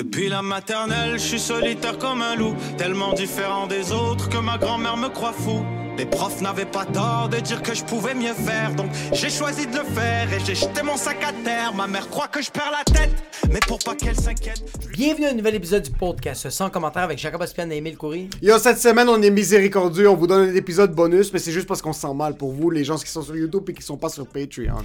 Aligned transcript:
Depuis 0.00 0.30
la 0.30 0.40
maternelle, 0.40 1.18
je 1.18 1.24
suis 1.26 1.38
solitaire 1.38 1.98
comme 1.98 2.22
un 2.22 2.34
loup, 2.34 2.54
tellement 2.78 3.12
différent 3.12 3.66
des 3.66 3.92
autres 3.92 4.30
que 4.30 4.38
ma 4.38 4.56
grand-mère 4.56 4.96
me 4.96 5.08
croit 5.08 5.34
fou. 5.34 5.62
Les 5.98 6.06
profs 6.06 6.40
n'avaient 6.40 6.64
pas 6.64 6.86
tort 6.86 7.28
de 7.28 7.36
dire 7.36 7.62
que 7.62 7.74
je 7.74 7.84
pouvais 7.84 8.14
mieux 8.14 8.32
faire, 8.32 8.74
donc 8.74 8.86
j'ai 9.12 9.28
choisi 9.28 9.66
de 9.66 9.76
le 9.76 9.84
faire 9.84 10.32
et 10.32 10.40
j'ai 10.42 10.54
jeté 10.54 10.82
mon 10.82 10.96
sac 10.96 11.18
à 11.22 11.34
terre. 11.44 11.74
Ma 11.74 11.86
mère 11.86 12.08
croit 12.08 12.28
que 12.28 12.40
je 12.40 12.50
perds 12.50 12.72
la 12.72 12.82
tête, 12.90 13.12
mais 13.52 13.60
pour 13.68 13.78
pas 13.78 13.94
qu'elle 13.94 14.16
s'inquiète. 14.16 14.62
Bienvenue 14.90 15.26
à 15.26 15.30
un 15.32 15.34
nouvel 15.34 15.56
épisode 15.56 15.82
du 15.82 15.90
podcast 15.90 16.48
sans 16.48 16.70
commentaire 16.70 17.02
avec 17.02 17.18
Jacob 17.18 17.42
Aspian 17.42 17.70
et 17.70 17.76
Emile 17.76 17.98
Coury. 17.98 18.30
Yo, 18.40 18.58
cette 18.58 18.78
semaine, 18.78 19.10
on 19.10 19.20
est 19.20 19.28
miséricordieux. 19.28 20.08
On 20.08 20.16
vous 20.16 20.26
donne 20.26 20.48
un 20.48 20.54
épisode 20.54 20.94
bonus, 20.94 21.30
mais 21.30 21.38
c'est 21.38 21.52
juste 21.52 21.68
parce 21.68 21.82
qu'on 21.82 21.92
se 21.92 22.00
sent 22.00 22.14
mal 22.14 22.38
pour 22.38 22.52
vous, 22.52 22.70
les 22.70 22.84
gens 22.84 22.96
qui 22.96 23.10
sont 23.10 23.20
sur 23.20 23.36
YouTube 23.36 23.68
et 23.68 23.74
qui 23.74 23.82
sont 23.82 23.98
pas 23.98 24.08
sur 24.08 24.26
Patreon. 24.26 24.82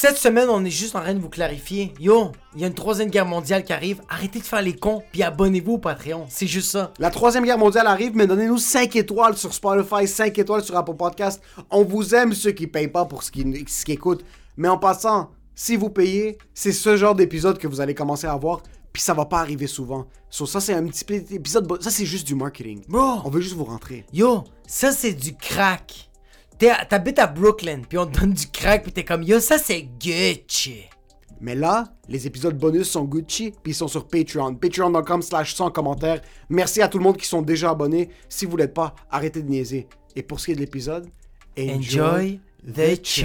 Cette 0.00 0.16
semaine, 0.16 0.48
on 0.48 0.64
est 0.64 0.70
juste 0.70 0.94
en 0.94 1.00
train 1.00 1.12
de 1.12 1.18
vous 1.18 1.28
clarifier. 1.28 1.92
Yo, 1.98 2.30
il 2.54 2.60
y 2.60 2.64
a 2.64 2.68
une 2.68 2.74
troisième 2.74 3.10
guerre 3.10 3.26
mondiale 3.26 3.64
qui 3.64 3.72
arrive. 3.72 4.00
Arrêtez 4.08 4.38
de 4.38 4.44
faire 4.44 4.62
les 4.62 4.76
cons, 4.76 5.02
puis 5.10 5.24
abonnez-vous 5.24 5.72
au 5.72 5.78
Patreon. 5.78 6.24
C'est 6.28 6.46
juste 6.46 6.70
ça. 6.70 6.92
La 7.00 7.10
troisième 7.10 7.44
guerre 7.44 7.58
mondiale 7.58 7.88
arrive, 7.88 8.12
mais 8.14 8.28
donnez-nous 8.28 8.58
5 8.58 8.94
étoiles 8.94 9.36
sur 9.36 9.52
Spotify, 9.52 10.06
5 10.06 10.38
étoiles 10.38 10.62
sur 10.62 10.76
Apple 10.76 10.94
Podcast. 10.94 11.42
On 11.68 11.82
vous 11.82 12.14
aime 12.14 12.32
ceux 12.32 12.52
qui 12.52 12.68
payent 12.68 12.86
pas 12.86 13.06
pour 13.06 13.24
ce 13.24 13.32
qu'ils 13.32 13.68
ce 13.68 13.84
qu'ils 13.84 13.94
écoutent. 13.94 14.24
Mais 14.56 14.68
en 14.68 14.78
passant, 14.78 15.32
si 15.56 15.74
vous 15.74 15.90
payez, 15.90 16.38
c'est 16.54 16.70
ce 16.70 16.96
genre 16.96 17.16
d'épisode 17.16 17.58
que 17.58 17.66
vous 17.66 17.80
allez 17.80 17.96
commencer 17.96 18.28
à 18.28 18.34
avoir. 18.34 18.62
Puis 18.92 19.02
ça 19.02 19.14
va 19.14 19.24
pas 19.24 19.40
arriver 19.40 19.66
souvent. 19.66 20.06
So, 20.30 20.46
ça, 20.46 20.60
c'est 20.60 20.74
un 20.74 20.86
petit 20.86 21.04
peu 21.04 21.14
épisode. 21.14 21.82
Ça, 21.82 21.90
c'est 21.90 22.06
juste 22.06 22.24
du 22.24 22.36
marketing. 22.36 22.84
Bro. 22.86 23.22
On 23.24 23.30
veut 23.30 23.40
juste 23.40 23.56
vous 23.56 23.64
rentrer. 23.64 24.06
Yo, 24.12 24.44
ça 24.64 24.92
c'est 24.92 25.14
du 25.14 25.34
crack. 25.34 26.07
T'es- 26.58 26.72
T'habites 26.88 27.18
à 27.18 27.26
Brooklyn, 27.26 27.82
puis 27.88 27.98
on 27.98 28.06
te 28.06 28.18
donne 28.20 28.32
du 28.32 28.46
crack, 28.48 28.82
puis 28.82 28.92
t'es 28.92 29.04
comme 29.04 29.22
yo, 29.22 29.38
ça 29.40 29.58
c'est 29.58 29.82
Gucci. 29.82 30.82
Mais 31.40 31.54
là, 31.54 31.84
les 32.08 32.26
épisodes 32.26 32.58
bonus 32.58 32.90
sont 32.90 33.04
Gucci, 33.04 33.52
puis 33.62 33.70
ils 33.72 33.74
sont 33.74 33.86
sur 33.86 34.08
Patreon. 34.08 34.56
Patreon.com 34.56 35.22
slash 35.22 35.54
sans 35.54 35.70
commentaires. 35.70 36.20
Merci 36.48 36.82
à 36.82 36.88
tout 36.88 36.98
le 36.98 37.04
monde 37.04 37.16
qui 37.16 37.26
sont 37.26 37.42
déjà 37.42 37.70
abonnés. 37.70 38.08
Si 38.28 38.44
vous 38.44 38.56
l'êtes 38.56 38.74
pas, 38.74 38.94
arrêtez 39.08 39.42
de 39.42 39.48
niaiser. 39.48 39.86
Et 40.16 40.22
pour 40.24 40.40
ce 40.40 40.46
qui 40.46 40.52
est 40.52 40.54
de 40.56 40.60
l'épisode, 40.60 41.06
Enjoy 41.56 42.40
the 42.74 43.04
show. 43.04 43.24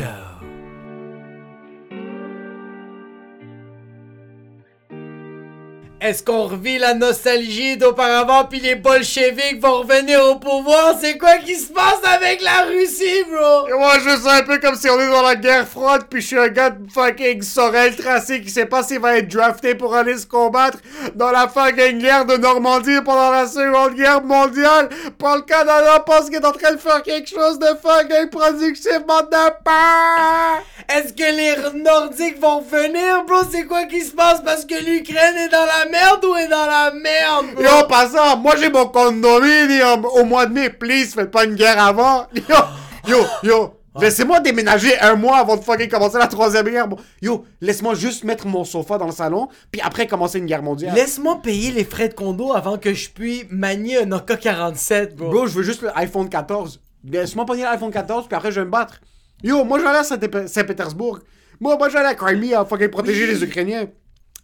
Est-ce 6.03 6.21
qu'on 6.21 6.47
revit 6.47 6.79
la 6.79 6.95
nostalgie 6.95 7.77
d'auparavant 7.77 8.43
puis 8.43 8.59
les 8.59 8.75
bolcheviks 8.75 9.61
vont 9.61 9.83
revenir 9.83 10.21
au 10.25 10.35
pouvoir? 10.35 10.95
C'est 10.99 11.17
quoi 11.17 11.37
qui 11.37 11.55
se 11.55 11.71
passe 11.71 12.01
avec 12.03 12.41
la 12.41 12.63
Russie, 12.67 13.23
bro? 13.31 13.69
Et 13.69 13.79
moi, 13.79 13.93
je 14.03 14.09
me 14.09 14.17
sens 14.17 14.27
un 14.27 14.43
peu 14.43 14.57
comme 14.57 14.75
si 14.75 14.89
on 14.89 14.99
est 14.99 15.07
dans 15.07 15.21
la 15.21 15.37
guerre 15.37 15.65
froide, 15.65 16.03
puis 16.09 16.19
je 16.19 16.27
suis 16.27 16.37
un 16.37 16.49
gars 16.49 16.71
de 16.71 16.91
fucking 16.91 17.41
Sorel 17.41 17.95
tracé 17.95 18.41
qui 18.41 18.49
sait 18.49 18.65
pas 18.65 18.83
s'il 18.83 18.99
va 18.99 19.15
être 19.15 19.29
drafté 19.29 19.75
pour 19.75 19.95
aller 19.95 20.17
se 20.17 20.27
combattre 20.27 20.79
dans 21.15 21.31
la 21.31 21.47
fucking 21.47 21.99
guerre 21.99 22.25
de 22.25 22.35
Normandie 22.35 22.99
pendant 23.05 23.31
la 23.31 23.47
Seconde 23.47 23.95
Guerre 23.95 24.23
mondiale. 24.23 24.89
Pour 25.17 25.33
le 25.35 25.43
Canada 25.43 26.03
pense 26.05 26.25
qu'il 26.25 26.35
est 26.35 26.45
en 26.45 26.51
train 26.51 26.73
de 26.73 26.81
faire 26.81 27.01
quelque 27.03 27.29
chose 27.29 27.59
de 27.59 27.67
fucking 27.81 28.29
productivement 28.29 29.21
de 29.21 29.49
pain. 29.63 30.63
Est-ce 30.89 31.13
que 31.13 31.23
les 31.23 31.79
Nordiques 31.79 32.41
vont 32.41 32.59
venir, 32.59 33.23
bro? 33.25 33.37
C'est 33.49 33.63
quoi 33.63 33.85
qui 33.85 34.01
se 34.01 34.11
passe? 34.11 34.41
Parce 34.43 34.65
que 34.65 34.75
l'Ukraine 34.75 35.37
est 35.37 35.47
dans 35.47 35.65
la 35.65 35.92
merde 35.93 36.25
ou 36.25 36.35
est 36.35 36.47
dans 36.47 36.65
la 36.65 36.91
merde, 36.91 37.55
bro? 37.55 37.65
En 37.83 37.87
passant, 37.87 38.37
moi 38.37 38.55
j'ai 38.59 38.69
mon 38.69 38.87
condominium 38.87 40.05
au 40.05 40.23
mois 40.23 40.45
de 40.45 40.53
mai, 40.53 40.69
please, 40.69 41.13
faites 41.13 41.31
pas 41.31 41.45
une 41.45 41.55
guerre 41.55 41.81
avant. 41.81 42.27
Yo, 42.49 42.55
yo, 43.07 43.25
yo. 43.43 43.73
Laissez-moi 44.01 44.39
déménager 44.39 44.97
un 45.01 45.15
mois 45.15 45.37
avant 45.37 45.55
de 45.55 45.61
fucking 45.63 45.87
commencer 45.87 46.17
la 46.17 46.25
troisième 46.25 46.67
guerre. 46.67 46.87
Bon, 46.87 46.97
Yo, 47.21 47.45
laisse-moi 47.61 47.93
juste 47.93 48.23
mettre 48.23 48.47
mon 48.47 48.63
sofa 48.63 48.97
dans 48.97 49.05
le 49.05 49.11
salon, 49.11 49.49
puis 49.71 49.81
après 49.81 50.07
commencer 50.07 50.39
une 50.39 50.47
guerre 50.47 50.63
mondiale. 50.63 50.95
Laisse-moi 50.95 51.41
payer 51.43 51.69
les 51.71 51.83
frais 51.83 52.09
de 52.09 52.15
condo 52.15 52.53
avant 52.53 52.77
que 52.79 52.91
je 52.93 53.09
puisse 53.11 53.45
manier 53.51 53.97
un 54.01 54.11
AK-47, 54.11 55.13
bro. 55.15 55.29
Bro, 55.29 55.45
je 55.47 55.53
veux 55.57 55.63
juste 55.63 55.83
l'iPhone 55.95 56.27
14. 56.27 56.81
Laisse-moi 57.07 57.45
pogner 57.45 57.63
l'iPhone 57.63 57.91
14, 57.91 58.27
puis 58.27 58.35
après 58.35 58.51
je 58.51 58.61
vais 58.61 58.65
me 58.65 58.71
battre. 58.71 58.99
Yo, 59.43 59.63
moi 59.63 59.77
je 59.77 59.83
vais 59.83 59.89
aller 59.89 59.99
à 59.99 60.03
Saint- 60.03 60.47
Saint-Pétersbourg. 60.47 61.19
Moi, 61.59 61.77
moi 61.77 61.87
je 61.89 61.93
vais 61.93 61.99
aller 61.99 62.09
à 62.09 62.15
Crimea, 62.15 62.65
fucking 62.65 62.87
protéger 62.89 63.27
les 63.27 63.43
Ukrainiens. 63.43 63.85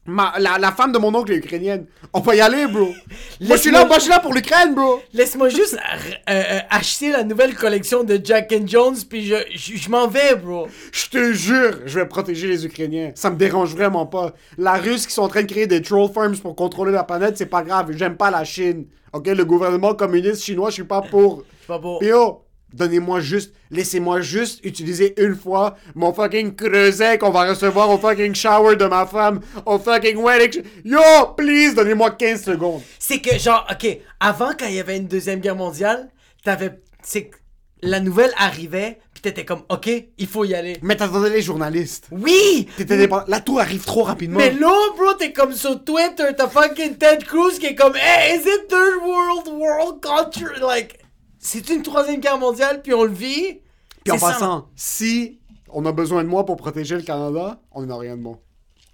Ma, 0.09 0.34
la, 0.40 0.58
la 0.58 0.72
femme 0.72 0.92
de 0.92 0.97
mon 0.97 1.14
oncle 1.14 1.31
est 1.31 1.38
ukrainienne. 1.38 1.86
On 2.14 2.22
peut 2.22 2.36
y 2.36 2.42
aller, 2.42 2.66
bro. 2.68 2.88
moi, 3.42 3.56
je 3.56 3.62
suis 3.62 3.72
là, 3.72 3.86
moi, 3.86 3.97
je 3.97 4.02
suis 4.02 4.09
là 4.09 4.20
pour 4.20 4.34
l'Ukraine, 4.34 4.74
bro. 4.74 5.02
Laisse-moi 5.14 5.50
juste 5.50 5.75
euh, 5.75 6.34
euh, 6.34 6.59
acheter 6.70 7.12
la 7.12 7.24
nouvelle 7.24 7.53
collection 7.56 8.03
de 8.03 8.20
Jack 8.24 8.52
and 8.52 8.66
Jones, 8.68 8.96
puis 9.09 9.25
je, 9.25 9.36
je, 9.56 9.78
je 9.78 9.90
m'en 9.90 10.08
vais, 10.08 10.36
bro. 10.36 10.68
Je 10.92 11.08
te 11.08 11.34
jure, 11.34 11.80
je 11.86 12.00
vais 12.00 12.08
protéger 12.08 12.47
les 12.47 12.66
Ukrainiens. 12.66 13.12
Ça 13.16 13.30
me 13.30 13.36
dérange 13.36 13.75
vraiment 13.75 14.06
pas. 14.06 14.34
La 14.58 14.74
Russe 14.74 15.06
qui 15.06 15.14
sont 15.14 15.22
en 15.22 15.28
train 15.28 15.44
de 15.44 15.52
créer 15.52 15.68
des 15.68 15.81
troll 15.81 16.12
farms 16.12 16.38
pour 16.38 16.56
contrôler 16.56 16.91
la 16.91 17.03
planète, 17.03 17.38
c'est 17.38 17.46
pas 17.46 17.62
grave. 17.62 17.91
J'aime 17.91 18.18
pas 18.18 18.31
la 18.31 18.44
Chine. 18.44 18.86
Ok, 19.14 19.28
le 19.28 19.46
gouvernement 19.46 19.94
communiste 19.96 20.44
chinois, 20.44 20.70
je 20.70 20.76
suis 20.76 20.84
pas 20.84 21.02
pour. 21.02 21.44
C'est 21.62 21.68
pas 21.68 21.80
beau. 21.80 21.97
Puis 22.00 22.09
yo, 22.09 22.44
donnez-moi 22.74 23.19
juste, 23.19 23.53
laissez-moi 23.72 24.22
juste 24.22 24.63
utiliser 24.63 25.13
une 25.22 25.35
fois 25.35 25.75
mon 25.96 26.13
fucking 26.13 26.56
creuset 26.56 27.18
qu'on 27.18 27.31
va 27.31 27.50
recevoir 27.50 27.90
au 27.90 27.97
fucking 27.97 28.35
shower 28.35 28.75
de 28.75 28.85
ma 28.85 29.06
femme, 29.06 29.41
au 29.66 29.80
fucking 29.80 30.18
wedding. 30.18 30.63
Yo, 30.85 31.00
please, 31.38 31.74
donnez-moi 31.75 32.12
15 32.12 32.44
secondes. 32.44 32.81
C'est 33.00 33.19
que, 33.19 33.38
genre, 33.38 33.68
ok, 33.72 33.97
avant, 34.19 34.52
quand 34.59 34.68
il 34.68 34.75
y 34.75 34.79
avait 34.79 34.97
une 34.97 35.08
deuxième 35.08 35.40
guerre 35.40 35.56
mondiale, 35.56 36.09
t'avais. 36.44 36.79
C'est 37.02 37.25
que 37.25 37.38
la 37.81 38.02
nouvelle 38.02 38.31
arrivait, 38.38 39.00
puis 39.13 39.22
t'étais 39.22 39.46
comme, 39.46 39.62
ok, 39.69 39.90
il 40.18 40.28
faut 40.28 40.44
y 40.44 40.53
aller. 40.53 40.75
Mais 40.81 40.97
t'attendais 40.97 41.29
les 41.29 41.41
journalistes. 41.41 42.08
Oui! 42.12 42.68
T'étais 42.75 42.97
dépend- 42.97 43.24
La 43.28 43.40
tour 43.40 43.62
arrive 43.62 43.85
trop 43.85 44.03
rapidement. 44.03 44.38
Mais 44.38 44.52
là, 44.52 44.74
bro, 44.97 45.13
t'es 45.18 45.31
comme 45.31 45.53
sur 45.53 45.81
Twitter, 45.85 46.25
t'as 46.38 46.50
fucking 46.50 46.97
Ted 46.97 47.24
Cruz 47.25 47.58
qui 47.58 47.68
est 47.68 47.75
comme, 47.75 47.96
hey, 47.96 48.35
is 48.38 48.41
it 48.41 48.68
third 48.68 49.02
world, 49.06 49.47
world 49.58 50.02
culture? 50.02 50.52
Like, 50.62 50.98
c'est 51.39 51.69
une 51.69 51.81
troisième 51.81 52.19
guerre 52.19 52.38
mondiale, 52.38 52.81
puis 52.81 52.94
on 52.94 53.03
le 53.03 53.13
vit. 53.13 53.61
Puis 54.03 54.11
en 54.11 54.17
ça. 54.17 54.27
passant, 54.27 54.69
si 54.75 55.39
on 55.69 55.85
a 55.85 55.91
besoin 55.91 56.23
de 56.23 56.29
moi 56.29 56.45
pour 56.45 56.57
protéger 56.57 56.95
le 56.95 57.01
Canada, 57.01 57.59
on 57.72 57.85
n'a 57.85 57.97
rien 57.97 58.17
de 58.17 58.22
bon. 58.22 58.39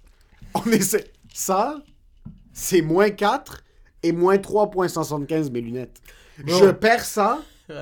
On 0.54 0.70
essaie. 0.70 1.04
Ça, 1.34 1.76
c'est 2.52 2.80
moins 2.80 3.10
4 3.10 3.62
et 4.02 4.12
moins 4.12 4.36
3.75 4.36 5.50
mes 5.50 5.60
lunettes. 5.60 6.00
Bro. 6.38 6.58
Je 6.58 6.70
perds 6.70 7.04
ça. 7.04 7.42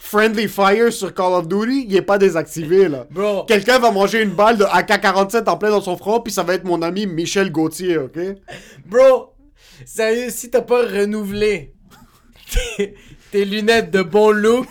Friendly 0.00 0.48
Fire 0.48 0.92
sur 0.92 1.14
Call 1.14 1.32
of 1.32 1.48
Duty, 1.48 1.86
il 1.88 1.96
est 1.96 2.02
pas 2.02 2.18
désactivé 2.18 2.88
là. 2.88 3.06
Bro. 3.10 3.44
Quelqu'un 3.44 3.78
va 3.78 3.90
manger 3.90 4.22
une 4.22 4.30
balle 4.30 4.56
de 4.58 4.64
AK-47 4.64 5.48
en 5.48 5.56
plein 5.56 5.70
dans 5.70 5.80
son 5.80 5.96
front, 5.96 6.20
puis 6.20 6.32
ça 6.32 6.42
va 6.42 6.54
être 6.54 6.64
mon 6.64 6.80
ami 6.82 7.06
Michel 7.06 7.52
Gauthier, 7.52 7.98
ok? 7.98 8.18
Bro, 8.86 9.34
sérieux, 9.84 10.30
si 10.30 10.50
t'as 10.50 10.62
pas 10.62 10.82
renouvelé 10.82 11.74
tes, 13.30 13.38
tes 13.38 13.44
lunettes 13.44 13.90
de 13.90 14.02
bon 14.02 14.30
look, 14.30 14.68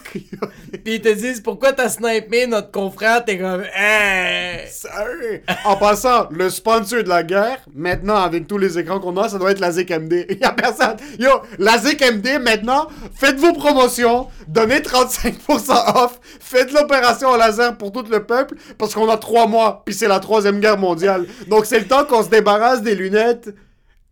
pis 0.83 0.95
ils 0.95 1.01
te 1.01 1.13
disent 1.13 1.41
pourquoi 1.41 1.73
t'as 1.73 1.89
snipé 1.89 2.47
notre 2.47 2.71
confrère, 2.71 3.23
t'es 3.25 3.37
comme, 3.37 3.63
hey! 3.75 4.67
Sérieux? 4.69 5.41
En 5.65 5.75
passant, 5.75 6.27
le 6.31 6.49
sponsor 6.49 7.03
de 7.03 7.09
la 7.09 7.23
guerre, 7.23 7.59
maintenant, 7.73 8.15
avec 8.15 8.47
tous 8.47 8.57
les 8.57 8.77
écrans 8.77 8.99
qu'on 8.99 9.17
a, 9.17 9.29
ça 9.29 9.37
doit 9.37 9.51
être 9.51 9.59
la 9.59 9.71
ZIC 9.71 9.89
MD. 9.91 10.25
Il 10.29 10.37
y 10.41 10.43
a 10.43 10.51
personne. 10.51 10.97
Yo, 11.19 11.29
la 11.57 11.77
ZIC 11.77 12.01
MD, 12.01 12.39
maintenant, 12.41 12.87
faites 13.15 13.39
vos 13.39 13.53
promotions, 13.53 14.27
donnez 14.47 14.79
35% 14.79 15.95
off, 15.95 16.19
faites 16.39 16.71
l'opération 16.71 17.29
au 17.29 17.37
laser 17.37 17.77
pour 17.77 17.91
tout 17.91 18.05
le 18.09 18.23
peuple, 18.23 18.55
parce 18.77 18.93
qu'on 18.93 19.09
a 19.09 19.17
trois 19.17 19.47
mois, 19.47 19.83
puis 19.85 19.93
c'est 19.93 20.07
la 20.07 20.19
troisième 20.19 20.59
guerre 20.59 20.77
mondiale. 20.77 21.25
Donc 21.47 21.65
c'est 21.65 21.79
le 21.79 21.87
temps 21.87 22.05
qu'on 22.05 22.23
se 22.23 22.29
débarrasse 22.29 22.81
des 22.81 22.95
lunettes 22.95 23.53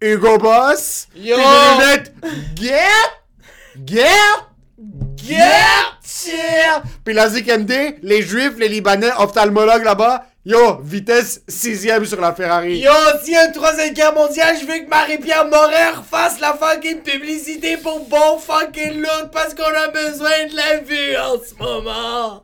Hugo 0.01 0.37
Boss, 0.37 1.07
puis 1.13 1.29
Yo! 1.29 1.37
des 1.37 1.43
lunettes 1.43 2.13
Get, 2.55 3.24
Get, 3.83 4.05
Get, 5.17 5.95
puis 7.03 7.13
la 7.13 7.29
ZIC 7.29 7.47
MD, 7.47 7.97
les 8.01 8.21
juifs, 8.21 8.57
les 8.57 8.69
libanais, 8.69 9.11
ophtalmologues 9.17 9.83
là-bas, 9.83 10.25
yo, 10.45 10.79
vitesse 10.81 11.41
sixième 11.47 12.05
sur 12.05 12.21
la 12.21 12.33
Ferrari. 12.33 12.79
Yo, 12.79 12.91
a 12.91 13.45
une 13.45 13.51
troisième 13.53 13.93
guerre 13.93 14.13
mondiale, 14.13 14.55
je 14.59 14.65
veux 14.65 14.79
que 14.85 14.89
Marie-Pierre 14.89 15.45
Morin 15.45 16.03
fasse 16.09 16.39
la 16.39 16.53
fucking 16.53 17.01
publicité 17.01 17.77
pour 17.77 18.07
bon 18.07 18.37
fucking 18.39 19.01
look 19.01 19.31
parce 19.31 19.53
qu'on 19.53 19.63
a 19.63 19.87
besoin 19.89 20.47
de 20.49 20.55
la 20.55 20.79
vue 20.79 21.17
en 21.17 21.37
ce 21.43 21.55
moment. 21.61 22.43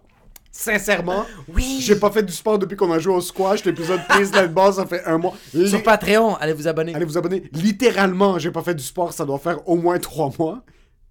Sincèrement, 0.51 1.25
Oui. 1.47 1.79
j'ai 1.81 1.95
pas 1.95 2.11
fait 2.11 2.23
du 2.23 2.33
sport 2.33 2.59
depuis 2.59 2.75
qu'on 2.75 2.91
a 2.91 2.99
joué 2.99 3.15
au 3.15 3.21
squash. 3.21 3.63
L'épisode 3.63 4.01
prise 4.07 4.31
de 4.31 4.47
base, 4.47 4.75
ça 4.75 4.85
fait 4.85 5.03
un 5.05 5.17
mois. 5.17 5.33
Sur 5.67 5.81
Patreon, 5.81 6.35
allez 6.35 6.53
vous 6.53 6.67
abonner. 6.67 6.93
Allez 6.93 7.05
vous 7.05 7.17
abonner. 7.17 7.43
Littéralement, 7.53 8.37
j'ai 8.37 8.51
pas 8.51 8.61
fait 8.61 8.75
du 8.75 8.83
sport, 8.83 9.13
ça 9.13 9.23
doit 9.25 9.39
faire 9.39 9.67
au 9.67 9.75
moins 9.75 9.97
trois 9.97 10.29
mois. 10.37 10.61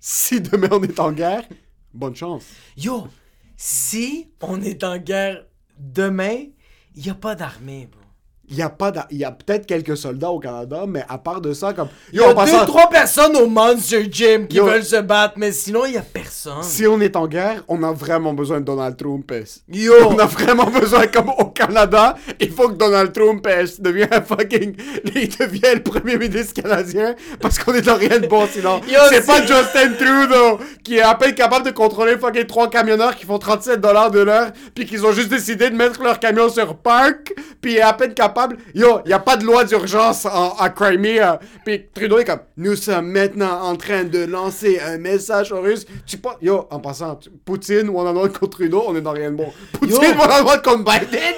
Si 0.00 0.40
demain 0.40 0.68
on 0.72 0.82
est 0.82 0.98
en 0.98 1.12
guerre, 1.12 1.46
bonne 1.92 2.16
chance. 2.16 2.46
Yo, 2.74 3.06
si 3.54 4.30
on 4.40 4.62
est 4.62 4.82
en 4.82 4.96
guerre 4.96 5.44
demain, 5.78 6.46
y 6.96 7.10
a 7.10 7.14
pas 7.14 7.34
d'armée, 7.34 7.86
bro. 7.86 7.99
Il 8.50 8.56
y 8.56 8.62
a 8.62 8.68
pas 8.68 8.92
il 9.10 9.18
y 9.18 9.24
a 9.24 9.30
peut-être 9.30 9.64
quelques 9.64 9.96
soldats 9.96 10.30
au 10.30 10.40
Canada, 10.40 10.84
mais 10.86 11.04
à 11.08 11.18
part 11.18 11.40
de 11.40 11.52
ça, 11.52 11.72
comme. 11.72 11.88
Il 12.12 12.20
y 12.20 12.24
a 12.24 12.34
deux, 12.34 12.66
trois 12.66 12.88
personnes 12.88 13.36
au 13.36 13.46
Monster 13.46 14.08
Gym 14.10 14.48
qui 14.48 14.56
Yo. 14.56 14.66
veulent 14.66 14.84
se 14.84 14.96
battre, 14.96 15.34
mais 15.36 15.52
sinon, 15.52 15.84
il 15.86 15.94
y 15.94 15.96
a 15.96 16.02
personne. 16.02 16.62
si 16.62 16.86
on 16.86 17.00
est 17.00 17.14
en 17.14 17.28
guerre, 17.28 17.62
on 17.68 17.82
a 17.84 17.92
vraiment 17.92 18.34
besoin 18.34 18.60
de 18.60 18.64
Donald 18.64 18.96
Trump. 18.96 19.32
Yo! 19.68 19.92
On 20.08 20.18
a 20.18 20.26
vraiment 20.26 20.66
besoin, 20.66 21.06
comme 21.06 21.30
au 21.38 21.46
Canada, 21.46 22.16
il 22.40 22.50
faut 22.50 22.68
que 22.68 22.74
Donald 22.74 23.12
Trump 23.12 23.46
devienne 23.78 24.08
fucking. 24.26 24.74
Il 25.14 25.28
devient 25.28 25.74
le 25.74 25.82
premier 25.82 26.16
ministre 26.18 26.60
canadien 26.60 27.14
parce 27.40 27.58
qu'on 27.58 27.74
est 27.74 27.82
dans 27.82 27.96
rien 27.96 28.18
de 28.18 28.26
bon 28.26 28.46
sinon. 28.50 28.80
C'est 29.10 29.24
pas 29.26 29.40
Justin 29.40 29.92
Trudeau 29.98 30.58
qui 30.82 30.96
est 30.96 31.02
à 31.02 31.14
peine 31.14 31.34
capable 31.34 31.66
de 31.66 31.70
contrôler 31.70 32.16
fucking 32.16 32.46
trois 32.46 32.68
camionneurs 32.68 33.14
qui 33.14 33.26
font 33.26 33.38
37 33.38 33.80
dollars 33.80 34.10
de 34.10 34.20
l'heure 34.20 34.50
puis 34.74 34.86
qu'ils 34.86 35.04
ont 35.06 35.12
juste 35.12 35.28
décidé 35.28 35.70
de 35.70 35.76
mettre 35.76 36.02
leur 36.02 36.18
camion 36.18 36.48
sur 36.48 36.76
park 36.76 37.32
puis 37.60 37.76
est 37.76 37.80
à 37.82 37.92
peine 37.92 38.14
capable. 38.14 38.39
Yo, 38.74 39.00
y 39.06 39.12
a 39.12 39.18
pas 39.18 39.36
de 39.36 39.44
loi 39.44 39.64
d'urgence 39.64 40.26
en- 40.26 40.54
à 40.58 40.70
Crimea. 40.70 41.38
Puis 41.64 41.86
Trudeau 41.94 42.18
est 42.18 42.24
comme 42.24 42.40
nous 42.56 42.76
sommes 42.76 43.10
maintenant 43.10 43.62
en 43.62 43.76
train 43.76 44.04
de 44.04 44.24
lancer 44.24 44.80
un 44.80 44.98
message 44.98 45.52
aux 45.52 45.60
Russes. 45.60 45.86
Tu 46.06 46.16
pas 46.18 46.36
Yo, 46.42 46.66
en 46.70 46.80
passant, 46.80 47.16
tu- 47.16 47.30
Poutine 47.30 47.88
one 47.88 48.06
on 48.08 48.16
one 48.22 48.32
contre 48.32 48.48
Trudeau, 48.58 48.84
on 48.86 48.96
est 48.96 49.00
dans 49.00 49.12
rien 49.12 49.30
de 49.30 49.36
bon. 49.36 49.52
Poutine 49.72 49.96
Yo. 49.96 50.10
one 50.10 50.30
on 50.44 50.48
one 50.48 50.62
contre 50.62 50.84
Biden? 50.84 51.34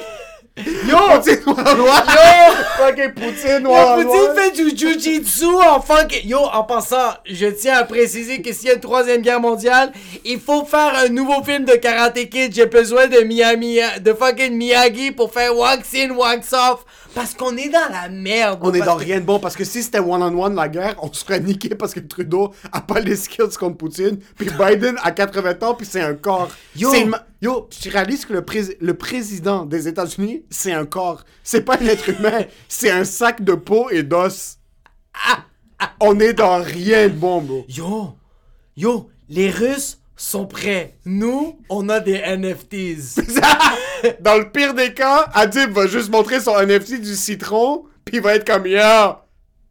Yo! 0.55 0.65
Poutine 0.65 1.43
on 1.47 1.55
one. 1.55 2.07
Yo! 2.07 2.53
Fucking 2.77 3.13
Poutine 3.13 3.63
Yo, 3.63 3.71
on 3.73 4.03
Poutine 4.03 4.35
fait 4.37 4.51
du 4.51 4.77
jujitsu 4.77 5.47
en 5.47 5.81
funk. 5.81 6.09
Yo, 6.25 6.41
en 6.41 6.65
passant, 6.65 7.15
je 7.25 7.47
tiens 7.47 7.79
à 7.79 7.85
préciser 7.85 8.43
que 8.43 8.53
s'il 8.53 8.69
y 8.69 8.71
a 8.71 8.75
une 8.75 8.81
troisième 8.81 9.23
guerre 9.23 9.41
mondiale, 9.41 9.93
il 10.27 10.39
faut 10.39 10.67
faire 10.67 10.93
un 10.95 11.09
nouveau 11.09 11.43
film 11.43 11.65
de 11.65 11.73
Karate 11.77 12.29
Kid. 12.29 12.55
J'ai 12.55 12.67
besoin 12.67 13.07
de 13.07 13.21
Miami, 13.21 13.79
de 14.01 14.13
fucking 14.13 14.55
Miyagi 14.55 15.13
pour 15.13 15.33
faire 15.33 15.57
wax 15.57 15.89
in, 15.95 16.11
wax 16.11 16.53
off. 16.53 16.85
Parce 17.15 17.35
qu'on 17.35 17.57
est 17.57 17.69
dans 17.69 17.91
la 17.91 18.09
merde. 18.09 18.61
On 18.63 18.73
est 18.73 18.81
dans 18.81 18.97
que- 18.97 19.05
rien 19.05 19.21
de 19.21 19.25
bon 19.27 19.39
parce 19.39 19.55
que 19.55 19.65
si 19.65 19.83
c'était 19.83 19.99
one-on-one 20.01 20.55
la 20.55 20.69
guerre, 20.69 20.97
on 21.03 21.13
serait 21.13 21.41
niqué 21.41 21.71
parce 21.71 21.93
que 21.93 22.01
Trudeau 22.01 22.53
a 22.73 22.81
pas 22.81 23.01
les 23.01 23.17
skills 23.17 23.57
contre 23.59 23.77
Poutine, 23.77 24.19
puis 24.37 24.49
Biden 24.59 24.97
a 25.03 25.11
80 25.11 25.63
ans, 25.63 25.75
puis 25.75 25.87
c'est 25.87 26.01
un 26.01 26.15
corps. 26.15 26.49
Yo. 26.77 26.91
Yo, 27.43 27.69
tu 27.71 27.89
réalises 27.89 28.25
que 28.25 28.33
le, 28.33 28.43
prés- 28.43 28.77
le 28.81 28.95
président 28.95 29.67
des 29.67 29.89
États-Unis, 29.89 30.45
c'est 30.49 30.73
un 30.73 30.87
corps. 30.87 31.25
C'est 31.43 31.63
pas 31.63 31.77
un 31.81 31.87
être 31.87 32.09
humain, 32.09 32.45
c'est 32.69 32.91
un 32.91 33.05
sac 33.05 33.43
de 33.43 33.55
peau 33.55 33.91
et 33.91 34.03
d'os. 34.05 34.59
On 36.01 36.19
est 36.21 36.33
dans 36.35 36.63
rien 36.63 37.09
de 37.09 37.15
bon, 37.15 37.41
bro. 37.43 37.65
Yo, 37.69 38.15
yo, 38.77 39.11
les 39.29 39.51
Russes 39.51 39.99
sont 40.23 40.47
prêts. 40.47 40.95
Nous, 41.05 41.59
on 41.69 41.89
a 41.89 42.01
des 42.01 42.19
NFTs. 42.19 43.21
Dans 44.21 44.39
le 44.39 44.51
pire 44.51 44.73
des 44.73 44.95
cas, 44.95 45.29
Adib 45.35 45.73
va 45.73 45.87
juste 45.87 46.11
montrer 46.11 46.41
son 46.41 46.55
NFT 46.61 47.01
du 47.01 47.15
citron, 47.15 47.85
puis 48.05 48.17
il 48.17 48.23
va 48.23 48.37
être 48.37 48.47
comme 48.47 48.67
Yo, 48.67 48.79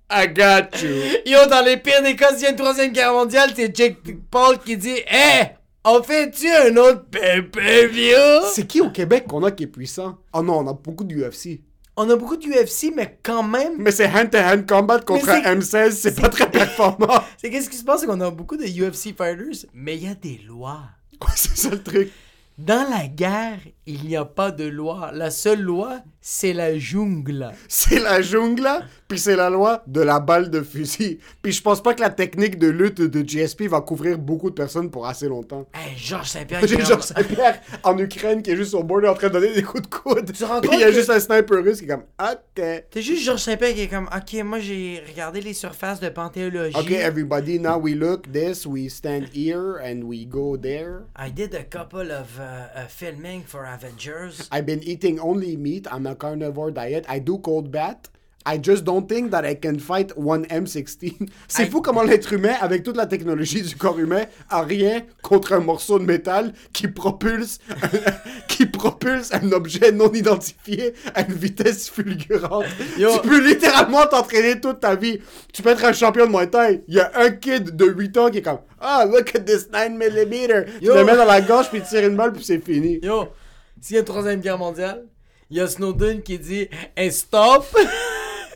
I 0.10 0.28
got 0.28 0.78
you. 0.82 0.90
Yo, 1.26 1.48
dans 1.50 1.64
les 1.64 1.78
pires 1.78 2.02
des 2.04 2.16
cas, 2.16 2.34
s'il 2.34 2.44
y 2.44 2.46
a 2.48 2.50
une 2.50 2.58
troisième 2.58 2.92
guerre 2.92 3.14
mondiale, 3.14 3.52
c'est 3.56 3.76
Jake 3.76 3.98
Paul 4.30 4.58
qui 4.60 4.76
dit 4.76 4.98
Hé, 5.10 5.52
on 5.86 6.04
fait-tu 6.04 6.50
un 6.50 6.76
autre 6.78 7.06
pay-per-view? 7.10 8.46
C'est 8.54 8.68
qui 8.68 8.82
au 8.82 8.90
Québec 8.90 9.26
qu'on 9.28 9.44
a 9.44 9.52
qui 9.52 9.64
est 9.64 9.68
puissant? 9.68 10.18
Oh 10.34 10.42
non, 10.42 10.60
on 10.60 10.68
a 10.68 10.74
beaucoup 10.74 11.06
de 11.06 11.16
UFC. 11.16 11.62
On 11.98 12.10
a 12.10 12.16
beaucoup 12.16 12.38
d'UFC, 12.38 12.94
mais 12.96 13.20
quand 13.22 13.44
même, 13.44 13.74
Mais 13.78 13.92
c'est 13.92 14.08
hand-to-hand 14.08 14.66
combat 14.68 15.00
contre 15.02 15.26
Mais 15.28 15.46
un 15.46 15.56
M16, 15.56 15.92
c'est 15.92 16.20
pas 16.20 16.30
très 16.30 16.50
performant. 16.52 17.22
c'est 17.38 17.50
qu'est-ce 17.50 17.70
qui 17.70 17.78
se 17.78 17.84
passe, 17.84 18.02
c'est 18.02 18.08
qu'on 18.08 18.22
a 18.22 18.32
beaucoup 18.32 18.56
de 18.58 18.64
UFC 18.66 19.16
fighters, 19.16 19.66
mais 19.74 19.98
il 19.98 20.04
y 20.04 20.08
a 20.08 20.16
des 20.16 20.40
lois. 20.48 20.84
Ouais, 21.22 21.34
c'est 21.36 21.58
ça 21.58 21.70
le 21.70 21.84
truc. 21.84 22.12
Dans 22.58 22.90
la 22.90 23.08
guerre, 23.08 23.60
il 23.88 24.04
n'y 24.06 24.16
a 24.16 24.26
pas 24.26 24.52
de 24.52 24.66
loi. 24.66 25.12
La 25.14 25.32
seule 25.32 25.62
loi, 25.62 26.02
c'est 26.22 26.54
la 26.54 26.78
jungle. 26.78 27.52
C'est 27.68 28.00
la 28.00 28.22
jungle, 28.22 28.68
puis 29.08 29.18
c'est 29.18 29.36
la 29.36 29.50
loi 29.50 29.84
de 29.88 30.02
la 30.02 30.20
balle 30.20 30.50
de 30.52 30.62
fusil. 30.62 31.20
Puis 31.42 31.52
je 31.52 31.62
pense 31.64 31.82
pas 31.82 31.94
que 31.96 32.02
la 32.02 32.12
technique 32.12 32.60
de 32.60 32.68
lutte 32.70 33.02
de 33.02 33.22
GSP 33.28 33.64
va 33.64 33.82
couvrir 33.82 34.20
beaucoup 34.20 34.50
de 34.52 34.56
personnes 34.56 34.92
pour 34.92 35.08
assez 35.08 35.28
longtemps. 35.28 35.68
Hey, 35.74 35.98
Georges 35.98 36.28
Saint-Pierre, 36.30 36.66
J'ai 36.68 36.80
Georges 36.86 37.02
Saint-Pierre 37.06 37.60
en 37.84 37.98
Ukraine 37.98 38.44
qui 38.44 38.52
est 38.52 38.56
juste 38.56 38.76
au 38.76 38.84
bord 38.84 39.04
en 39.10 39.16
train 39.16 39.28
de 39.30 39.34
donner 39.34 39.54
des 39.54 39.64
coups 39.64 39.82
de 39.84 39.88
coude. 39.88 40.32
Tu 40.32 40.44
Puis 40.44 40.70
il 40.74 40.80
y 40.80 40.84
a 40.84 40.88
que- 40.90 40.94
juste 40.94 41.10
un 41.10 41.20
sniper 41.20 41.64
russe 41.64 41.80
qui 41.80 41.86
est 41.86 41.88
comme 41.88 42.04
OK. 42.22 42.62
T'es 42.92 43.02
juste 43.02 43.24
Georges 43.24 43.42
Saint-Pierre 43.42 43.74
qui 43.74 43.82
est 43.82 43.88
comme, 43.88 44.08
ok, 44.16 44.44
moi 44.44 44.60
j'ai 44.60 45.02
regardé 45.10 45.42
les 45.42 45.54
surfaces 45.54 46.00
de 46.00 46.10
panthéologie. 46.10 46.78
OK, 46.78 46.92
everybody, 46.92 47.60
now 47.60 47.78
we 47.80 47.96
look 47.96 48.32
this, 48.32 48.66
we 48.68 48.90
stand 48.92 49.26
here 49.34 49.78
and 49.84 50.04
we 50.04 50.26
go 50.28 50.56
there. 50.56 51.06
I 51.18 51.32
did 51.32 51.56
a 51.56 51.64
couple 51.64 52.12
of 52.12 52.40
uh, 52.40 52.44
uh, 52.76 52.88
filming 52.88 53.42
for 53.44 53.66
Avengers. 53.76 54.50
I've 54.52 54.66
been 54.66 54.84
eating 54.84 55.20
only 55.20 55.56
meat. 55.56 55.88
I'm 55.92 56.06
a 56.06 56.16
carnivore 56.16 56.72
diet. 56.72 57.06
I 57.08 57.20
do 57.20 57.38
cold 57.38 57.72
bath. 57.72 58.10
I 58.44 58.58
just 58.58 58.84
don't 58.86 59.08
think 59.08 59.30
that 59.32 59.46
I 59.46 59.54
can 59.54 59.78
fight 59.78 60.18
one 60.18 60.46
M16. 60.48 61.30
C'est 61.48 61.66
I- 61.66 61.70
fou 61.70 61.80
comment 61.80 62.02
l'être 62.02 62.34
humain, 62.34 62.56
avec 62.60 62.82
toute 62.84 62.98
la 62.98 63.06
technologie 63.06 63.62
du 63.62 63.76
corps 63.76 64.00
humain, 64.00 64.26
a 64.50 64.64
rien 64.64 65.04
contre 65.22 65.54
un 65.54 65.60
morceau 65.60 66.00
de 66.00 66.06
métal 66.06 66.52
qui 66.74 66.88
propulse, 66.88 67.60
qui 68.48 68.66
propulse 68.66 69.32
un 69.32 69.52
objet 69.52 69.92
non 69.92 70.12
identifié 70.12 70.96
à 71.14 71.22
une 71.22 71.36
vitesse 71.36 71.88
fulgurante. 71.92 72.66
Yo. 72.98 73.12
Tu 73.22 73.28
peux 73.30 73.48
littéralement 73.48 74.08
t'entraîner 74.08 74.60
toute 74.60 74.80
ta 74.80 74.96
vie. 74.96 75.20
Tu 75.54 75.62
peux 75.62 75.70
être 75.70 75.86
un 75.86 75.94
champion 75.94 76.26
de 76.26 76.32
Muay 76.32 76.48
Thai. 76.48 76.82
Il 76.88 76.96
y 76.96 77.00
a 77.00 77.12
un 77.16 77.30
kid 77.30 77.76
de 77.76 77.86
8 77.86 78.18
ans 78.18 78.30
qui 78.32 78.40
est 78.40 78.42
comme 78.42 78.58
Ah, 78.80 79.06
look 79.06 79.36
at 79.36 79.42
this 79.42 79.68
9mm. 79.72 80.66
Tu 80.80 80.88
le 80.88 81.06
mets 81.06 81.16
dans 81.16 81.26
la 81.26 81.42
gorge 81.42 81.70
puis 81.70 81.80
tu 81.82 81.90
tires 81.90 82.08
une 82.10 82.16
balle 82.16 82.34
puis 82.34 82.44
c'est 82.44 82.58
fini. 82.60 83.00
Yo, 83.04 83.28
s'il 83.82 83.96
y 83.96 83.98
a 83.98 84.00
une 84.02 84.06
troisième 84.06 84.40
guerre 84.40 84.58
mondiale, 84.58 85.06
il 85.50 85.58
y 85.58 85.60
a 85.60 85.68
Snowden 85.68 86.22
qui 86.22 86.40
dit 86.40 86.68
Hey, 86.96 87.12
stop! 87.12 87.66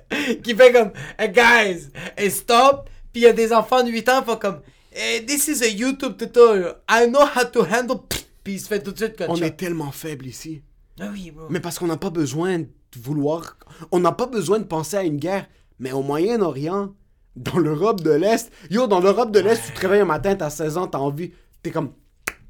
qui 0.44 0.56
fait 0.56 0.72
comme 0.72 0.92
Hey, 1.18 1.30
guys, 1.32 1.88
hey, 2.18 2.32
stop! 2.32 2.90
Puis 3.12 3.22
il 3.22 3.26
y 3.26 3.28
a 3.28 3.34
des 3.34 3.52
enfants 3.52 3.84
de 3.84 3.90
8 3.90 4.10
ans 4.10 4.20
qui 4.22 4.26
font 4.32 4.38
comme 4.38 4.62
Hey, 4.92 5.26
this 5.26 5.48
is 5.50 5.62
a 5.64 5.68
YouTube 5.68 6.18
tutorial. 6.18 6.76
I 6.90 7.08
know 7.08 7.22
how 7.22 7.44
to 7.52 7.64
handle. 7.66 7.98
Puis 8.44 8.54
il 8.54 8.60
se 8.60 8.68
fait 8.68 8.82
tout 8.82 8.92
de 8.92 8.98
suite 8.98 9.16
On 9.28 9.34
gunshot. 9.34 9.44
est 9.44 9.58
tellement 9.58 9.92
faible 9.92 10.26
ici. 10.28 10.62
Ah 11.00 11.10
oui, 11.12 11.32
bro. 11.32 11.48
Mais 11.50 11.60
parce 11.60 11.80
qu'on 11.80 11.88
n'a 11.88 11.98
pas 11.98 12.12
besoin 12.12 12.60
de 12.60 12.68
vouloir. 12.98 13.58
On 13.92 14.00
n'a 14.00 14.12
pas 14.12 14.28
besoin 14.28 14.60
de 14.60 14.64
penser 14.64 14.96
à 14.96 15.04
une 15.04 15.18
guerre. 15.18 15.48
Mais 15.80 15.92
au 15.92 16.02
Moyen-Orient, 16.04 16.94
dans 17.36 17.58
l'Europe 17.58 18.02
de 18.02 18.12
l'Est. 18.12 18.52
Yo, 18.70 18.88
dans 18.88 19.02
l'Europe 19.02 19.32
de 19.32 19.40
l'Est, 19.40 19.62
tu 19.66 19.74
te 19.74 19.82
réveilles 19.82 20.02
un 20.02 20.06
matin, 20.06 20.36
t'as 20.36 20.50
16 20.50 20.78
ans, 20.78 20.88
t'as 20.88 21.00
envie. 21.00 21.34
T'es 21.62 21.72
comme. 21.72 21.92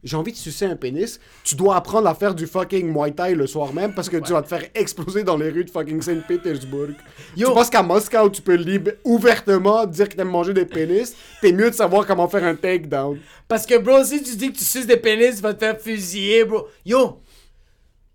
J'ai 0.06 0.16
envie 0.16 0.32
de 0.32 0.38
sucer 0.38 0.66
un 0.66 0.76
pénis. 0.76 1.20
Tu 1.44 1.56
dois 1.56 1.76
apprendre 1.76 2.08
à 2.08 2.14
faire 2.14 2.36
du 2.36 2.46
fucking 2.46 2.94
Muay 2.94 3.12
Thai 3.12 3.34
le 3.34 3.48
soir 3.48 3.74
même 3.74 3.94
parce 3.94 4.08
que 4.08 4.18
tu 4.18 4.34
vas 4.34 4.44
te 4.44 4.48
faire 4.48 4.64
exploser 4.76 5.24
dans 5.24 5.36
les 5.36 5.50
rues 5.50 5.66
de 5.66 5.72
fucking 5.72 6.00
Saint-Pétersbourg. 6.00 6.90
Tu 7.36 7.44
penses 7.44 7.72
qu'à 7.72 7.82
Moscou, 7.82 8.30
tu 8.30 8.44
peux 8.44 8.54
libre, 8.54 8.92
ouvertement 9.04 9.86
dire 9.88 10.08
que 10.08 10.16
t'aimes 10.16 10.30
manger 10.30 10.54
des 10.54 10.66
pénis. 10.66 11.16
T'es 11.42 11.52
mieux 11.52 11.72
de 11.72 11.76
savoir 11.76 12.06
comment 12.06 12.28
faire 12.28 12.44
un 12.44 12.56
takedown. 12.56 13.20
Parce 13.48 13.66
que, 13.66 13.80
bro, 13.80 14.04
si 14.04 14.22
tu 14.22 14.36
dis 14.36 14.52
que 14.52 14.58
tu 14.60 14.64
suces 14.64 14.86
des 14.86 14.98
pénis, 14.98 15.38
tu 15.38 15.42
vas 15.42 15.56
te 15.56 15.60
faire 15.60 15.80
fusiller, 15.80 16.46
bro. 16.46 16.68
Yo, 16.86 17.22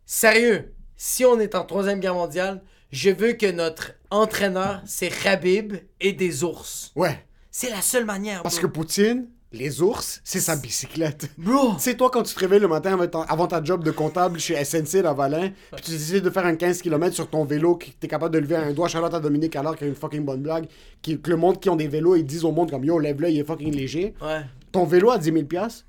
sérieux, 0.07 0.73
si 0.97 1.25
on 1.25 1.41
est 1.41 1.57
en 1.57 1.65
troisième 1.65 1.99
guerre 1.99 2.15
mondiale, 2.15 2.63
je 2.93 3.11
veux 3.11 3.33
que 3.33 3.51
notre 3.51 3.93
entraîneur, 4.11 4.81
c'est 4.87 5.09
Khabib 5.09 5.75
et 6.01 6.13
des 6.13 6.45
ours. 6.45 6.93
Ouais. 6.95 7.25
C'est 7.51 7.71
la 7.71 7.83
seule 7.83 8.05
manière, 8.05 8.43
Parce 8.43 8.61
que. 8.61 8.67
Poutine, 8.67 9.27
les 9.53 9.83
ours, 9.83 10.21
c'est 10.23 10.41
sa 10.41 10.55
bicyclette. 10.57 11.29
Bro, 11.37 11.77
sais, 11.79 11.97
toi, 11.97 12.11
quand 12.11 12.23
tu 12.23 12.33
te 12.35 12.39
réveilles 12.39 12.61
le 12.61 12.69
matin 12.69 12.93
avant 12.93 13.07
ta, 13.09 13.23
avant 13.23 13.47
ta 13.49 13.63
job 13.63 13.83
de 13.83 13.91
comptable 13.91 14.39
chez 14.39 14.63
SNC 14.65 15.03
Lavalin, 15.03 15.51
puis 15.73 15.83
tu 15.83 15.91
décides 15.91 16.23
de 16.23 16.31
faire 16.31 16.47
un 16.47 16.55
15 16.55 16.81
km 16.83 17.15
sur 17.15 17.29
ton 17.29 17.45
vélo, 17.45 17.77
que 17.77 17.87
t'es 17.99 18.07
capable 18.07 18.35
de 18.35 18.39
lever 18.39 18.57
un 18.57 18.73
doigt, 18.73 18.87
Charlotte 18.89 19.13
à 19.15 19.21
Dominique 19.21 19.57
alors 19.57 19.75
qu'il 19.75 19.87
y 19.87 19.91
a 19.91 19.93
une 19.93 19.99
fucking 19.99 20.25
bonne 20.25 20.43
blague, 20.43 20.69
qui, 21.03 21.21
que 21.21 21.31
le 21.31 21.37
monde 21.37 21.59
qui 21.61 21.69
ont 21.69 21.77
des 21.77 21.89
vélos, 21.89 22.15
ils 22.17 22.25
disent 22.25 22.45
au 22.45 22.53
monde 22.53 22.71
comme 22.71 22.85
yo, 22.85 22.99
lève-le, 22.99 23.31
il 23.31 23.39
est 23.41 23.45
fucking 23.45 23.75
léger. 23.75 24.15
ouais. 24.23 24.43
Ton 24.71 24.85
vélo 24.85 25.11
à 25.11 25.19
10 25.19 25.33
000 25.33 25.45
piastres, 25.47 25.85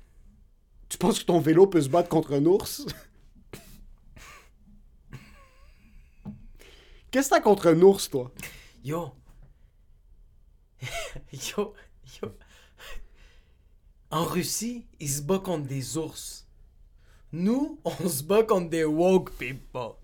tu 0.88 0.98
penses 0.98 1.20
que 1.20 1.24
ton 1.24 1.38
vélo 1.38 1.68
peut 1.68 1.80
se 1.80 1.88
battre 1.88 2.08
contre 2.08 2.32
un 2.34 2.44
ours? 2.46 2.84
Qu'est-ce 7.12 7.28
que 7.28 7.34
t'as 7.34 7.40
contre 7.40 7.68
un 7.68 7.80
ours, 7.82 8.10
toi? 8.10 8.32
Yo. 8.82 9.12
yo, 11.32 11.74
yo. 12.20 12.28
En 14.12 14.24
Russie, 14.24 14.84
ils 15.00 15.08
se 15.08 15.22
battent 15.22 15.44
contre 15.44 15.66
des 15.66 15.96
ours. 15.96 16.46
Nous, 17.32 17.78
on 17.84 18.08
se 18.08 18.22
bat 18.22 18.42
contre 18.42 18.68
des 18.68 18.84
woke 18.84 19.30
people. 19.38 19.94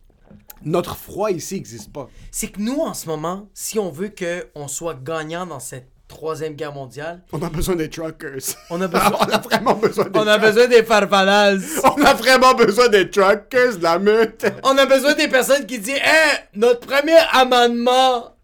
Notre 0.64 0.96
froid 0.96 1.30
ici 1.30 1.54
n'existe 1.56 1.92
pas. 1.92 2.08
C'est 2.30 2.48
que 2.48 2.58
nous, 2.58 2.80
en 2.80 2.94
ce 2.94 3.06
moment, 3.06 3.50
si 3.52 3.78
on 3.78 3.90
veut 3.90 4.10
qu'on 4.10 4.66
soit 4.66 4.94
gagnant 4.94 5.44
dans 5.44 5.60
cette 5.60 5.90
troisième 6.08 6.54
guerre 6.54 6.72
mondiale, 6.72 7.22
On 7.32 7.42
a 7.42 7.50
besoin 7.50 7.76
des 7.76 7.90
truckers. 7.90 8.38
on 8.70 8.80
a 8.80 8.88
besoin, 8.88 9.12
on 9.20 9.30
a 9.30 9.38
vraiment 9.38 9.74
besoin 9.74 10.04
des 10.06 10.18
on 10.18 10.26
a 10.26 10.38
besoin 10.38 10.66
des 10.68 10.82
farfalas. 10.82 11.58
On 11.84 12.02
a 12.02 12.14
vraiment 12.14 12.54
besoin 12.54 12.88
des 12.88 13.10
truckers, 13.10 13.76
de 13.76 13.82
la 13.82 13.98
meute. 13.98 14.46
On 14.64 14.78
a 14.78 14.86
besoin 14.86 15.12
des 15.12 15.28
personnes 15.28 15.66
qui 15.66 15.78
disent 15.78 16.00
Hey, 16.02 16.38
notre 16.54 16.80
premier 16.80 17.18
amendement. 17.32 18.34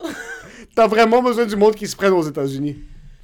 T'as 0.75 0.89
vraiment 0.89 1.23
besoin 1.23 1.47
du 1.47 1.57
monde 1.57 1.75
qui 1.75 1.89
se 1.89 1.97
prenne 1.97 2.13
aux 2.13 2.23
États-Unis. 2.29 2.77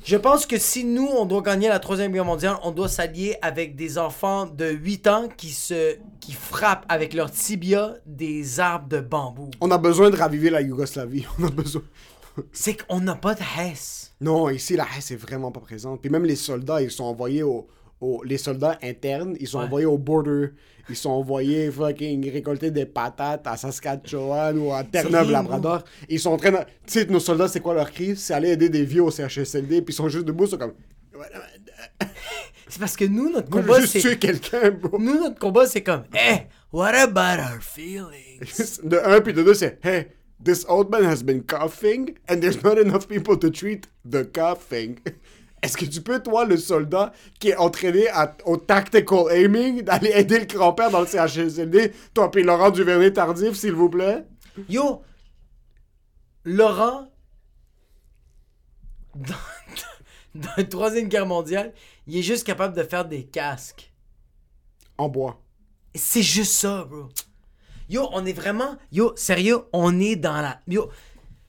Je 0.02 0.16
pense 0.16 0.46
que 0.46 0.58
si 0.58 0.84
nous, 0.84 1.06
on 1.06 1.26
doit 1.26 1.42
gagner 1.42 1.68
la 1.68 1.78
Troisième 1.78 2.10
Guerre 2.12 2.24
mondiale, 2.24 2.56
on 2.62 2.70
doit 2.72 2.88
s'allier 2.88 3.36
avec 3.42 3.76
des 3.76 3.98
enfants 3.98 4.46
de 4.46 4.66
8 4.66 5.06
ans 5.08 5.28
qui 5.36 5.50
se 5.50 5.96
qui 6.20 6.32
frappent 6.32 6.86
avec 6.88 7.12
leur 7.12 7.30
tibia 7.30 7.94
des 8.06 8.60
arbres 8.60 8.88
de 8.88 9.00
bambou. 9.00 9.50
On 9.60 9.70
a 9.70 9.78
besoin 9.78 10.10
de 10.10 10.16
raviver 10.16 10.48
la 10.50 10.62
Yougoslavie. 10.62 11.26
On 11.38 11.44
a 11.46 11.50
besoin. 11.50 11.82
C'est 12.52 12.86
qu'on 12.86 13.00
n'a 13.00 13.14
pas 13.14 13.34
de 13.34 13.40
Hess. 13.58 14.14
Non, 14.20 14.48
ici, 14.48 14.74
la 14.76 14.86
Hesse 14.96 15.10
est 15.10 15.16
vraiment 15.16 15.52
pas 15.52 15.60
présente. 15.60 16.00
Puis 16.00 16.10
même 16.10 16.24
les 16.24 16.36
soldats, 16.36 16.80
ils 16.80 16.90
sont 16.90 17.04
envoyés 17.04 17.42
au. 17.42 17.66
au- 18.00 18.22
les 18.24 18.38
soldats 18.38 18.78
internes, 18.82 19.36
ils 19.38 19.46
sont 19.48 19.58
Ouais. 19.58 19.64
envoyés 19.64 19.86
au 19.86 19.98
border. 19.98 20.48
Ils 20.90 20.96
sont 20.96 21.10
envoyés 21.10 21.70
fucking 21.70 22.30
récolter 22.32 22.72
des 22.72 22.84
patates 22.84 23.46
à 23.46 23.56
Saskatchewan 23.56 24.58
ou 24.58 24.72
à 24.72 24.82
Terre-Neuve-Labrador. 24.82 25.84
Ils 26.08 26.18
sont 26.18 26.30
en 26.30 26.36
train 26.36 26.50
de. 26.50 26.58
Tu 26.58 26.64
sais, 26.86 27.04
nos 27.06 27.20
soldats, 27.20 27.46
c'est 27.46 27.60
quoi 27.60 27.74
leur 27.74 27.90
cri 27.92 28.16
C'est 28.16 28.34
aller 28.34 28.50
aider 28.50 28.68
des 28.68 28.84
vieux 28.84 29.04
au 29.04 29.10
CHSLD, 29.10 29.82
puis 29.82 29.92
ils 29.92 29.96
sont 29.96 30.08
juste 30.08 30.26
debout, 30.26 30.44
ils 30.44 30.50
sont 30.50 30.58
comme. 30.58 30.74
C'est 32.68 32.80
parce 32.80 32.96
que 32.96 33.04
nous, 33.04 33.30
notre 33.30 33.50
combat, 33.50 33.74
veux 33.74 33.80
juste 33.82 33.92
c'est... 33.94 34.00
tuer 34.00 34.18
quelqu'un, 34.18 34.70
bro. 34.70 34.98
Nous, 34.98 35.14
notre 35.14 35.38
combat, 35.38 35.66
c'est 35.66 35.82
comme, 35.82 36.04
eh, 36.14 36.42
what 36.72 36.94
about 36.94 37.40
our 37.40 37.60
feelings? 37.60 38.80
De 38.82 38.96
un, 38.96 39.20
puis 39.20 39.32
de 39.32 39.42
deux, 39.42 39.54
c'est 39.54 39.78
Hey, 39.84 40.08
this 40.42 40.64
old 40.68 40.90
man 40.90 41.04
has 41.04 41.22
been 41.22 41.42
coughing, 41.42 42.16
and 42.28 42.40
there's 42.40 42.62
not 42.62 42.78
enough 42.78 43.06
people 43.06 43.36
to 43.36 43.50
treat 43.50 43.88
the 44.08 44.24
coughing. 44.24 44.98
Est-ce 45.62 45.76
que 45.76 45.84
tu 45.84 46.00
peux, 46.00 46.22
toi, 46.22 46.44
le 46.46 46.56
soldat 46.56 47.12
qui 47.38 47.50
est 47.50 47.56
entraîné 47.56 48.08
à- 48.08 48.34
au 48.46 48.56
tactical 48.56 49.24
aiming, 49.30 49.82
d'aller 49.82 50.10
aider 50.14 50.38
le 50.40 50.46
grand-père 50.46 50.90
dans 50.90 51.00
le 51.00 51.06
CHSLD, 51.06 51.92
toi, 52.14 52.30
puis 52.30 52.42
Laurent 52.42 52.70
Duvernay-Tardif, 52.70 53.54
s'il 53.54 53.72
vous 53.74 53.90
plaît? 53.90 54.24
Yo, 54.68 55.02
Laurent, 56.44 57.10
dans, 59.14 59.34
dans 60.34 60.48
la 60.56 60.64
Troisième 60.64 61.08
Guerre 61.08 61.26
mondiale, 61.26 61.72
il 62.06 62.16
est 62.16 62.22
juste 62.22 62.46
capable 62.46 62.74
de 62.76 62.82
faire 62.82 63.04
des 63.04 63.24
casques. 63.24 63.92
En 64.96 65.08
bois. 65.08 65.42
C'est 65.94 66.22
juste 66.22 66.52
ça, 66.52 66.84
bro. 66.88 67.08
Yo, 67.88 68.08
on 68.12 68.24
est 68.24 68.32
vraiment. 68.32 68.76
Yo, 68.92 69.12
sérieux, 69.16 69.58
on 69.72 69.98
est 69.98 70.16
dans 70.16 70.40
la. 70.40 70.60
Yo, 70.68 70.88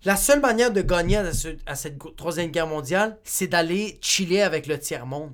la 0.04 0.16
seule 0.16 0.40
manière 0.42 0.72
de 0.72 0.82
gagner 0.82 1.18
à, 1.18 1.34
ce- 1.34 1.50
à 1.66 1.76
cette 1.76 1.98
Troisième 2.18 2.50
Guerre 2.52 2.68
mondiale, 2.68 3.18
c'est 3.24 3.48
d'aller 3.48 3.98
chiller 4.02 4.42
avec 4.42 4.68
le 4.68 4.80
tiers-monde. 4.80 5.32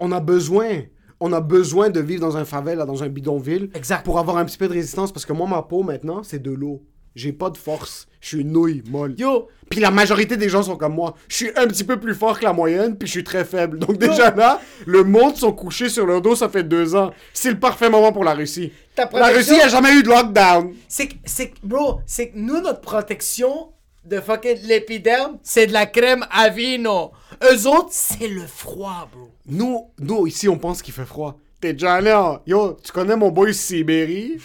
On 0.00 0.12
a 0.12 0.20
besoin. 0.20 0.82
On 1.20 1.32
a 1.32 1.40
besoin 1.40 1.90
de 1.90 2.00
vivre 2.00 2.20
dans 2.20 2.36
un 2.36 2.44
favela, 2.44 2.84
dans 2.86 3.02
un 3.02 3.08
bidonville, 3.08 3.70
Exact. 3.74 4.04
pour 4.04 4.18
avoir 4.20 4.36
un 4.36 4.44
petit 4.44 4.56
peu 4.58 4.68
de 4.68 4.72
résistance, 4.74 5.10
parce 5.12 5.26
que 5.26 5.32
moi, 5.32 5.48
ma 5.48 5.62
peau, 5.62 5.82
maintenant, 5.82 6.22
c'est 6.22 6.40
de 6.40 6.52
l'eau. 6.52 6.82
J'ai 7.16 7.32
pas 7.32 7.50
de 7.50 7.56
force. 7.56 8.06
Je 8.20 8.28
suis 8.28 8.40
une 8.42 8.52
nouille 8.52 8.84
molle. 8.88 9.16
Yo, 9.18 9.48
Puis 9.68 9.80
la 9.80 9.90
majorité 9.90 10.36
des 10.36 10.48
gens 10.48 10.62
sont 10.62 10.76
comme 10.76 10.94
moi. 10.94 11.14
Je 11.28 11.34
suis 11.34 11.48
un 11.56 11.66
petit 11.66 11.82
peu 11.82 11.98
plus 11.98 12.14
fort 12.14 12.38
que 12.38 12.44
la 12.44 12.52
moyenne, 12.52 12.96
puis 12.96 13.08
je 13.08 13.12
suis 13.12 13.24
très 13.24 13.44
faible. 13.44 13.78
Donc 13.80 13.98
déjà 13.98 14.30
là, 14.32 14.60
le 14.86 15.02
monde 15.02 15.34
sont 15.36 15.52
couchés 15.52 15.88
sur 15.88 16.06
leur 16.06 16.22
dos, 16.22 16.36
ça 16.36 16.48
fait 16.48 16.62
deux 16.62 16.94
ans. 16.94 17.10
C'est 17.32 17.50
le 17.50 17.58
parfait 17.58 17.90
moment 17.90 18.12
pour 18.12 18.22
la 18.22 18.34
Russie. 18.34 18.70
Ta 18.94 19.08
La 19.14 19.28
Russie 19.28 19.60
a 19.60 19.66
jamais 19.68 19.92
eu 19.94 20.04
de 20.04 20.08
lockdown. 20.08 20.72
c'est 20.86 21.08
que- 21.08 21.54
bro, 21.64 22.00
c'est 22.06 22.28
que 22.30 22.38
nous, 22.38 22.60
notre 22.60 22.80
protection 22.80 23.72
de 24.08 24.20
fucking 24.20 24.58
l'épiderme, 24.64 25.38
c'est 25.42 25.66
de 25.66 25.72
la 25.72 25.86
crème 25.86 26.26
à 26.30 26.48
vino. 26.48 27.12
Eux 27.42 27.66
autres, 27.66 27.90
c'est 27.90 28.28
le 28.28 28.46
froid, 28.46 29.08
bro. 29.12 29.30
Nous, 29.46 29.90
nous 29.98 30.26
ici, 30.26 30.48
on 30.48 30.58
pense 30.58 30.82
qu'il 30.82 30.94
fait 30.94 31.04
froid. 31.04 31.38
T'es 31.60 31.72
déjà 31.72 31.94
allé 31.94 32.12
en... 32.12 32.40
Yo, 32.46 32.76
tu 32.82 32.92
connais 32.92 33.16
mon 33.16 33.30
boy 33.30 33.54
Sibérie? 33.54 34.38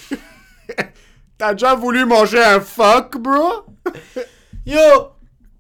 T'as 1.38 1.54
déjà 1.54 1.76
voulu 1.76 2.06
manger 2.06 2.44
un 2.44 2.60
fuck, 2.60 3.18
bro? 3.18 3.66
Yo, 4.66 4.80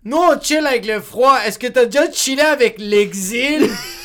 nous, 0.04 0.18
on 0.18 0.40
chill 0.40 0.66
avec 0.66 0.86
le 0.86 1.00
froid. 1.00 1.38
Est-ce 1.46 1.58
que 1.58 1.68
t'as 1.68 1.86
déjà 1.86 2.12
chillé 2.12 2.42
avec 2.42 2.76
l'exil? 2.78 3.70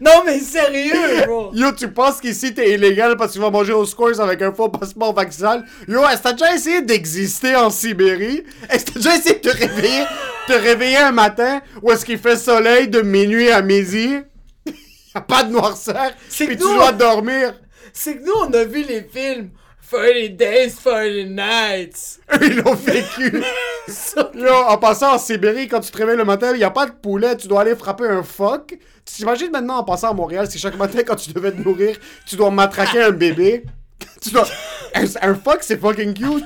non, 0.00 0.22
mais 0.24 0.38
sérieux, 0.38 1.24
bro. 1.26 1.50
Yo, 1.54 1.72
tu 1.72 1.88
penses 1.88 2.20
qu'ici 2.20 2.54
t'es 2.54 2.72
illégal 2.74 3.16
parce 3.16 3.32
que 3.32 3.36
tu 3.36 3.42
vas 3.42 3.50
manger 3.50 3.72
au 3.72 3.84
Scores 3.84 4.20
avec 4.20 4.42
un 4.42 4.52
faux 4.52 4.68
passeport 4.68 5.14
vaccinal? 5.14 5.64
Yo, 5.88 6.02
est-ce 6.06 6.18
que 6.18 6.22
t'as 6.22 6.32
déjà 6.32 6.54
essayé 6.54 6.82
d'exister 6.82 7.56
en 7.56 7.70
Sibérie? 7.70 8.44
Est-ce 8.70 8.84
que 8.84 8.92
t'as 8.92 9.00
déjà 9.00 9.16
essayé 9.16 9.34
de 9.36 9.40
te 9.40 9.56
réveiller, 9.56 10.04
te 10.46 10.52
réveiller 10.52 10.98
un 10.98 11.12
matin 11.12 11.60
où 11.82 11.90
est-ce 11.90 12.04
qu'il 12.04 12.18
fait 12.18 12.36
soleil 12.36 12.88
de 12.88 13.02
minuit 13.02 13.50
à 13.50 13.62
midi? 13.62 14.18
Y'a 15.14 15.20
pas 15.20 15.44
de 15.44 15.52
noirceur, 15.52 16.12
puis 16.30 16.56
tu 16.56 16.62
nous, 16.62 16.74
dois 16.74 16.92
dormir. 16.92 17.54
C'est 17.92 18.16
que 18.16 18.24
nous, 18.24 18.32
on 18.48 18.52
a 18.52 18.64
vu 18.64 18.82
les 18.82 19.02
films 19.02 19.50
40 19.90 20.36
Days, 20.36 20.72
40 20.82 21.28
Nights. 21.28 22.20
Eux, 22.34 22.46
ils 22.46 22.56
l'ont 22.56 22.74
vécu. 22.74 23.42
Yo, 24.34 24.52
en 24.68 24.78
passant 24.78 25.14
en 25.14 25.18
Sibérie, 25.18 25.68
quand 25.68 25.80
tu 25.80 25.90
te 25.90 25.96
réveilles 25.96 26.16
le 26.16 26.24
matin, 26.24 26.56
y 26.56 26.64
a 26.64 26.70
pas 26.70 26.86
de 26.86 26.92
poulet, 26.92 27.36
tu 27.36 27.48
dois 27.48 27.62
aller 27.62 27.74
frapper 27.74 28.06
un 28.06 28.22
phoque. 28.22 28.78
Tu 29.04 29.14
t'imagines 29.14 29.50
maintenant 29.50 29.78
en 29.78 29.84
passant 29.84 30.10
à 30.10 30.14
Montréal, 30.14 30.48
si 30.50 30.58
chaque 30.58 30.76
matin 30.76 31.00
quand 31.06 31.16
tu 31.16 31.32
devais 31.32 31.52
te 31.52 31.60
nourrir, 31.60 31.96
tu 32.26 32.36
dois 32.36 32.50
matraquer 32.50 33.02
un 33.02 33.10
bébé. 33.10 33.64
Tu 34.20 34.30
dois... 34.30 34.46
Un, 34.94 35.04
un 35.22 35.34
phoque, 35.34 35.62
c'est 35.62 35.80
fucking 35.80 36.14
cute. 36.14 36.44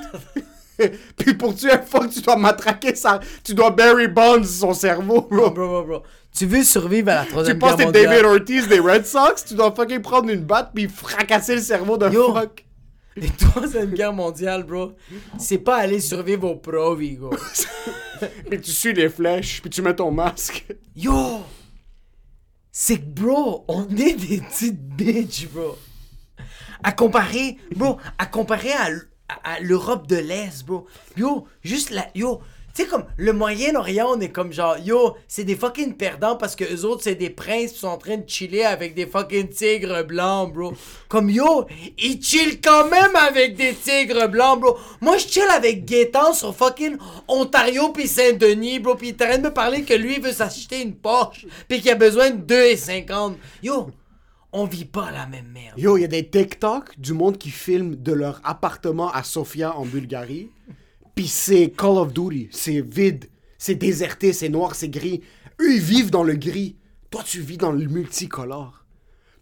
Puis 1.17 1.35
pour 1.35 1.55
tuer 1.55 1.73
un 1.73 1.83
phoque, 1.83 2.11
tu 2.11 2.21
dois 2.21 2.37
matraquer 2.37 2.95
ça. 2.95 3.21
Tu 3.43 3.55
dois 3.55 3.71
Barry 3.71 4.09
Bonds 4.09 4.45
son 4.45 4.73
cerveau, 4.73 5.23
bro. 5.23 5.51
Bro, 5.51 5.69
bro, 5.69 5.83
bro. 5.85 6.03
Tu 6.37 6.47
veux 6.47 6.63
survivre 6.63 7.11
à 7.11 7.15
la 7.17 7.25
Tu 7.25 7.31
troisième 7.31 7.59
penses 7.59 7.77
guerre 7.77 7.89
que 7.89 7.93
t'es 7.93 8.07
mondiale? 8.07 8.23
David 8.23 8.41
Ortiz 8.41 8.69
des 8.69 8.79
Red 8.79 9.07
Sox, 9.07 9.45
tu 9.47 9.55
dois 9.55 9.73
fucking 9.75 10.01
prendre 10.03 10.29
une 10.29 10.43
batte 10.43 10.71
puis 10.75 10.89
fracasser 10.89 11.55
le 11.57 11.63
cerveau 11.63 11.97
d'un 11.97 12.11
Yo. 12.11 12.35
La 13.17 13.29
troisième 13.29 13.93
guerre 13.95 14.13
mondiale, 14.13 14.65
bro, 14.65 14.93
c'est 15.39 15.59
pas 15.59 15.77
aller 15.79 16.01
survivre 16.01 16.51
au 16.51 16.57
provi, 16.57 17.17
go. 17.17 17.31
Puis 18.51 18.61
tu 18.63 18.71
suis 18.71 18.93
les 18.93 19.09
flèches, 19.09 19.61
puis 19.63 19.71
tu 19.71 19.81
mets 19.83 19.97
ton 19.97 20.11
masque. 20.11 20.67
Yo! 20.95 21.41
C'est 22.71 22.99
que, 22.99 23.07
bro, 23.07 23.65
on 23.69 23.89
est 23.97 24.13
des 24.15 24.41
petites 24.43 24.81
bitches, 24.97 25.49
bro. 25.49 25.79
À 26.83 26.93
comparer, 26.93 27.57
bro, 27.75 27.97
à 28.19 28.27
comparer 28.27 28.73
à- 28.73 28.91
à 29.43 29.61
l'Europe 29.61 30.07
de 30.07 30.17
l'Est, 30.17 30.65
bro. 30.67 30.87
Yo, 31.17 31.49
juste 31.65 31.91
la. 31.91 32.07
Yo, 32.15 32.41
tu 32.77 32.83
sais, 32.83 32.89
comme 32.89 33.05
le 33.17 33.33
Moyen-Orient, 33.33 34.07
on 34.17 34.21
est 34.21 34.29
comme 34.29 34.53
genre, 34.53 34.77
yo, 34.79 35.17
c'est 35.29 35.45
des 35.45 35.57
fucking 35.57 35.97
perdants 35.97 36.37
parce 36.37 36.55
que 36.55 36.65
eux 36.65 36.85
autres, 36.85 37.05
c'est 37.05 37.15
des 37.15 37.31
princes 37.31 37.73
qui 37.73 37.79
sont 37.79 37.89
en 37.89 37.97
train 37.97 38.19
de 38.19 38.29
chiller 38.29 38.67
avec 38.67 38.95
des 38.95 39.07
fucking 39.07 39.49
tigres 39.49 40.05
blancs, 40.05 40.53
bro. 40.53 40.75
Comme 41.09 41.31
yo, 41.31 41.67
ils 41.97 42.23
chillent 42.23 42.61
quand 42.61 42.91
même 42.91 43.17
avec 43.17 43.57
des 43.57 43.73
tigres 43.73 44.29
blancs, 44.29 44.61
bro. 44.61 44.77
Moi, 45.01 45.17
je 45.17 45.27
chill 45.27 45.49
avec 45.51 45.87
Gaétan 45.87 46.35
sur 46.35 46.55
fucking 46.55 46.99
Ontario 47.29 47.89
puis 47.95 48.07
Saint-Denis, 48.07 48.79
bro. 48.79 48.95
Puis 48.95 49.09
il 49.19 49.23
est 49.23 49.39
de 49.39 49.45
me 49.45 49.55
parler 49.55 49.83
que 49.83 49.95
lui, 49.95 50.21
veut 50.21 50.33
s'acheter 50.33 50.83
une 50.83 50.95
Porsche 50.95 51.47
puis 51.69 51.81
qu'il 51.81 51.91
a 51.91 51.95
besoin 51.95 52.31
de 52.31 52.55
2,50. 52.55 53.37
Yo, 53.63 53.91
on 54.53 54.67
vit 54.67 54.85
pas 54.85 55.11
la 55.11 55.27
même 55.27 55.49
merde. 55.51 55.79
Yo, 55.79 55.97
il 55.97 56.03
y 56.03 56.05
a 56.05 56.09
des 56.09 56.29
TikTok 56.29 56.99
du 56.99 57.15
monde 57.15 57.39
qui 57.39 57.51
filment 57.51 57.97
de 57.97 58.13
leur 58.13 58.43
appartement 58.45 59.11
à 59.13 59.23
Sofia 59.23 59.75
en 59.75 59.87
Bulgarie. 59.87 60.51
Puis 61.17 61.27
c'est 61.29 61.71
Call 61.77 61.97
of 61.99 62.13
Duty. 62.13 62.49
C'est 62.53 62.81
vide. 62.83 63.25
C'est 63.59 63.75
déserté, 63.75 64.33
c'est 64.35 64.51
noir, 64.51 64.75
c'est 64.75 64.91
gris. 64.91 65.23
Eux, 65.61 65.73
ils 65.75 65.81
vivent 65.81 66.11
dans 66.11 66.23
le 66.23 66.35
gris. 66.35 66.77
Toi, 67.11 67.23
tu 67.25 67.41
vis 67.41 67.57
dans 67.57 67.73
le 67.73 67.87
multicolore. 67.87 68.85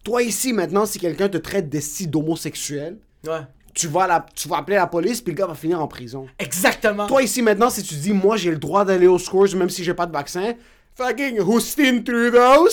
Toi, 0.04 0.23
ici, 0.23 0.52
maintenant, 0.52 0.87
si 0.87 0.99
quelqu'un 1.00 1.28
te 1.28 1.37
traite 1.38 1.69
d'esti 1.69 2.07
d'homosexuel, 2.07 2.99
Ouais. 3.26 3.40
tu 3.75 3.88
vas, 3.88 4.07
la, 4.07 4.25
tu 4.37 4.47
vas 4.49 4.59
appeler 4.59 4.76
la 4.76 4.87
police, 4.87 5.21
puis 5.21 5.33
le 5.33 5.38
gars 5.38 5.47
va 5.47 5.54
finir 5.57 5.81
en 5.81 5.88
prison. 5.88 6.26
Exactement. 6.38 7.07
Toi, 7.09 7.23
ici, 7.25 7.43
maintenant, 7.43 7.71
si 7.71 7.83
tu 7.83 7.95
dis, 7.97 8.12
moi, 8.12 8.37
j'ai 8.37 8.50
le 8.52 8.59
droit 8.59 8.85
d'aller 8.85 9.09
aux 9.09 9.19
scores 9.19 9.54
même 9.57 9.71
si 9.71 9.83
j'ai 9.83 9.95
pas 9.95 10.07
de 10.07 10.12
vaccin, 10.12 10.54
fucking 10.95 11.40
Justin 11.45 12.02
Trudeau 12.02 12.69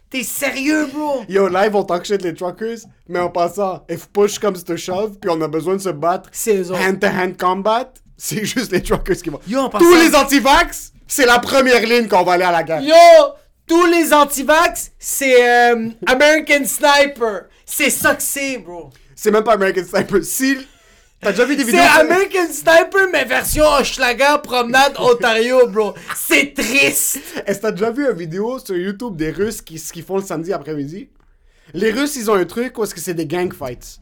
T'es 0.09 0.23
sérieux, 0.23 0.87
bro? 0.87 1.23
Yo, 1.29 1.49
live, 1.49 1.77
on 1.77 1.85
talk 1.85 2.05
shit 2.07 2.23
les 2.23 2.33
truckers, 2.35 2.79
mais 3.09 3.19
en 3.21 3.29
passant, 3.29 3.85
if 3.91 4.07
push 4.09 4.39
comes 4.39 4.65
to 4.65 4.77
shove, 4.77 5.19
puis 5.21 5.31
on 5.31 5.41
a 5.43 5.47
besoin 5.47 5.75
de 5.77 5.81
se 5.83 5.91
battre 5.91 6.31
hand-to-hand 6.73 7.37
combat, 7.37 7.93
c'est 8.17 8.45
juste 8.45 8.73
les 8.73 8.83
truckers 8.83 9.17
qui 9.17 9.29
vont. 9.29 9.39
Yo, 9.47 9.61
en 9.61 9.69
passant- 9.69 9.85
Tous 9.85 9.95
les 9.95 10.15
anti-vax, 10.17 10.93
c'est 11.07 11.27
la 11.27 11.39
première 11.39 11.83
ligne 11.87 12.09
qu'on 12.09 12.25
va 12.25 12.33
aller 12.33 12.45
à 12.45 12.53
la 12.53 12.63
guerre. 12.63 12.81
Yo, 12.83 12.95
Tous 13.67 13.87
les 13.87 14.13
anti-vax, 14.13 14.91
c'est 14.99 15.49
euh, 15.73 15.91
American 16.07 16.65
Sniper. 16.65 17.43
C'est 17.65 17.91
ça 17.91 18.15
que 18.17 18.23
c'est, 18.23 18.59
bro. 18.59 18.91
C'est 19.15 19.31
même 19.31 19.45
pas 19.45 19.53
American 19.53 19.85
Sniper. 19.85 20.25
Si. 20.25 20.57
T'as 21.21 21.33
déjà 21.33 21.45
vu 21.45 21.55
des 21.57 21.65
C'est 21.65 21.71
vidéos. 21.73 21.83
sur- 21.85 22.01
American 22.01 22.47
Sniper, 22.51 23.09
mais 23.13 23.25
version 23.27 23.65
Hochelaga, 23.67 24.39
promenade, 24.39 24.95
Ontario, 24.99 25.67
bro. 25.69 25.95
C'est 26.17 26.55
triste. 26.55 27.19
Est-ce 27.47 27.59
que 27.59 27.63
t'as 27.63 27.73
déjà 27.73 27.91
vu 27.91 28.07
une 28.11 28.17
vidéo 28.17 28.59
sur 28.59 28.75
YouTube 28.77 29.17
des 29.17 29.31
Russes 29.31 29.61
qui, 29.61 29.79
font 30.03 30.17
le 30.17 30.23
samedi 30.23 30.53
après-midi? 30.53 31.11
Les 31.75 31.91
Russes, 31.93 32.17
ils 32.17 32.31
ont 32.31 32.35
un 32.35 32.45
truc 32.47 32.77
où 32.79 32.85
est-ce 32.85 32.95
que 32.95 33.01
c'est 33.01 33.13
des 33.15 33.27
gang 33.27 33.53
fights. 33.53 33.99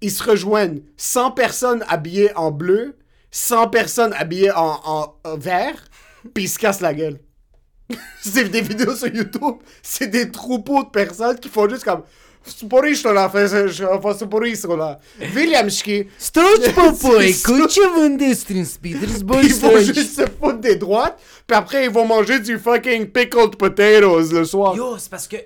Ils 0.00 0.10
se 0.10 0.22
rejoignent 0.24 0.80
100 0.96 1.30
personnes 1.32 1.84
habillées 1.88 2.34
en 2.36 2.50
bleu, 2.50 2.96
100 3.30 3.68
personnes 3.68 4.12
habillées 4.14 4.50
en, 4.50 4.80
en- 4.84 5.14
en 5.24 5.36
vert, 5.36 5.76
puis 6.34 6.44
ils 6.44 6.48
se 6.48 6.58
cassent 6.58 6.80
la 6.80 6.94
gueule. 6.94 7.20
c'est 8.20 8.48
des 8.50 8.60
vidéos 8.60 8.96
sur 8.96 9.06
YouTube, 9.14 9.58
c'est 9.82 10.08
des 10.08 10.32
troupeaux 10.32 10.82
de 10.82 10.88
personnes 10.90 11.38
qui 11.38 11.48
font 11.48 11.68
juste 11.68 11.84
comme... 11.84 12.02
Sporisto 12.46 13.12
là, 13.12 13.28
fais 13.28 13.48
sporisto 14.18 14.76
là. 14.76 14.98
Williamski. 15.34 16.06
Struch 16.18 16.72
popoi, 16.74 17.32
kuchi 17.44 17.80
vundistrin 17.96 18.64
speeders 18.64 19.18
Ils 19.42 19.54
vont 19.54 19.78
juste 19.80 20.16
se 20.16 20.26
foutre 20.26 20.60
des 20.60 20.76
droites, 20.76 21.18
puis 21.46 21.56
après 21.56 21.84
ils 21.86 21.90
vont 21.90 22.06
manger 22.06 22.38
du 22.40 22.58
fucking 22.58 23.06
pickled 23.08 23.56
potatoes 23.56 24.32
le 24.32 24.44
soir. 24.44 24.76
Yo, 24.76 24.96
c'est 24.98 25.10
parce 25.10 25.26
que. 25.28 25.36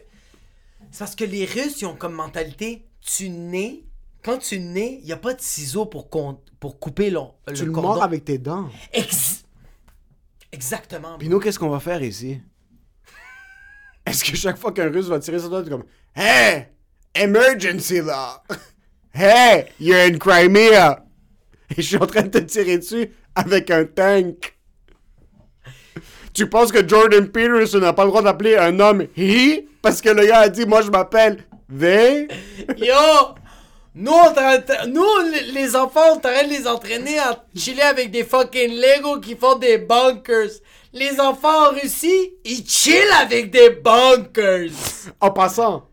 C'est 0.90 0.98
parce 0.98 1.14
que 1.14 1.24
les 1.24 1.44
Russes, 1.44 1.80
ils 1.80 1.86
ont 1.86 1.94
comme 1.94 2.12
mentalité 2.14 2.84
tu 3.00 3.30
nais. 3.30 3.84
Quand 4.22 4.36
tu 4.38 4.58
nais, 4.60 5.00
y 5.04 5.12
a 5.12 5.16
pas 5.16 5.32
de 5.32 5.40
ciseaux 5.40 5.86
pour, 5.86 6.10
con- 6.10 6.38
pour 6.58 6.78
couper 6.78 7.08
le, 7.08 7.20
le 7.48 7.54
Tu 7.54 7.64
le 7.64 7.72
cordon. 7.72 7.88
mords 7.94 8.02
avec 8.02 8.24
tes 8.26 8.36
dents. 8.36 8.68
Ex- 8.92 9.44
Exactement. 10.52 11.16
Puis 11.18 11.28
nous, 11.28 11.38
qu'est-ce 11.40 11.58
qu'on 11.58 11.70
va 11.70 11.80
faire 11.80 12.02
ici? 12.02 12.40
Est-ce 14.04 14.24
que 14.24 14.36
chaque 14.36 14.58
fois 14.58 14.72
qu'un 14.72 14.90
russe 14.90 15.06
va 15.06 15.18
tirer 15.20 15.38
sur 15.38 15.48
toi, 15.48 15.62
tu 15.62 15.68
es 15.68 15.70
comme 15.70 15.84
Hey! 16.14 16.66
Emergency 17.14 18.00
là! 18.00 18.42
Hey! 19.12 19.66
You're 19.80 19.98
in 20.06 20.18
Crimea! 20.18 21.02
Et 21.70 21.74
je 21.82 21.82
suis 21.82 21.96
en 21.96 22.06
train 22.06 22.22
de 22.22 22.28
te 22.28 22.38
tirer 22.38 22.78
dessus 22.78 23.10
avec 23.34 23.70
un 23.70 23.84
tank. 23.84 24.56
Tu 26.32 26.48
penses 26.48 26.70
que 26.72 26.86
Jordan 26.86 27.28
Peterson 27.28 27.78
n'a 27.80 27.92
pas 27.92 28.04
le 28.04 28.10
droit 28.10 28.22
d'appeler 28.22 28.56
un 28.56 28.78
homme 28.78 29.06
he? 29.16 29.66
Parce 29.82 30.00
que 30.00 30.10
le 30.10 30.26
gars 30.26 30.40
a 30.40 30.48
dit 30.48 30.64
Moi 30.66 30.82
je 30.82 30.90
m'appelle 30.90 31.44
they? 31.78 32.28
Yo! 32.76 33.34
Nous, 33.92 34.12
on 34.12 34.32
t'arrête- 34.32 34.86
nous, 34.86 35.04
les- 35.32 35.50
les 35.52 35.74
enfants, 35.74 36.12
on 36.14 36.18
t'arrête 36.18 36.48
de 36.48 36.54
les 36.54 36.68
entraîner 36.68 37.18
à 37.18 37.44
chiller 37.56 37.82
avec 37.82 38.12
des 38.12 38.22
fucking 38.22 38.70
Lego 38.80 39.18
qui 39.18 39.34
font 39.34 39.56
des 39.58 39.78
bunkers. 39.78 40.50
Les 40.92 41.18
enfants 41.20 41.66
en 41.68 41.70
Russie, 41.72 42.34
ils 42.44 42.64
chillent 42.68 43.10
avec 43.20 43.50
des 43.50 43.70
bunkers. 43.70 44.70
En 45.20 45.32
passant, 45.32 45.88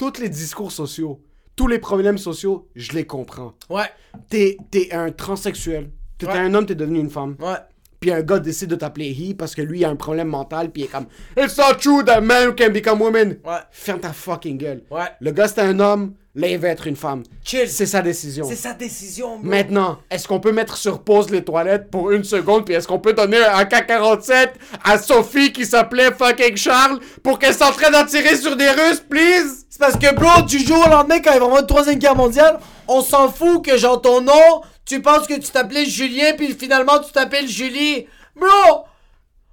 tous 0.00 0.18
les 0.18 0.30
discours 0.30 0.72
sociaux, 0.72 1.20
tous 1.56 1.66
les 1.66 1.78
problèmes 1.78 2.16
sociaux, 2.16 2.68
je 2.74 2.92
les 2.92 3.04
comprends. 3.06 3.52
Ouais, 3.68 3.84
T'es, 4.30 4.56
t'es 4.70 4.90
un 4.92 5.10
transsexuel. 5.10 5.90
Ouais. 6.22 6.28
un 6.30 6.54
homme, 6.54 6.64
t'es 6.64 6.74
devenu 6.74 6.98
une 7.00 7.10
femme. 7.10 7.36
ouais. 7.38 7.56
Puis 8.00 8.10
un 8.10 8.22
gars 8.22 8.38
décide 8.38 8.70
de 8.70 8.76
t'appeler 8.76 9.10
he 9.10 9.34
parce 9.34 9.54
que 9.54 9.60
lui 9.60 9.80
il 9.80 9.84
a 9.84 9.90
un 9.90 9.96
problème 9.96 10.28
mental, 10.28 10.70
puis 10.72 10.82
il 10.82 10.84
est 10.86 10.88
comme 10.88 11.04
It's 11.36 11.58
not 11.58 11.74
true 11.82 12.02
that 12.02 12.22
men 12.22 12.54
can 12.56 12.70
become 12.72 13.02
women. 13.02 13.38
Ouais. 13.44 13.58
Ferme 13.70 14.00
ta 14.00 14.14
fucking 14.14 14.56
gueule. 14.56 14.84
Ouais. 14.90 15.04
Le 15.20 15.32
gars 15.32 15.48
c'était 15.48 15.60
un 15.60 15.78
homme, 15.80 16.14
là 16.34 16.48
il 16.48 16.58
va 16.58 16.68
être 16.68 16.86
une 16.86 16.96
femme. 16.96 17.22
Chill. 17.44 17.68
C'est 17.68 17.86
sa 17.86 18.02
décision. 18.02 18.46
C'est 18.48 18.56
sa 18.56 18.72
décision, 18.72 19.38
bro. 19.38 19.48
Maintenant, 19.48 19.98
est-ce 20.10 20.28
qu'on 20.28 20.40
peut 20.40 20.52
mettre 20.52 20.76
sur 20.76 21.02
pause 21.02 21.30
les 21.30 21.44
toilettes 21.44 21.90
pour 21.90 22.10
une 22.10 22.24
seconde, 22.24 22.64
puis 22.64 22.74
est-ce 22.74 22.86
qu'on 22.86 22.98
peut 22.98 23.12
donner 23.12 23.38
un 23.38 23.64
K-47 23.64 24.50
à 24.84 24.98
Sophie 24.98 25.52
qui 25.52 25.66
s'appelait 25.66 26.12
fucking 26.12 26.56
Charles 26.56 27.00
pour 27.22 27.38
qu'elle 27.38 27.54
s'entraîne 27.54 27.94
à 27.94 28.04
tirer 28.04 28.36
sur 28.36 28.56
des 28.56 28.70
Russes, 28.70 29.02
please? 29.08 29.66
C'est 29.68 29.80
parce 29.80 29.96
que, 29.96 30.14
bro, 30.14 30.42
du 30.42 30.58
jour 30.58 30.84
au 30.86 30.90
lendemain, 30.90 31.20
quand 31.20 31.32
il 31.32 31.38
va 31.38 31.44
y 31.44 31.46
avoir 31.46 31.60
une 31.60 31.66
troisième 31.66 31.98
guerre 31.98 32.16
mondiale, 32.16 32.58
on 32.86 33.02
s'en 33.02 33.30
fout 33.30 33.64
que, 33.64 33.76
genre, 33.76 34.00
ton 34.00 34.20
nom, 34.20 34.62
tu 34.84 35.00
penses 35.00 35.26
que 35.26 35.34
tu 35.34 35.50
t'appelais 35.50 35.84
Julien, 35.84 36.32
puis 36.36 36.54
finalement, 36.58 36.98
tu 36.98 37.12
t'appelles 37.12 37.48
Julie. 37.48 38.06
Bro! 38.36 38.84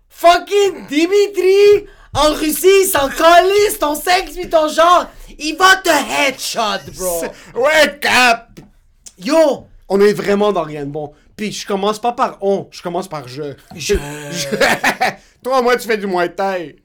Fucking 0.09 0.87
Dimitri! 0.87 1.87
En 2.13 2.33
Russie, 2.33 2.67
ils 2.83 2.87
s'en 2.87 3.09
ton 3.79 3.93
sexe 3.93 4.31
puis 4.35 4.49
ton 4.49 4.67
genre. 4.67 5.05
Il 5.37 5.55
va 5.55 5.75
te 5.77 5.89
headshot, 5.89 6.91
bro. 6.95 7.23
Ouais, 7.55 7.99
cap! 7.99 8.59
Yo! 9.17 9.67
On 9.89 10.01
est 10.01 10.13
vraiment 10.13 10.51
dans 10.51 10.63
rien 10.63 10.85
de 10.85 10.91
bon. 10.91 11.13
Puis 11.35 11.51
je 11.51 11.65
commence 11.65 11.99
pas 11.99 12.11
par 12.11 12.37
on, 12.41 12.67
je 12.71 12.81
commence 12.81 13.07
par 13.07 13.27
je. 13.27 13.53
Je... 13.75 13.95
Toi, 15.43 15.61
moi, 15.61 15.77
tu 15.77 15.87
fais 15.87 15.97
du 15.97 16.07
Muay 16.07 16.29
Thai. 16.29 16.77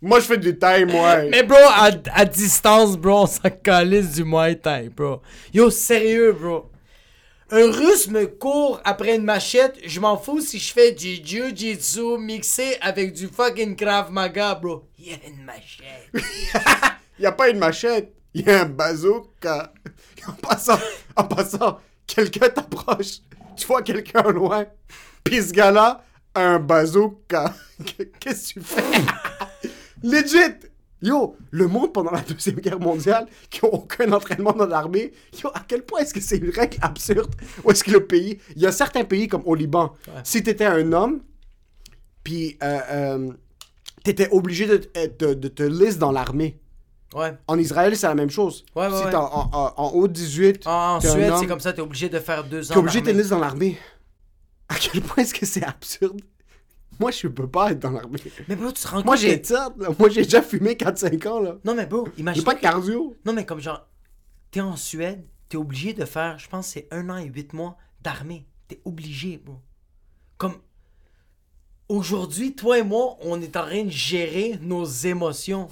Moi, 0.00 0.20
je 0.20 0.24
fais 0.24 0.38
du 0.38 0.58
Thai, 0.58 0.86
moi. 0.86 1.24
Mais 1.30 1.42
bro, 1.42 1.58
à, 1.58 1.90
à 2.14 2.24
distance, 2.24 2.96
bro, 2.96 3.22
on 3.22 3.26
s'en 3.26 3.50
calisse 3.62 4.12
du 4.12 4.24
Muay 4.24 4.56
Thai, 4.56 4.88
bro. 4.88 5.20
Yo, 5.52 5.70
sérieux, 5.70 6.32
bro. 6.32 6.70
Un 7.52 7.70
russe 7.70 8.08
me 8.08 8.26
court 8.26 8.80
après 8.84 9.16
une 9.16 9.24
machette, 9.24 9.76
je 9.84 9.98
m'en 9.98 10.16
fous 10.16 10.40
si 10.40 10.58
je 10.60 10.72
fais 10.72 10.92
du 10.92 11.16
jiu-jitsu 11.16 12.16
mixé 12.16 12.76
avec 12.80 13.12
du 13.12 13.26
fucking 13.26 13.74
Krav 13.74 14.12
Maga, 14.12 14.54
bro. 14.54 14.84
Il 14.98 15.08
y 15.08 15.12
a 15.12 15.16
une 15.26 15.44
machette. 15.44 16.12
Y 17.20 17.26
a 17.26 17.32
pas 17.32 17.50
une 17.50 17.58
machette, 17.58 18.14
y 18.34 18.48
a 18.48 18.62
un 18.62 18.64
bazooka. 18.66 19.72
En 20.28 20.32
passant, 20.32 20.78
en 21.16 21.24
passant, 21.24 21.78
quelqu'un 22.06 22.50
t'approche, 22.50 23.20
tu 23.56 23.66
vois 23.66 23.80
quelqu'un 23.80 24.22
loin, 24.30 24.66
pis 25.24 25.42
ce 25.42 25.52
gars-là 25.52 26.04
a 26.34 26.40
un 26.40 26.58
bazooka. 26.58 27.54
Qu'est-ce 28.20 28.54
que 28.54 28.60
tu 28.60 28.66
fais? 28.66 28.82
Legit! 30.02 30.68
Yo, 31.02 31.36
le 31.50 31.66
monde 31.66 31.94
pendant 31.94 32.10
la 32.10 32.20
Deuxième 32.20 32.56
Guerre 32.56 32.80
mondiale, 32.80 33.26
qui 33.48 33.64
ont 33.64 33.72
aucun 33.72 34.12
entraînement 34.12 34.52
dans 34.52 34.66
l'armée, 34.66 35.12
yo, 35.42 35.50
à 35.54 35.60
quel 35.66 35.82
point 35.82 36.00
est-ce 36.00 36.12
que 36.12 36.20
c'est 36.20 36.36
une 36.36 36.50
règle 36.50 36.76
absurde? 36.82 37.34
Où 37.64 37.70
est-ce 37.70 37.82
que 37.82 37.90
le 37.90 38.06
pays... 38.06 38.38
Il 38.56 38.62
y 38.62 38.66
a 38.66 38.72
certains 38.72 39.04
pays, 39.04 39.26
comme 39.26 39.42
au 39.46 39.54
Liban, 39.54 39.94
si 40.22 40.42
t'étais 40.42 40.66
un 40.66 40.92
homme, 40.92 41.20
puis 42.22 42.58
euh, 42.62 42.80
euh, 42.90 43.32
t'étais 44.04 44.28
obligé 44.30 44.66
de, 44.66 44.90
de, 45.18 45.34
de 45.34 45.48
te 45.48 45.62
liste 45.62 45.98
dans 45.98 46.12
l'armée. 46.12 46.60
Ouais. 47.14 47.34
En 47.48 47.58
Israël, 47.58 47.96
c'est 47.96 48.06
la 48.06 48.14
même 48.14 48.30
chose. 48.30 48.64
Ouais, 48.76 48.86
ouais, 48.86 48.96
si 48.96 49.02
t'es 49.08 49.14
en, 49.16 49.24
en, 49.24 49.50
en- 49.52 49.74
en 49.76 49.88
haut 49.90 50.06
de 50.06 50.12
18, 50.12 50.66
En, 50.66 50.96
en 50.96 51.00
Suède, 51.00 51.32
c'est 51.40 51.46
comme 51.46 51.58
ça, 51.60 51.72
t'es 51.72 51.80
obligé 51.82 52.08
de 52.08 52.18
faire 52.20 52.44
deux 52.44 52.70
ans. 52.70 52.74
T'es 52.74 52.78
obligé 52.80 53.00
de 53.00 53.06
t'enlister 53.10 53.30
dans 53.30 53.38
l'armée. 53.40 53.76
À 54.68 54.76
quel 54.76 55.02
point 55.02 55.24
est-ce 55.24 55.34
que 55.34 55.44
c'est 55.46 55.64
absurde? 55.64 56.20
Moi, 57.00 57.10
je 57.10 57.26
peux 57.28 57.48
pas 57.48 57.72
être 57.72 57.80
dans 57.80 57.90
l'armée. 57.90 58.20
Mais 58.46 58.54
bro, 58.56 58.70
tu 58.70 58.82
te 58.82 58.86
rends 58.88 58.98
compte 58.98 59.06
Moi, 59.06 59.16
j'ai 59.16 59.40
que- 59.40 59.46
ça, 59.48 59.70
là. 59.78 59.88
Moi, 59.98 60.08
j'ai 60.10 60.22
déjà 60.22 60.42
fumé 60.42 60.74
4-5 60.76 61.26
ans, 61.26 61.40
là. 61.40 61.56
Non, 61.64 61.74
mais 61.74 61.86
bro, 61.86 62.06
J'ai 62.14 62.20
imagine. 62.20 62.44
pas 62.44 62.54
de 62.54 62.60
cardio. 62.60 63.16
Non, 63.24 63.32
mais 63.32 63.44
comme 63.46 63.58
genre, 63.60 63.88
t'es 64.52 64.60
en 64.60 64.76
Suède, 64.76 65.24
t'es 65.48 65.56
obligé 65.56 65.92
de 65.94 66.04
faire, 66.04 66.38
je 66.38 66.48
pense, 66.48 66.68
c'est 66.68 66.86
un 66.92 67.08
an 67.10 67.16
et 67.16 67.24
huit 67.26 67.52
mois 67.54 67.76
d'armée. 68.02 68.46
T'es 68.68 68.80
obligé, 68.84 69.38
bro. 69.44 69.56
Comme, 70.38 70.54
aujourd'hui, 71.88 72.54
toi 72.54 72.78
et 72.78 72.82
moi, 72.82 73.16
on 73.22 73.40
est 73.40 73.56
en 73.56 73.66
train 73.66 73.84
de 73.84 73.90
gérer 73.90 74.58
nos 74.62 74.84
émotions. 74.84 75.68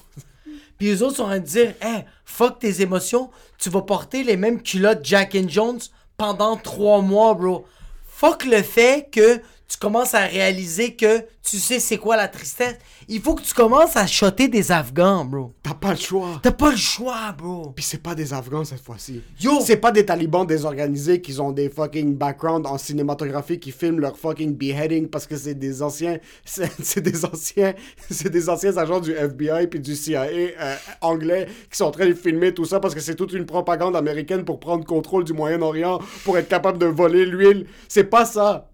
Puis 0.79 0.87
les 0.87 1.03
autres 1.03 1.17
sont 1.17 1.25
en 1.25 1.27
train 1.27 1.41
de 1.41 1.45
dire, 1.45 1.75
hey, 1.81 2.05
fuck 2.25 2.61
tes 2.61 2.81
émotions, 2.81 3.31
tu 3.59 3.69
vas 3.69 3.83
porter 3.83 4.23
les 4.23 4.37
mêmes 4.37 4.63
culottes 4.63 5.05
Jack 5.05 5.35
and 5.35 5.49
Jones 5.49 5.81
pendant 6.17 6.57
trois 6.57 7.01
mois, 7.01 7.35
bro. 7.35 7.67
Fuck 8.07 8.45
le 8.45 8.63
fait 8.63 9.09
que 9.11 9.41
tu 9.69 9.77
commences 9.77 10.15
à 10.15 10.21
réaliser 10.21 10.97
que 10.97 11.21
tu 11.43 11.59
sais 11.59 11.79
c'est 11.79 11.99
quoi 11.99 12.17
la 12.17 12.29
tristesse. 12.29 12.77
Il 13.07 13.21
faut 13.21 13.35
que 13.35 13.43
tu 13.43 13.53
commences 13.53 13.97
à 13.97 14.07
shotter 14.07 14.49
des 14.49 14.73
Afghans, 14.73 15.27
bro. 15.27 15.53
T'as 15.63 15.75
pas 15.75 15.91
le 15.91 15.99
choix. 15.99 16.41
T'as 16.43 16.53
pas 16.53 16.71
le 16.71 16.77
choix, 16.77 17.33
bro. 17.37 17.73
Puis 17.77 17.85
c'est 17.85 18.03
pas 18.03 18.15
des 18.15 18.33
Afghans 18.33 18.65
cette 18.65 18.83
fois-ci. 18.83 19.23
Yo! 19.41 19.61
C'est 19.63 19.77
pas 19.77 19.93
des 19.93 20.07
talibans 20.07 20.47
désorganisés 20.47 21.21
qui 21.21 21.39
ont 21.39 21.53
des 21.53 21.69
fucking 21.69 22.17
backgrounds 22.17 22.67
en 22.67 22.79
cinématographie 22.79 23.59
qui 23.59 23.71
filment 23.71 24.01
leur 24.01 24.17
fucking 24.17 24.55
beheading 24.57 25.09
parce 25.09 25.27
que 25.27 25.37
c'est 25.37 25.55
des 25.55 25.83
anciens. 25.83 26.19
C'est 26.45 27.01
des 27.01 27.25
anciens. 27.25 27.75
C'est 28.11 28.31
des 28.31 28.49
anciens 28.49 28.77
agents 28.77 29.01
du 29.01 29.13
FBI 29.13 29.67
puis 29.67 29.81
du 29.81 29.95
CIA 29.95 30.23
euh, 30.23 30.77
anglais 31.03 31.47
qui 31.71 31.77
sont 31.77 31.85
en 31.85 31.91
train 31.91 32.07
de 32.07 32.15
filmer 32.15 32.55
tout 32.55 32.65
ça 32.65 32.81
parce 32.81 32.95
que 32.95 33.01
c'est 33.01 33.15
toute 33.15 33.33
une 33.33 33.47
propagande 33.47 33.97
américaine 33.97 34.45
pour 34.45 34.61
prendre 34.61 34.85
contrôle 34.85 35.25
du 35.25 35.33
Moyen-Orient 35.33 36.01
pour 36.25 36.39
être 36.39 36.49
capable 36.49 36.79
de 36.79 36.87
voler 36.87 37.27
l'huile. 37.27 37.67
C'est 37.89 38.05
pas 38.05 38.25
ça. 38.25 38.69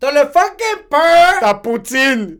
T'as 0.00 0.12
le 0.12 0.30
fucking 0.30 0.88
peur! 0.90 1.40
Ta 1.40 1.54
Poutine! 1.54 2.38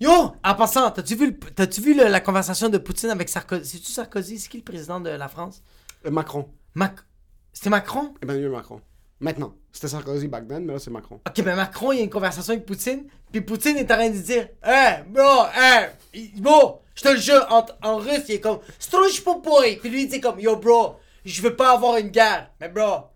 Yo! 0.00 0.10
En 0.44 0.54
passant, 0.54 0.90
t'as-tu 0.90 1.16
vu, 1.16 1.26
le- 1.30 1.38
t'as-tu 1.38 1.80
vu 1.80 1.94
le- 1.94 2.04
la 2.08 2.20
conversation 2.20 2.68
de 2.68 2.78
Poutine 2.78 3.10
avec 3.10 3.28
Sarkozy? 3.28 3.78
C'est-tu 3.78 3.90
Sarkozy? 3.92 4.38
C'est 4.38 4.48
qui 4.48 4.58
le 4.58 4.62
président 4.62 5.00
de 5.00 5.10
la 5.10 5.28
France? 5.28 5.62
Euh, 6.06 6.10
Macron. 6.10 6.48
Mac... 6.74 6.96
C'était 7.52 7.70
Macron? 7.70 8.14
Emmanuel 8.22 8.50
Macron. 8.50 8.80
Maintenant. 9.18 9.54
C'était 9.72 9.88
Sarkozy 9.88 10.28
back 10.28 10.46
then, 10.46 10.64
mais 10.64 10.74
là 10.74 10.78
c'est 10.78 10.90
Macron. 10.90 11.20
Ok, 11.26 11.38
mais 11.44 11.56
Macron, 11.56 11.92
il 11.92 11.96
y 11.96 12.00
a 12.00 12.04
une 12.04 12.10
conversation 12.10 12.52
avec 12.52 12.66
Poutine, 12.66 13.04
puis 13.32 13.40
Poutine 13.40 13.76
est 13.78 13.90
en 13.90 13.94
train 13.96 14.10
de 14.10 14.18
dire 14.18 14.48
Hey, 14.62 15.02
bro, 15.08 15.46
hey, 15.54 15.88
il- 16.14 16.40
bro, 16.42 16.82
je 16.94 17.02
te 17.02 17.08
le 17.08 17.16
jure, 17.18 17.44
en, 17.50 17.64
en 17.82 17.96
russe, 17.96 18.24
il 18.28 18.34
est 18.36 18.40
comme 18.40 18.60
Strush 18.78 19.24
popoy. 19.24 19.76
Puis 19.76 19.88
lui, 19.90 20.02
il 20.02 20.08
dit 20.08 20.20
comme 20.20 20.38
Yo, 20.38 20.56
bro, 20.56 20.96
je 21.24 21.40
veux 21.42 21.56
pas 21.56 21.72
avoir 21.72 21.96
une 21.96 22.08
guerre. 22.08 22.50
Mais 22.60 22.68
bro, 22.68 23.06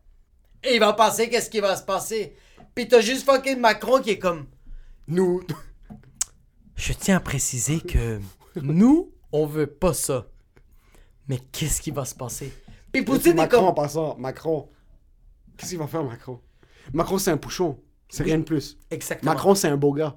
et 0.64 0.74
il 0.74 0.80
va 0.80 0.94
passer, 0.94 1.28
qu'est-ce 1.28 1.50
qui 1.50 1.60
va 1.60 1.76
se 1.76 1.82
passer? 1.82 2.34
Puis 2.74 2.88
t'as 2.88 3.00
juste 3.00 3.24
fucking 3.24 3.58
Macron 3.58 4.00
qui 4.00 4.10
est 4.10 4.18
comme 4.18 4.46
Nous. 5.08 5.42
Je 6.76 6.92
tiens 6.92 7.16
à 7.16 7.20
préciser 7.20 7.80
que 7.80 8.20
Nous, 8.56 9.12
on 9.32 9.46
veut 9.46 9.66
pas 9.66 9.92
ça. 9.92 10.28
Mais 11.28 11.38
qu'est-ce 11.52 11.80
qui 11.80 11.90
va 11.90 12.04
se 12.04 12.14
passer? 12.14 12.52
Puis 12.92 13.02
Poutine 13.02 13.32
est 13.32 13.34
Macron, 13.34 13.58
en 13.58 13.66
comme... 13.66 13.74
passant, 13.84 14.16
Macron. 14.18 14.68
Qu'est-ce 15.56 15.70
qu'il 15.70 15.78
va 15.78 15.86
faire, 15.86 16.02
Macron? 16.02 16.40
Macron, 16.92 17.18
c'est 17.18 17.30
un 17.30 17.36
pouchon. 17.36 17.78
C'est 18.08 18.24
rien 18.24 18.38
de 18.38 18.42
plus. 18.42 18.76
Exactement. 18.90 19.32
Macron, 19.32 19.54
c'est 19.54 19.68
un 19.68 19.76
beau 19.76 19.92
gars. 19.92 20.14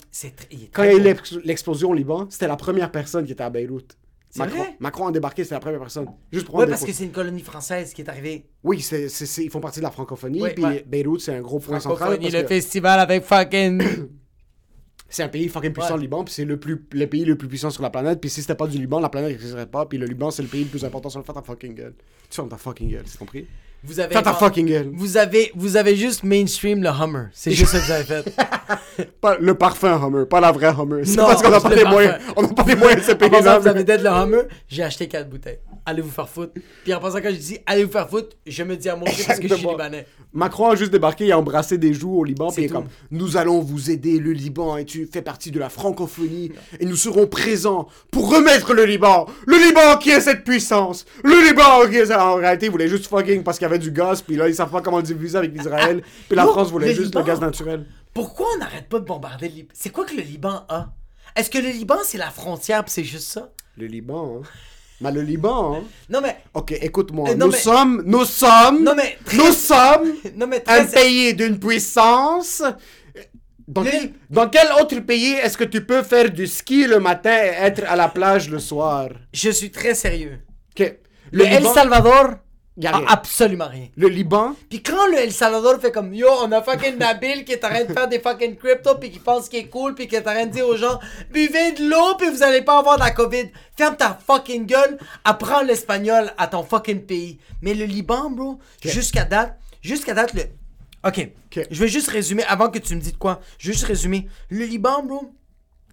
Il 0.50 0.64
est 0.64 0.68
Quand 0.72 0.84
il 0.84 0.94
y 0.94 0.96
a 0.96 1.12
eu 1.12 1.42
l'explosion 1.44 1.92
au 1.92 1.94
Liban, 1.94 2.28
c'était 2.30 2.48
la 2.48 2.56
première 2.56 2.92
personne 2.92 3.26
qui 3.26 3.34
était 3.34 3.44
à 3.44 3.52
Beyrouth. 3.52 3.98
C'est 4.36 4.40
Macron, 4.40 4.58
vrai? 4.58 4.76
Macron 4.80 5.08
a 5.08 5.12
débarqué, 5.12 5.44
c'était 5.44 5.54
la 5.54 5.60
première 5.60 5.80
personne. 5.80 6.08
Juste 6.32 6.48
pour 6.48 6.60
des 6.60 6.66
parce 6.72 6.84
que 6.84 6.92
c'est 6.92 7.04
une 7.04 7.12
colonie 7.12 7.44
française 7.44 7.94
qui 7.94 8.02
est 8.02 8.10
arrivée. 8.10 8.50
Oui, 8.64 8.82
c'est, 8.82 9.08
c'est- 9.08 9.28
c'est- 9.28 9.44
ils 9.44 9.52
font 9.52 9.60
partie 9.60 9.78
de 9.80 9.84
la 9.84 9.92
francophonie. 9.92 10.42
Puis 10.56 10.64
ouais. 10.64 10.84
Beyrouth, 10.88 11.20
c'est 11.22 11.36
un 11.36 11.42
gros 11.42 11.60
point 11.60 11.80
central. 11.80 12.18
Parce 12.20 12.34
le 12.34 12.42
que 12.42 12.48
festival 12.48 13.00
avec 13.00 13.24
fucking... 13.24 13.84
c'est 15.08 15.22
un 15.22 15.28
pays 15.30 15.50
fucking 15.50 15.72
puissant, 15.72 15.98
le 15.98 16.02
Liban. 16.02 16.24
Puis 16.24 16.34
c'est 16.34 16.46
le, 16.46 16.60
plus, 16.60 16.84
le 16.94 17.06
pays 17.06 17.26
le 17.26 17.38
plus 17.38 17.48
puissant 17.48 17.70
sur 17.70 17.84
la 17.84 17.92
planète. 17.92 18.20
Puis 18.20 18.32
si 18.32 18.42
c'était 18.42 18.56
pas 18.56 18.66
du 18.66 18.80
Liban, 18.80 19.00
la 19.00 19.10
planète 19.10 19.34
n'existerait 19.34 19.68
pas. 19.68 19.86
Puis 19.86 20.00
le 20.00 20.08
Liban, 20.08 20.32
c'est 20.32 20.42
le 20.42 20.48
pays 20.48 20.64
le 20.64 20.70
plus 20.72 20.84
important 20.84 21.10
sur 21.10 21.20
le 21.20 21.26
Fais 21.26 21.34
ta 21.34 21.44
fucking 21.44 21.76
gueule. 21.76 21.94
Tu 22.28 22.36
fermes 22.36 22.50
ta 22.50 22.58
fucking 22.58 22.90
gueule, 22.90 23.04
c'est 23.06 23.20
compris? 23.20 23.46
Vous 23.84 24.00
avez... 24.00 24.16
Fais 24.16 24.22
ta 24.22 24.32
invent- 24.32 24.40
fucking 24.40 24.66
gueule. 24.68 24.90
Vous 24.94 25.18
avez, 25.18 25.52
vous 25.56 25.76
avez 25.78 25.96
juste 25.96 26.24
mainstream 26.24 26.82
le 26.84 26.90
Hummer. 26.90 27.26
C'est 27.34 27.52
juste 27.60 27.72
ça 27.72 27.80
que 27.80 27.86
vous 27.86 27.92
avez 27.92 28.04
fait. 28.24 28.36
Pas 29.22 29.38
le 29.40 29.56
parfum 29.56 30.00
Hummer, 30.02 30.26
pas 30.28 30.40
la 30.40 30.52
vraie 30.52 30.68
Hummer. 30.74 31.04
C'est 31.04 31.18
Non, 31.18 31.26
parce 31.26 31.42
qu'on 31.42 31.50
n'a 31.50 31.60
pas 31.60 31.74
les 31.74 31.84
moyens. 31.84 32.16
On 32.36 32.44
n'a 32.44 32.48
pas 32.50 32.64
les 32.68 32.76
moyens 32.76 33.02
de 33.02 33.06
se 33.08 33.12
payer 33.16 33.42
là. 33.42 33.58
vous 33.60 33.68
avez 33.68 33.84
d'être 33.84 34.04
le 34.04 34.10
Hummer, 34.10 34.42
j'ai 34.68 34.84
acheté 34.84 35.08
4 35.08 35.30
bouteilles. 35.30 35.60
Allez 35.86 36.02
vous 36.02 36.12
faire 36.12 36.30
foutre. 36.30 36.54
Puis 36.84 36.94
en 36.94 37.00
passant, 37.00 37.20
quand 37.20 37.30
je 37.30 37.36
dis 37.38 37.58
allez 37.66 37.84
vous 37.84 37.92
faire 37.92 38.08
foutre, 38.10 38.36
je 38.46 38.64
me 38.64 38.78
dis 38.78 38.88
à 38.90 38.96
mon 38.96 39.06
Dieu 39.06 39.24
parce 39.28 39.40
que 39.40 39.48
je 39.48 39.56
suis 39.56 39.68
libanais. 39.68 40.06
Macron 40.32 40.70
a 40.72 40.76
juste 40.76 40.92
débarqué, 40.92 41.26
il 41.26 41.32
a 41.32 41.38
embrassé 41.38 41.78
des 41.78 41.94
joues 41.94 42.18
au 42.20 42.24
Liban, 42.24 42.50
puis 42.52 42.64
il 42.64 42.66
est 42.66 42.68
tout. 42.70 42.76
comme 42.76 42.88
Nous 43.12 43.38
allons 43.38 43.60
vous 43.60 43.92
aider, 43.92 44.18
le 44.20 44.32
Liban, 44.32 44.78
et 44.78 44.86
tu 44.86 45.08
fais 45.12 45.22
partie 45.22 45.52
de 45.52 45.60
la 45.60 45.70
francophonie, 45.70 46.52
et 46.80 46.86
nous 46.86 46.96
serons 46.96 47.28
présents 47.28 47.88
pour 48.12 48.32
remettre 48.34 48.74
le 48.74 48.86
Liban. 48.86 49.28
Le 49.46 49.58
Liban 49.58 49.98
qui 50.00 50.10
est 50.10 50.22
cette 50.22 50.44
puissance. 50.44 51.06
Le 51.24 51.48
Liban 51.50 51.88
qui 51.90 51.98
est 51.98 52.06
ça. 52.08 52.26
En 52.28 52.36
réalité, 52.36 52.66
il 52.68 52.72
voulait 52.72 52.88
juste 52.88 53.08
fucking 53.08 53.44
parce 53.44 53.58
qu'il 53.60 53.66
y 53.66 53.70
avait 53.74 53.80
du 53.84 53.92
gaz, 53.92 54.22
puis 54.22 54.36
là, 54.36 54.48
ils 54.48 54.56
savent 54.56 54.70
pas 54.72 54.82
comment 54.82 54.98
le 54.98 55.04
diviser 55.04 55.38
avec 55.38 55.52
l'Israël, 55.54 56.02
puis 56.28 56.36
la 56.36 56.46
France 56.46 56.70
voulait 56.72 56.88
le 56.88 56.94
juste 56.94 57.08
Liban. 57.08 57.20
le 57.20 57.26
gaz 57.26 57.40
naturel. 57.42 57.86
Pourquoi 58.14 58.48
on 58.56 58.60
n'arrête 58.60 58.88
pas 58.90 59.00
de 59.00 59.06
bombarder 59.06 59.50
le 59.50 59.56
Liban? 59.56 59.70
C'est 59.74 59.90
quoi 59.92 60.06
que 60.06 60.16
le 60.16 60.22
Liban 60.22 60.66
a? 60.70 60.94
Est-ce 61.36 61.50
que 61.50 61.58
le 61.58 61.70
Liban 61.70 61.98
c'est 62.04 62.18
la 62.20 62.30
frontière 62.30 62.84
puis 62.84 62.92
c'est 62.94 63.04
juste 63.04 63.28
ça? 63.32 63.50
Le 63.78 63.88
Liban, 63.88 64.40
hein. 64.44 64.48
Mais 65.02 65.12
le 65.12 65.22
Liban, 65.22 65.76
hein. 65.76 65.84
Non 66.10 66.22
mais, 66.22 66.38
Ok, 66.54 66.72
écoute-moi. 66.80 67.30
Euh, 67.32 67.36
nous 67.36 67.48
mais- 67.48 67.58
sommes, 67.58 68.04
nous 68.06 68.24
sommes, 68.26 68.84
non 68.84 68.94
mais, 68.96 69.18
très- 69.26 69.38
nous 69.38 69.52
sommes 69.52 70.14
non 70.38 70.48
mais 70.48 70.64
un 70.68 70.86
pays 70.86 71.34
d'une 71.34 71.60
puissance. 71.60 72.62
Dans, 73.68 73.82
Le- 73.82 73.90
quel, 73.90 74.14
dans 74.30 74.50
quel 74.50 74.68
autre 74.82 75.00
pays 75.00 75.32
est-ce 75.34 75.58
que 75.58 75.64
tu 75.64 75.84
peux 75.86 76.04
faire 76.04 76.30
du 76.30 76.46
ski 76.48 76.86
le 76.86 77.00
matin 77.00 77.32
et 77.34 77.48
être 77.66 77.84
à 77.88 77.96
la 77.96 78.10
plage 78.10 78.50
le 78.50 78.60
soir? 78.60 79.10
je 79.34 79.50
suis 79.50 79.72
très 79.72 79.96
sérieux. 79.96 80.40
Ok. 80.78 80.98
Le, 81.32 81.46
El 81.46 81.62
Liban- 81.64 81.74
Salvador? 81.74 82.36
Y 82.78 82.88
a 82.88 82.94
a 82.94 82.98
rien. 82.98 83.08
absolument 83.08 83.68
rien. 83.68 83.88
Le 83.96 84.08
Liban, 84.08 84.56
Puis 84.70 84.82
quand 84.82 85.08
le 85.08 85.20
El 85.20 85.32
Salvador 85.32 85.80
fait 85.80 85.92
comme 85.92 86.14
yo, 86.14 86.28
on 86.42 86.52
a 86.52 86.62
fucking 86.62 86.98
Nabil 86.98 87.46
qui 87.46 87.52
est 87.52 87.64
en 87.64 87.70
train 87.70 87.84
de 87.84 87.94
faire 87.94 88.08
des 88.08 88.20
fucking 88.20 88.56
crypto 88.56 88.96
puis 88.96 89.12
qui 89.12 89.20
pense 89.20 89.48
qu'il 89.50 89.60
est 89.60 89.70
cool 89.70 89.94
puis 89.96 90.08
qui 90.08 90.16
est 90.16 90.28
en 90.28 90.34
train 90.34 90.46
de 90.46 90.52
dire 90.52 90.68
aux 90.68 90.76
gens 90.76 91.00
buvez 91.32 91.74
de 91.74 91.90
l'eau 91.90 92.16
puis 92.18 92.30
vous 92.30 92.42
allez 92.44 92.62
pas 92.62 92.80
avoir 92.80 92.96
de 92.96 93.04
la 93.04 93.12
Covid. 93.12 93.52
Ferme 93.78 93.96
ta 93.96 94.18
fucking 94.26 94.66
gueule, 94.66 94.98
apprends 95.24 95.62
l'espagnol 95.62 96.34
à 96.38 96.48
ton 96.48 96.64
fucking 96.64 97.02
pays. 97.02 97.40
Mais 97.62 97.74
le 97.74 97.86
Liban, 97.86 98.30
bro, 98.30 98.60
jusqu'à 98.84 99.24
date, 99.24 99.58
jusqu'à 99.82 100.14
date 100.14 100.34
le 100.34 100.44
OK. 101.06 101.30
Ok. 101.48 101.68
Je 101.70 101.80
vais 101.80 101.88
juste 101.88 102.10
résumer 102.10 102.44
avant 102.46 102.70
que 102.70 102.80
tu 102.80 102.96
me 102.96 103.02
dises 103.02 103.18
quoi. 103.18 103.42
Je 103.58 103.68
vais 103.68 103.74
juste 103.74 103.86
résumer. 103.86 104.28
Le 104.50 104.66
Liban, 104.66 105.04
bro, 105.04 105.32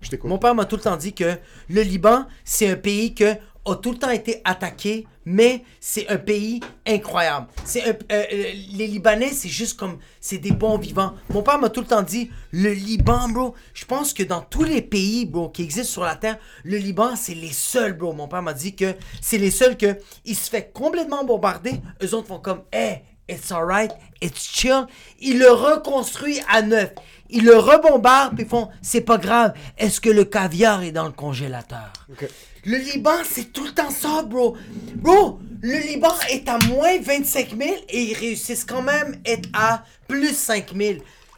je 0.00 0.08
t'écoute. 0.08 0.30
mon 0.30 0.38
père 0.38 0.54
m'a 0.54 0.64
tout 0.64 0.76
le 0.76 0.82
temps 0.82 0.96
dit 0.96 1.12
que 1.12 1.36
le 1.68 1.82
Liban, 1.82 2.26
c'est 2.44 2.68
un 2.68 2.76
pays 2.76 3.14
que 3.14 3.34
a 3.66 3.74
tout 3.76 3.92
le 3.92 3.98
temps 3.98 4.10
été 4.10 4.40
attaqué, 4.44 5.06
mais 5.30 5.64
c'est 5.80 6.08
un 6.08 6.16
pays 6.16 6.60
incroyable. 6.86 7.46
C'est 7.64 7.86
euh, 7.86 7.92
euh, 8.10 8.24
les 8.72 8.86
Libanais, 8.88 9.30
c'est 9.30 9.48
juste 9.48 9.78
comme 9.78 9.98
c'est 10.20 10.38
des 10.38 10.50
bons 10.50 10.76
vivants. 10.76 11.14
Mon 11.32 11.42
père 11.42 11.58
m'a 11.58 11.68
tout 11.68 11.80
le 11.80 11.86
temps 11.86 12.02
dit 12.02 12.30
le 12.50 12.72
Liban, 12.72 13.28
bro. 13.28 13.54
Je 13.72 13.84
pense 13.84 14.12
que 14.12 14.24
dans 14.24 14.40
tous 14.40 14.64
les 14.64 14.82
pays, 14.82 15.26
bro, 15.26 15.48
qui 15.48 15.62
existent 15.62 15.92
sur 15.92 16.02
la 16.02 16.16
terre, 16.16 16.38
le 16.64 16.78
Liban, 16.78 17.14
c'est 17.14 17.34
les 17.34 17.52
seuls, 17.52 17.92
bro. 17.92 18.12
Mon 18.12 18.26
père 18.26 18.42
m'a 18.42 18.54
dit 18.54 18.74
que 18.74 18.96
c'est 19.20 19.38
les 19.38 19.52
seuls 19.52 19.76
que 19.76 19.98
il 20.24 20.34
se 20.34 20.50
fait 20.50 20.72
complètement 20.72 21.24
bombarder. 21.24 21.74
Eux 22.02 22.12
autres 22.14 22.26
font 22.26 22.40
comme, 22.40 22.62
hey, 22.72 23.02
it's 23.28 23.52
alright, 23.52 23.92
it's 24.20 24.50
chill. 24.52 24.86
Ils 25.20 25.38
le 25.38 25.50
reconstruisent 25.52 26.42
à 26.48 26.62
neuf. 26.62 26.90
Ils 27.32 27.44
le 27.44 27.56
rebombardent 27.56 28.34
puis 28.34 28.44
ils 28.44 28.48
font 28.48 28.68
c'est 28.82 29.02
pas 29.02 29.16
grave. 29.16 29.52
Est-ce 29.78 30.00
que 30.00 30.10
le 30.10 30.24
caviar 30.24 30.82
est 30.82 30.90
dans 30.90 31.06
le 31.06 31.12
congélateur? 31.12 31.92
Le 32.66 32.76
Liban, 32.76 33.10
c'est 33.24 33.52
tout 33.52 33.64
le 33.64 33.72
temps 33.72 33.90
ça, 33.90 34.22
bro. 34.22 34.56
Bro, 34.96 35.38
le 35.62 35.78
Liban 35.78 36.12
est 36.30 36.48
à 36.48 36.58
moins 36.68 36.98
25 37.00 37.56
000 37.56 37.70
et 37.88 38.02
ils 38.02 38.14
réussissent 38.14 38.64
quand 38.64 38.82
même 38.82 39.16
à 39.26 39.30
être 39.30 39.48
à 39.52 39.84
plus 40.08 40.34
5 40.36 40.74
000. 40.76 40.94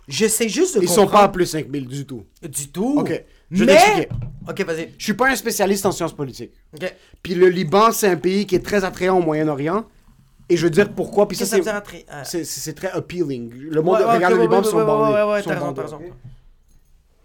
Je 0.09 0.27
sais 0.27 0.49
juste 0.49 0.77
de 0.77 0.83
Ils 0.83 0.89
sont 0.89 0.95
pas 0.97 1.03
à 1.03 1.07
comprendre- 1.29 1.33
plus 1.33 1.47
5000 1.47 1.87
du 1.87 2.05
tout. 2.07 2.25
du 2.43 2.69
tout. 2.73 2.97
Ok, 2.99 3.25
je 3.51 3.65
vais 3.65 3.75
Mais. 3.97 4.09
Ok, 4.49 4.61
vas-y. 4.65 4.93
Je 4.99 5.05
suis 5.05 5.15
pas 5.15 5.29
un 5.31 5.37
spécialiste 5.37 5.87
en 5.87 5.93
sciences 5.93 6.13
politiques. 6.15 6.53
Ok. 6.75 6.93
Puis 7.23 7.35
le 7.37 7.49
Liban, 7.49 7.93
c'est 7.93 8.09
un 8.09 8.17
pays 8.17 8.45
qui 8.47 8.57
est 8.57 8.65
très 8.65 8.83
attrayant 8.85 9.19
au 9.19 9.23
Moyen-Orient. 9.23 9.85
Et 10.49 10.57
je 10.57 10.65
veux 10.65 10.71
dire 10.71 10.93
pourquoi. 10.93 11.29
Puis 11.29 11.37
ça, 11.37 11.47
c'est 11.47 11.67
euh, 11.67 12.43
c'est- 12.45 12.73
très 12.75 12.91
appealing. 12.91 13.53
Le 13.55 13.81
monde 13.81 13.99
ouais, 14.01 14.05
ouais, 14.05 14.15
regarde 14.17 14.35
le 14.35 14.41
Liban 14.43 14.59
ouais, 14.59 14.65
sur 14.65 14.77
ouais, 14.77 14.85
bandé. 14.85 15.15
ouais, 15.15 15.23
ouais, 15.23 15.43
t'as 15.43 15.55
raison, 15.55 15.73
t'as 15.73 15.83
raison. 15.83 16.01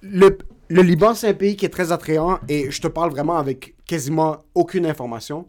le, 0.01 0.37
le 0.69 0.81
Liban, 0.81 1.13
c'est 1.15 1.27
un 1.29 1.33
pays 1.33 1.55
qui 1.55 1.65
est 1.65 1.69
très 1.69 1.91
attrayant 1.91 2.39
et 2.47 2.69
je 2.71 2.81
te 2.81 2.87
parle 2.87 3.11
vraiment 3.11 3.37
avec 3.37 3.75
quasiment 3.85 4.43
aucune 4.53 4.85
information. 4.85 5.47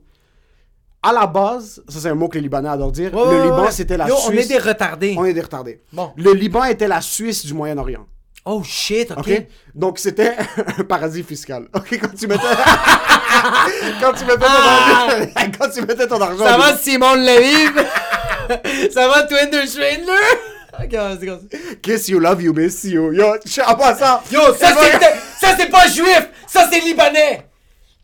À 1.02 1.12
la 1.12 1.26
base, 1.26 1.83
ça 1.88 2.00
c'est 2.00 2.09
un 2.09 2.14
mot 2.14 2.28
que 2.28 2.35
les 2.35 2.40
Libanais 2.42 2.68
adorent 2.68 2.90
dire, 2.92 3.14
Ouais, 3.14 3.37
le 3.37 3.42
Liban 3.44 3.64
ouais. 3.64 3.70
c'était 3.70 3.96
la 3.96 4.09
Yo, 4.09 4.16
Suisse. 4.16 4.28
on 4.28 4.33
est 4.33 4.48
des 4.48 4.59
retardés. 4.59 5.14
On 5.18 5.24
est 5.24 5.33
des 5.33 5.40
retardés. 5.40 5.81
Bon. 5.92 6.12
Le 6.16 6.33
Liban 6.33 6.64
était 6.64 6.88
la 6.88 7.00
Suisse 7.00 7.44
du 7.46 7.54
Moyen-Orient. 7.54 8.04
Oh 8.44 8.62
shit, 8.64 9.11
ok. 9.12 9.18
OK? 9.18 9.46
Donc 9.74 9.98
c'était 9.98 10.35
un 10.78 10.85
paradis 10.85 11.22
fiscal. 11.22 11.68
OK, 11.74 11.98
quand 12.00 12.14
tu 12.18 12.26
mettais 12.26 12.42
quand 14.00 14.12
tu 14.12 14.24
mettais 14.24 14.38
ton 14.38 14.46
argent, 14.46 15.26
quand 15.59 15.68
tu 15.70 15.81
mettais 15.83 16.07
ton 16.09 16.20
argent 16.20 16.44
Ah! 16.46 16.50
Ça 16.52 16.59
va, 16.59 16.76
Simon 16.76 17.14
Levive? 17.14 17.85
ça 18.92 19.09
va, 19.09 19.22
Twinder 19.24 19.66
Schwindler? 19.66 20.57
Kiss 21.82 22.08
you, 22.08 22.20
love 22.20 22.40
you, 22.42 22.52
miss 22.52 22.84
you. 22.84 23.12
Yo, 23.12 23.34
je 23.44 23.50
suis 23.50 23.62
en 23.62 23.74
passant. 23.74 24.20
Yo, 24.30 24.54
ça 24.54 24.68
c'est, 24.80 25.46
ça 25.46 25.56
c'est 25.58 25.70
pas 25.70 25.88
juif, 25.88 26.28
ça 26.46 26.68
c'est 26.70 26.80
libanais. 26.80 27.44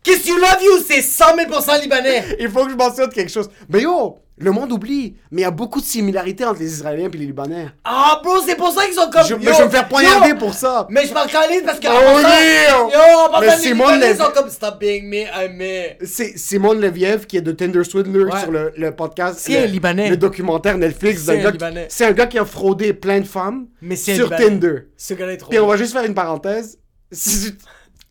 Kiss 0.03 0.27
you 0.27 0.37
love 0.37 0.61
you, 0.61 0.83
c'est 0.87 1.01
100 1.01 1.37
000% 1.37 1.81
libanais. 1.81 2.37
Il 2.39 2.49
faut 2.49 2.65
que 2.65 2.71
je 2.71 2.75
mentionne 2.75 3.09
quelque 3.09 3.31
chose. 3.31 3.49
Mais 3.69 3.81
yo, 3.81 4.19
le 4.37 4.51
monde 4.51 4.71
oublie. 4.71 5.15
Mais 5.31 5.41
il 5.41 5.43
y 5.43 5.47
a 5.47 5.51
beaucoup 5.51 5.79
de 5.79 5.85
similarités 5.85 6.43
entre 6.45 6.59
les 6.59 6.71
Israéliens 6.73 7.09
et 7.13 7.17
les 7.17 7.25
Libanais. 7.27 7.67
Ah, 7.83 8.19
bro, 8.23 8.39
c'est 8.45 8.55
pour 8.55 8.71
ça 8.71 8.85
qu'ils 8.85 8.93
sont 8.93 9.09
comme. 9.09 9.23
Je, 9.25 9.33
yo, 9.33 9.39
mais 9.39 9.53
je 9.53 9.57
vais 9.59 9.65
me 9.65 9.69
faire 9.69 9.87
poignarder 9.87 10.29
yo, 10.29 10.35
pour 10.37 10.53
ça. 10.53 10.85
Mais 10.89 11.05
je 11.05 11.13
m'en 11.13 11.25
calise 11.25 11.63
parce 11.65 11.79
que. 11.79 11.87
Oh, 11.87 12.17
oui. 12.17 12.93
Yo, 12.93 13.33
en 13.35 13.39
Mais 13.39 13.47
les 13.47 13.61
Simone 13.61 13.93
Libanais 13.93 14.13
Lev- 14.13 14.17
sont 14.17 14.31
comme 14.33 14.49
stop 14.49 14.79
being 14.79 15.03
me, 15.09 15.23
I'm 15.23 15.53
me. 15.55 16.05
C'est 16.05 16.37
Simone 16.37 16.79
Leviev 16.81 17.25
qui 17.27 17.37
est 17.37 17.41
de 17.41 17.51
Tinder 17.51 17.83
Swindler 17.83 18.25
Ouais. 18.25 18.39
sur 18.41 18.51
le, 18.51 18.73
le 18.75 18.91
podcast. 18.95 19.39
C'est 19.39 19.57
un 19.57 19.65
Libanais. 19.67 20.09
Le 20.09 20.17
documentaire 20.17 20.77
Netflix. 20.77 21.21
C'est 21.23 21.37
d'un 21.41 21.49
un 21.49 21.51
gars. 21.51 21.85
C'est 21.89 22.05
un 22.05 22.11
gars 22.11 22.27
qui 22.27 22.37
a 22.37 22.45
fraudé 22.45 22.93
plein 22.93 23.19
de 23.21 23.25
femmes 23.25 23.67
Mais 23.81 23.95
c'est 23.95 24.13
un 24.13 24.15
sur 24.15 24.25
Libanais. 24.25 24.45
Tinder. 24.49 24.75
Ce 24.97 25.13
gars-là 25.13 25.33
est 25.33 25.37
trop. 25.37 25.49
Puis 25.49 25.59
on 25.59 25.67
va 25.67 25.77
juste 25.77 25.93
faire 25.93 26.03
une 26.05 26.13
parenthèse. 26.15 26.77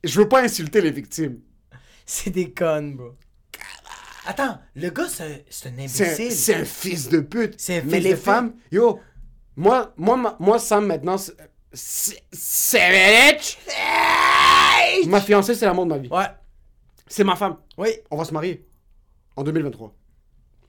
Je 0.05 0.19
veux 0.21 0.29
pas 0.29 0.43
insulter 0.43 0.81
les 0.81 0.91
victimes. 0.91 1.39
C'est 2.07 2.31
des 2.31 2.51
connes, 2.53 2.97
bro. 2.97 3.11
Attends, 4.27 4.59
le 4.75 4.91
gars, 4.91 5.09
c'est 5.09 5.25
un, 5.25 5.39
c'est 5.51 5.69
un 5.69 5.89
C'est 5.89 6.05
un, 6.05 6.15
imbécile. 6.15 6.33
c'est 6.33 6.55
un 6.55 6.65
fils 6.65 7.09
de 7.09 7.21
pute. 7.21 7.55
C'est 7.59 7.81
un 7.81 7.85
Mais 7.85 7.97
fils 7.97 8.05
les 8.05 8.11
de 8.11 8.15
pute. 8.15 8.25
femmes, 8.25 8.55
yo, 8.73 9.01
moi, 9.57 9.93
moi, 9.97 10.37
moi, 10.41 10.59
Sam, 10.59 10.87
maintenant, 10.87 11.19
c'est- 11.19 11.35
c'est. 11.73 12.23
C'est. 12.33 13.47
Ma 15.07 15.21
fiancée, 15.21 15.55
c'est 15.55 15.67
l'amour 15.67 15.85
de 15.85 15.91
ma 15.91 15.99
vie. 15.99 16.09
Ouais. 16.09 16.27
C'est 17.07 17.25
ma 17.25 17.37
femme. 17.37 17.59
Oui. 17.77 17.89
On 18.11 18.17
va 18.17 18.25
se 18.25 18.33
marier. 18.33 18.67
En 19.37 19.43
2023. 19.45 19.95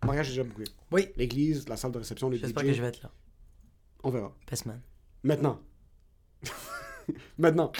Le 0.01 0.07
mariage 0.07 0.27
est 0.27 0.31
déjà 0.31 0.43
bouclé. 0.43 0.65
Oui. 0.91 1.09
L'église, 1.15 1.67
la 1.69 1.77
salle 1.77 1.91
de 1.91 1.99
réception, 1.99 2.29
les 2.29 2.37
J'espère 2.37 2.63
DJ. 2.63 2.67
que 2.67 2.73
je 2.73 2.81
vais 2.81 2.87
être 2.89 3.03
là. 3.03 3.11
On 4.03 4.09
verra. 4.09 4.35
Pest 4.45 4.65
man. 4.65 4.81
Maintenant. 5.23 5.61
Maintenant. 7.37 7.71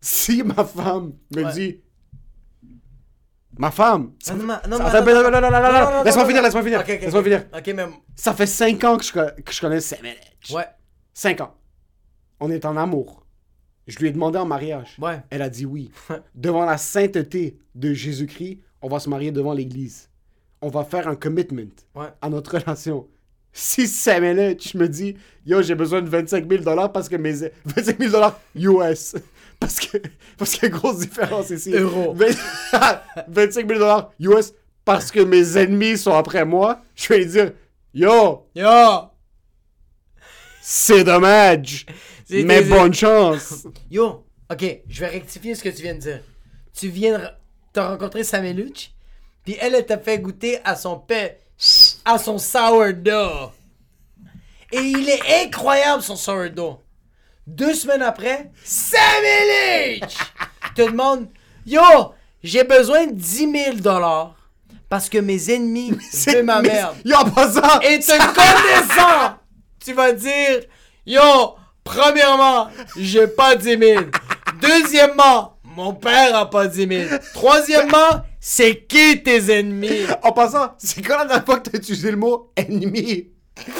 Si 0.00 0.42
ma 0.42 0.64
femme 0.64 1.14
me 1.34 1.44
Ouais. 1.44 1.52
dit. 1.52 1.80
Ma 3.58 3.72
femme! 3.72 4.12
Non, 4.28 4.36
non, 4.36 4.46
non, 4.68 4.78
non, 4.78 5.40
non, 5.40 5.50
non, 5.50 6.04
laisse-moi 6.04 6.26
finir, 6.26 6.42
laisse-moi 6.42 6.62
finir. 6.62 6.84
Laisse-moi 6.86 7.24
finir. 7.24 7.44
Ok, 7.52 7.66
même. 7.68 7.90
Ça 8.14 8.32
fait 8.32 8.46
5 8.46 8.84
ans 8.84 8.96
que 8.96 9.04
je, 9.04 9.60
connais 9.60 9.80
Semenech. 9.80 10.50
Ouais. 10.50 10.66
5 11.12 11.40
ans. 11.40 11.54
On 12.38 12.50
est 12.50 12.64
en 12.64 12.76
amour. 12.76 13.26
Je 13.88 13.98
lui 13.98 14.08
ai 14.08 14.10
demandé 14.12 14.38
en 14.38 14.46
mariage. 14.46 14.96
Ouais. 15.00 15.20
Elle 15.30 15.42
a 15.42 15.48
dit 15.48 15.66
oui. 15.66 15.90
devant 16.36 16.64
la 16.64 16.78
sainteté 16.78 17.58
de 17.74 17.92
Jésus-Christ, 17.92 18.60
on 18.80 18.88
va 18.88 19.00
se 19.00 19.08
marier 19.08 19.32
devant 19.32 19.54
l'Église. 19.54 20.08
On 20.60 20.68
va 20.68 20.84
faire 20.84 21.08
un 21.08 21.16
commitment 21.16 21.74
ouais. 21.96 22.08
à 22.20 22.28
notre 22.28 22.58
relation. 22.58 23.08
Si 23.52 23.88
Semenech 23.88 24.74
me 24.74 24.86
dit, 24.88 25.16
yo, 25.44 25.62
j'ai 25.62 25.74
besoin 25.74 26.00
de 26.00 26.08
25 26.08 26.48
000 26.48 26.62
dollars 26.62 26.92
parce 26.92 27.08
que 27.08 27.16
mes. 27.16 27.32
25 27.64 27.98
000 27.98 28.12
dollars 28.12 28.40
US 28.54 29.16
Parce 29.60 29.80
que, 29.80 29.98
parce 30.36 30.52
qu'il 30.52 30.62
y 30.62 30.66
a 30.66 30.68
une 30.68 30.74
grosse 30.76 31.00
différence 31.00 31.50
ici. 31.50 31.72
Euro. 31.72 32.14
20 32.14 32.26
25 33.26 33.66
000 33.66 33.78
dollars 33.80 34.12
US 34.20 34.52
parce 34.84 35.10
que 35.10 35.20
mes 35.20 35.58
ennemis 35.58 35.98
sont 35.98 36.14
après 36.14 36.44
moi. 36.44 36.80
Je 36.94 37.08
vais 37.08 37.18
lui 37.18 37.26
dire, 37.26 37.52
yo, 37.92 38.46
Yo! 38.54 39.10
c'est 40.62 41.02
dommage. 41.02 41.86
Mais 42.30 42.62
bonne 42.62 42.94
chance. 42.94 43.66
Yo! 43.90 44.24
Ok, 44.50 44.64
je 44.88 45.00
vais 45.00 45.08
rectifier 45.08 45.54
ce 45.54 45.62
que 45.62 45.68
tu 45.68 45.82
viens 45.82 45.94
de 45.94 46.00
dire. 46.00 46.20
Tu 46.72 46.88
viens 46.88 47.18
de... 47.18 47.24
T'as 47.72 47.88
rencontré 47.88 48.24
Sameluch, 48.24 48.92
puis 49.44 49.56
elle, 49.60 49.74
elle 49.74 49.84
t'a 49.84 49.98
fait 49.98 50.18
goûter 50.18 50.58
à 50.64 50.74
son 50.74 50.98
pain, 50.98 51.28
à 52.04 52.16
son 52.16 52.38
sourdough. 52.38 53.52
Et 54.72 54.78
il 54.78 55.08
est 55.08 55.44
incroyable, 55.44 56.02
son 56.02 56.16
sourdough. 56.16 56.78
Deux 57.48 57.72
semaines 57.72 58.02
après, 58.02 58.50
Sameluch! 58.62 60.18
te 60.74 60.82
demande, 60.82 61.28
yo, 61.64 61.80
j'ai 62.42 62.62
besoin 62.62 63.06
de 63.06 63.12
10 63.14 63.38
000 63.50 63.76
dollars 63.76 64.34
parce 64.90 65.08
que 65.08 65.16
mes 65.16 65.50
ennemis 65.50 65.92
veulent 66.26 66.44
ma 66.44 66.60
merde. 66.60 66.94
Yo, 67.06 67.16
en 67.16 67.24
passant. 67.30 67.80
Et 67.80 68.00
te 68.00 68.18
connaissant, 68.34 69.38
tu 69.82 69.94
vas 69.94 70.12
dire 70.12 70.60
Yo, 71.06 71.56
premièrement, 71.82 72.68
j'ai 72.98 73.26
pas 73.26 73.56
10 73.56 73.78
000. 73.78 74.02
Deuxièmement, 74.60 75.56
mon 75.64 75.94
père 75.94 76.36
a 76.36 76.50
pas 76.50 76.66
10 76.66 76.86
000. 77.08 77.18
Troisièmement, 77.32 78.26
c'est 78.38 78.84
qui 78.86 79.22
tes 79.22 79.58
ennemis? 79.58 80.02
En 80.22 80.32
passant, 80.32 80.74
c'est 80.76 81.00
quand 81.00 81.16
la 81.16 81.24
dernière 81.24 81.46
fois 81.46 81.60
que 81.60 81.70
t'as 81.70 81.78
utilisé 81.78 82.10
le 82.10 82.18
mot 82.18 82.52
ennemi? 82.56 83.28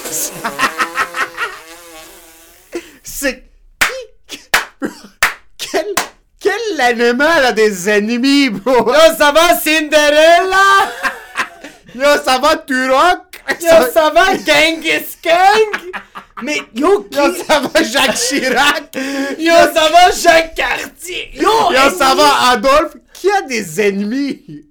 c'est? 3.02 3.47
Quel, 5.58 5.94
quel 6.40 6.80
animal 6.80 7.46
a 7.46 7.52
des 7.52 7.88
ennemis, 7.88 8.50
bro? 8.50 8.92
Yo, 8.92 9.16
ça 9.16 9.32
va, 9.32 9.58
Cinderella? 9.58 10.92
Yo, 11.94 12.22
ça 12.24 12.38
va, 12.38 12.56
Turok? 12.58 13.42
Yo, 13.60 13.90
ça 13.92 14.10
va, 14.10 14.36
Genghis 14.36 15.16
Kang 15.20 15.92
Mais 16.42 16.62
yo, 16.74 17.02
qui... 17.10 17.16
Yo, 17.16 17.34
ça 17.34 17.60
va, 17.60 17.82
Jacques 17.82 18.16
Chirac? 18.16 18.96
Yo, 19.38 19.52
ça 19.74 19.88
va, 19.90 20.10
Jacques 20.12 20.54
Cartier? 20.54 21.30
Yo, 21.34 21.72
Yo, 21.72 21.90
ça 21.98 22.14
va, 22.14 22.50
Adolphe? 22.50 22.96
Qui 23.12 23.30
a 23.30 23.42
des 23.42 23.80
ennemis? 23.80 24.64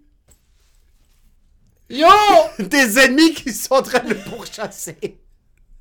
Yo 1.89 2.07
Des 2.59 2.99
ennemis 2.99 3.33
qui 3.33 3.51
sont 3.51 3.73
en 3.73 3.81
train 3.81 3.99
de 3.99 4.09
le 4.09 4.15
pourchasser. 4.15 5.19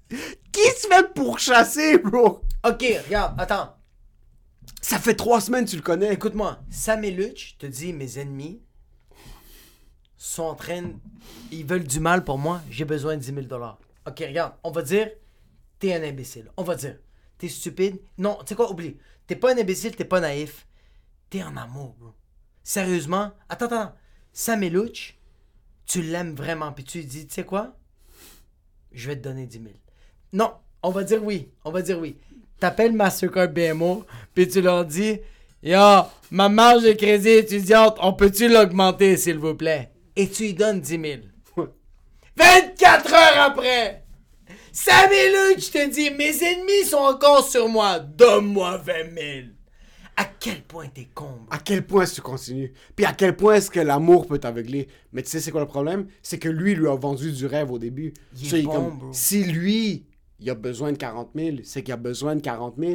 Qui 0.09 0.71
se 0.81 0.89
fait 0.89 1.15
pourchasser, 1.15 1.99
bro? 1.99 2.43
Ok, 2.65 2.85
regarde, 3.07 3.41
attends. 3.41 3.76
Ça 4.89 5.01
fait 5.01 5.17
trois 5.17 5.41
semaines, 5.41 5.65
tu 5.65 5.75
le 5.75 5.83
connais. 5.83 6.15
Écoute-moi, 6.15 6.61
Sam 6.71 7.03
et 7.03 7.35
te 7.59 7.67
dit 7.67 7.93
mes 7.93 8.21
ennemis 8.21 8.63
sont 10.17 10.45
en 10.45 10.55
train. 10.55 10.93
Ils 11.51 11.67
veulent 11.67 11.83
du 11.83 11.99
mal 11.99 12.23
pour 12.23 12.39
moi, 12.39 12.63
j'ai 12.71 12.85
besoin 12.85 13.17
de 13.17 13.21
10 13.21 13.35
000 13.35 13.41
dollars. 13.47 13.81
Ok, 14.07 14.21
regarde, 14.21 14.55
on 14.63 14.71
va 14.71 14.83
dire 14.83 15.11
t'es 15.81 15.93
un 15.93 16.05
imbécile. 16.05 16.53
On 16.57 16.63
va 16.63 16.77
dire 16.77 17.01
t'es 17.37 17.49
stupide. 17.49 18.01
Non, 18.17 18.39
tu 18.43 18.51
sais 18.51 18.55
quoi, 18.55 18.71
oublie. 18.71 18.97
T'es 19.27 19.35
pas 19.35 19.53
un 19.53 19.59
imbécile, 19.59 19.97
t'es 19.97 20.05
pas 20.05 20.21
naïf. 20.21 20.69
T'es 21.31 21.43
en 21.43 21.57
amour, 21.57 21.97
bro. 21.99 22.15
Sérieusement, 22.63 23.33
attends, 23.49 23.67
attends. 23.67 23.93
Sam 24.33 24.63
tu 25.85 26.01
l'aimes 26.01 26.37
vraiment, 26.37 26.71
puis 26.71 26.85
tu 26.85 26.99
lui 26.99 27.07
dis, 27.07 27.27
tu 27.27 27.35
sais 27.35 27.45
quoi? 27.45 27.77
Je 28.93 29.09
vais 29.09 29.17
te 29.17 29.23
donner 29.23 29.49
10 29.49 29.63
000. 29.65 29.75
Non, 30.33 30.55
on 30.85 30.91
va 30.91 31.03
dire 31.03 31.25
oui. 31.25 31.51
On 31.65 31.73
va 31.73 31.83
dire 31.83 31.99
oui. 31.99 32.21
T'appelles 32.59 32.93
Mastercard 32.93 33.49
BMO, 33.49 34.05
puis 34.35 34.49
tu 34.49 34.61
leur 34.61 34.85
dis 34.85 35.19
Yo, 35.63 35.79
ma 36.31 36.49
marge 36.49 36.85
de 36.85 36.93
crédit 36.93 37.31
étudiante, 37.31 37.99
on 38.01 38.13
peut-tu 38.13 38.49
l'augmenter, 38.49 39.17
s'il 39.17 39.39
vous 39.39 39.55
plaît? 39.55 39.91
Et 40.15 40.29
tu 40.29 40.45
lui 40.45 40.55
donnes 40.55 40.81
10 40.81 40.89
000. 40.89 41.67
24 42.37 43.15
heures 43.15 43.41
après 43.47 44.05
Samuel 44.73 45.55
Luch 45.55 45.71
te 45.71 45.89
dit 45.89 46.11
Mes 46.11 46.43
ennemis 46.43 46.85
sont 46.89 46.99
encore 46.99 47.49
sur 47.49 47.69
moi, 47.69 47.99
donne-moi 47.99 48.77
20 48.79 48.93
000. 48.95 49.49
À 50.19 50.25
quel 50.25 50.63
point 50.63 50.87
t'es 50.89 51.09
con. 51.15 51.47
À 51.51 51.59
quel 51.59 51.87
point 51.87 52.03
est-ce 52.03 52.13
que 52.13 52.17
tu 52.17 52.23
continues? 52.23 52.73
Puis 52.95 53.05
à 53.05 53.13
quel 53.13 53.37
point 53.37 53.55
est-ce 53.55 53.71
que 53.71 53.81
l'amour 53.81 54.27
peut 54.27 54.39
t'aveugler? 54.39 54.89
Mais 55.13 55.23
tu 55.23 55.31
sais, 55.31 55.41
c'est 55.41 55.51
quoi 55.51 55.61
le 55.61 55.67
problème? 55.67 56.07
C'est 56.23 56.39
que 56.39 56.49
lui, 56.49 56.75
lui 56.75 56.89
a 56.89 56.95
vendu 56.95 57.33
du 57.33 57.47
rêve 57.47 57.71
au 57.71 57.79
début. 57.79 58.15
Il 58.41 58.55
est 58.55 58.63
bon, 58.63 58.73
comme, 58.73 58.99
bro. 58.99 59.09
si 59.13 59.45
lui, 59.45 60.07
il 60.41 60.51
a 60.51 60.55
besoin 60.55 60.93
de 60.93 60.97
40 60.99 61.31
000, 61.35 61.57
c'est 61.65 61.83
qu'il 61.83 61.93
a 61.95 61.97
besoin 61.97 62.37
de 62.37 62.41
40 62.41 62.75
000. 62.79 62.93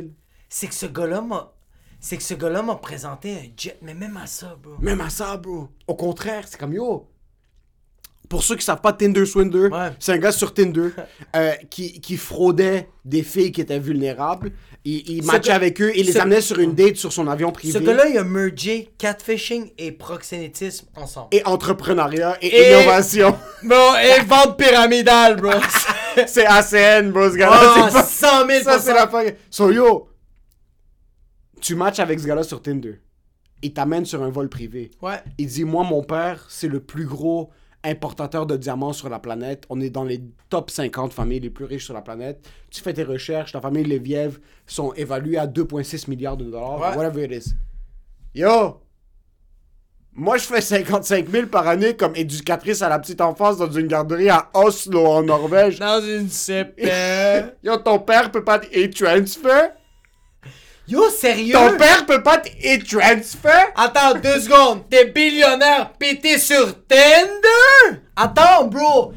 C'est 0.50 0.68
que 0.68 0.74
ce 0.76 0.86
gars-là 0.86 1.22
m'a. 1.22 1.54
C'est 2.00 2.18
que 2.18 2.24
ce 2.24 2.34
gars-là 2.34 2.62
m'a 2.64 2.76
présenté 2.76 3.34
un 3.34 3.44
jet, 3.56 3.78
mais 3.82 3.94
même 3.94 4.18
à 4.18 4.26
ça, 4.28 4.58
bro. 4.62 4.74
Même 4.80 5.02
à 5.02 5.10
ça, 5.10 5.38
bro. 5.38 5.70
Au 5.88 5.96
contraire, 5.96 6.46
c'est 6.48 6.60
comme 6.60 6.74
yo. 6.74 7.08
Pour 8.30 8.44
ceux 8.44 8.56
qui 8.56 8.64
savent 8.64 8.80
pas, 8.82 8.94
Tinder 8.94 9.26
Swindler, 9.26 9.68
Ouais. 9.68 9.90
c'est 10.00 10.14
un 10.14 10.18
gars 10.18 10.32
sur 10.32 10.54
Tinder 10.54 10.90
euh, 11.36 11.52
qui, 11.70 12.00
qui 12.00 12.16
fraudait 12.18 12.88
des 13.04 13.24
filles 13.24 13.52
qui 13.52 13.60
étaient 13.62 13.78
vulnérables. 13.80 14.52
Il, 14.86 15.08
il 15.18 15.24
matchait 15.26 15.52
avec 15.52 15.80
eux 15.82 15.92
et 15.94 16.02
les 16.02 16.14
ce- 16.14 16.20
amenait 16.20 16.42
sur 16.42 16.58
une 16.60 16.74
date 16.74 16.96
sur 16.96 17.12
son 17.14 17.28
avion 17.28 17.52
privé. 17.52 17.74
Ce 17.74 17.84
gars-là, 17.84 18.08
il 18.08 18.18
a 18.18 18.24
mergé 18.24 18.90
catfishing 18.98 19.72
et 19.78 19.92
proxénétisme 19.92 20.88
ensemble. 20.96 21.28
Et 21.34 21.46
entrepreneuriat 21.46 22.38
et, 22.42 22.48
Et- 22.48 22.70
innovation. 22.72 23.38
Bon, 23.64 23.96
et 24.02 24.22
vente 24.26 24.58
pyramidale, 24.58 25.36
bro. 25.36 25.52
c'est 26.28 26.46
ACN, 26.46 27.12
bro, 27.12 27.30
ce 27.30 27.36
gars-là. 27.38 27.58
Ah, 27.60 27.88
c'est 27.90 27.94
pas- 27.94 28.04
100 28.04 28.48
000 28.48 28.64
Ça, 28.64 28.80
c'est 28.80 28.94
la. 28.94 29.10
So, 29.50 29.72
yo, 29.72 30.10
tu 31.62 31.76
matches 31.76 32.00
avec 32.00 32.20
ce 32.20 32.28
gars-là 32.28 32.44
sur 32.44 32.62
Tinder. 32.62 33.00
Il 33.62 33.74
t'amène 33.74 34.06
sur 34.06 34.24
un 34.24 34.30
vol 34.30 34.50
privé. 34.50 34.92
Ouais. 35.02 35.22
Il 35.38 35.48
dit 35.48 35.64
Moi, 35.64 35.84
mon 35.84 36.04
père, 36.04 36.46
c'est 36.50 36.68
le 36.68 36.80
plus 36.80 37.06
gros 37.06 37.52
importateur 37.84 38.46
de 38.46 38.58
diamants 38.58 38.94
sur 38.94 39.10
la 39.10 39.20
planète. 39.20 39.66
On 39.70 39.80
est 39.82 39.90
dans 39.90 40.04
les 40.04 40.22
top 40.50 40.70
50 40.70 41.14
familles 41.14 41.40
les 41.40 41.50
plus 41.50 41.66
riches 41.66 41.86
sur 41.86 41.94
la 41.94 42.02
planète. 42.02 42.48
Tu 42.70 42.82
fais 42.82 42.94
tes 42.94 43.04
recherches, 43.04 43.52
ta 43.52 43.62
famille 43.62 43.84
Leviev 43.84 44.40
sont 44.68 44.94
évaluées 44.94 45.38
à 45.38 45.48
2,6 45.48 46.10
milliards 46.10 46.38
de 46.38 46.46
dollars. 46.46 46.80
Ouais. 46.80 46.96
Whatever 46.98 47.26
it 47.26 47.46
is. 47.46 47.54
Yo! 48.34 48.82
Moi, 50.14 50.38
je 50.38 50.44
fais 50.44 50.60
55 50.62 51.30
000 51.30 51.48
par 51.48 51.68
année 51.68 51.96
comme 51.96 52.16
éducatrice 52.16 52.82
à 52.82 52.90
la 52.90 53.00
petite 53.00 53.22
enfance 53.22 53.58
dans 53.58 53.72
une 53.72 53.88
garderie 53.88 54.30
à 54.30 54.50
Oslo, 54.54 55.06
en 55.08 55.24
Norvège. 55.24 55.80
Dans 55.80 56.02
une 56.02 56.28
CPE. 56.30 57.54
Yo, 57.64 57.78
ton 57.78 58.00
père 58.00 58.30
peut 58.30 58.44
pas 58.44 58.60
e-transfer? 58.60 59.72
Yo, 60.88 61.10
sérieux? 61.10 61.54
Ton 61.54 61.78
père 61.78 62.06
peut 62.06 62.22
pas 62.22 62.42
e-transfer? 62.62 63.72
Attends, 63.76 64.16
deux 64.16 64.42
secondes. 64.42 64.90
T'es 64.90 65.06
billionnaire 65.06 65.94
t'es 65.98 66.38
sur 66.38 66.86
Tinder? 66.88 68.00
Attends, 68.16 68.66
bro. 68.66 69.14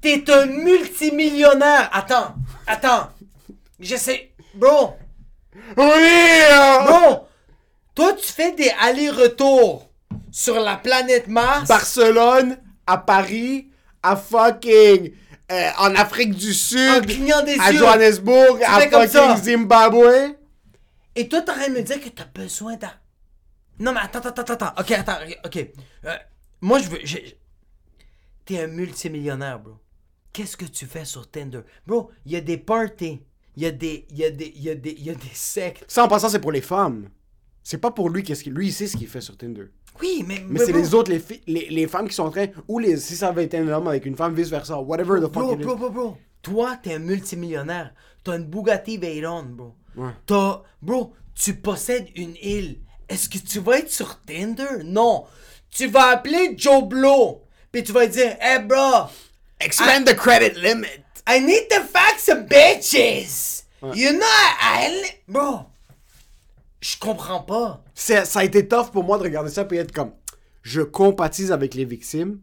T'es 0.00 0.24
un 0.30 0.46
multimillionnaire. 0.46 1.90
Attends, 1.92 2.34
attends. 2.66 3.08
J'essaie. 3.78 4.32
Bro, 4.54 4.94
Oui! 5.76 5.84
euh, 5.86 6.78
bro. 6.86 7.28
Toi, 7.94 8.14
tu 8.14 8.32
fais 8.32 8.52
des 8.52 8.72
allers-retours 8.80 9.87
sur 10.30 10.60
la 10.60 10.76
planète 10.76 11.28
Mars. 11.28 11.68
Barcelone, 11.68 12.58
à 12.86 12.98
Paris, 12.98 13.70
à 14.02 14.16
fucking... 14.16 15.12
euh, 15.50 15.70
en 15.78 15.94
Afrique 15.94 16.34
du 16.34 16.52
Sud, 16.52 17.06
des 17.06 17.58
à 17.58 17.72
yeux. 17.72 17.78
Johannesburg, 17.78 18.60
à 18.66 18.80
fucking. 18.80 19.36
Zimbabwe. 19.36 20.36
Et 21.16 21.28
toi, 21.28 21.40
t'aurais 21.42 21.70
me 21.70 21.82
dire 21.82 22.00
que 22.00 22.08
t'as 22.10 22.26
besoin 22.26 22.76
d'un. 22.76 22.92
Non, 23.80 23.92
mais 23.92 24.00
attends, 24.00 24.20
attends, 24.20 24.42
attends, 24.42 24.54
attends. 24.54 24.80
Ok, 24.80 24.90
attends, 24.92 25.18
ok. 25.44 25.56
Euh, 26.04 26.16
moi, 26.60 26.78
je 26.78 26.88
veux. 26.88 26.98
T'es 28.44 28.62
un 28.62 28.66
multimillionnaire, 28.66 29.58
bro. 29.58 29.76
Qu'est-ce 30.32 30.56
que 30.56 30.64
tu 30.64 30.86
fais 30.86 31.04
sur 31.04 31.30
Tinder? 31.30 31.60
Bro, 31.86 32.10
il 32.26 32.32
y 32.32 32.36
a 32.36 32.40
des 32.40 32.58
parties. 32.58 33.22
Il 33.56 33.62
y 33.62 33.66
a 33.66 33.70
des. 33.70 34.06
Il 34.10 34.18
y 34.18 34.24
a 34.24 34.30
des. 34.30 34.52
Il 34.54 34.62
y 34.62 34.70
a 34.70 34.74
des. 34.74 34.90
Il 34.90 35.04
y 35.04 35.10
a 35.10 35.14
des 35.14 35.30
sectes. 35.32 35.84
Ça, 35.88 36.04
en 36.04 36.08
passant, 36.08 36.28
c'est 36.28 36.40
pour 36.40 36.52
les 36.52 36.60
femmes. 36.60 37.08
C'est 37.62 37.78
pas 37.78 37.90
pour 37.90 38.08
lui, 38.08 38.22
qu'est-ce 38.22 38.42
qu'il... 38.42 38.54
Lui, 38.54 38.68
il 38.68 38.72
sait 38.72 38.86
ce 38.86 38.96
qu'il 38.96 39.08
fait 39.08 39.20
sur 39.20 39.36
Tinder. 39.36 39.66
Oui, 40.00 40.24
mais. 40.26 40.44
Mais 40.46 40.60
c'est 40.60 40.72
les 40.72 40.94
autres, 40.94 41.10
les, 41.10 41.22
les, 41.46 41.68
les 41.70 41.86
femmes 41.86 42.08
qui 42.08 42.14
sont 42.14 42.24
en 42.24 42.30
train... 42.30 42.46
Ou 42.66 42.78
les, 42.78 42.96
si 42.96 43.16
ça 43.16 43.28
avait 43.28 43.44
été 43.44 43.58
un 43.58 43.68
homme 43.68 43.88
avec 43.88 44.06
une 44.06 44.16
femme, 44.16 44.34
vice-versa. 44.34 44.78
Whatever 44.78 45.20
the 45.20 45.32
fuck 45.32 45.32
Bro, 45.32 45.56
bro, 45.56 45.76
bro, 45.76 45.90
bro. 45.90 46.16
Toi, 46.42 46.78
t'es 46.82 46.94
un 46.94 46.98
multimillionnaire. 47.00 47.92
T'as 48.24 48.36
une 48.36 48.44
Bugatti 48.44 48.96
Veyron, 48.96 49.44
bro. 49.44 49.74
Ouais. 49.96 50.10
T'as. 50.26 50.62
Bro, 50.80 51.14
tu 51.34 51.54
possèdes 51.54 52.08
une 52.14 52.36
île. 52.42 52.78
Est-ce 53.08 53.28
que 53.28 53.38
tu 53.38 53.58
vas 53.60 53.78
être 53.78 53.90
sur 53.90 54.20
Tinder? 54.24 54.82
Non. 54.84 55.24
Tu 55.70 55.86
vas 55.86 56.08
appeler 56.10 56.54
Joe 56.56 56.84
Blow. 56.84 57.42
Puis 57.72 57.82
tu 57.82 57.92
vas 57.92 58.06
dire, 58.06 58.36
hey, 58.40 58.60
bro. 58.62 59.06
Expand 59.60 60.04
the 60.06 60.14
credit 60.14 60.54
limit. 60.56 61.02
I 61.26 61.40
need 61.40 61.68
to 61.68 61.80
fuck 61.82 62.18
some 62.18 62.46
bitches. 62.46 63.64
You 63.94 64.12
know, 64.12 64.24
I... 64.24 65.04
Bro. 65.26 65.66
Je 66.80 66.96
comprends 66.98 67.40
pas. 67.40 67.82
Ça 67.94 68.22
a 68.34 68.44
été 68.44 68.66
tough 68.68 68.90
pour 68.92 69.04
moi 69.04 69.18
de 69.18 69.24
regarder 69.24 69.50
ça 69.50 69.66
et 69.70 69.76
être 69.76 69.92
comme 69.92 70.12
je 70.62 70.82
compatis 70.82 71.50
avec 71.52 71.74
les 71.74 71.84
victimes 71.84 72.38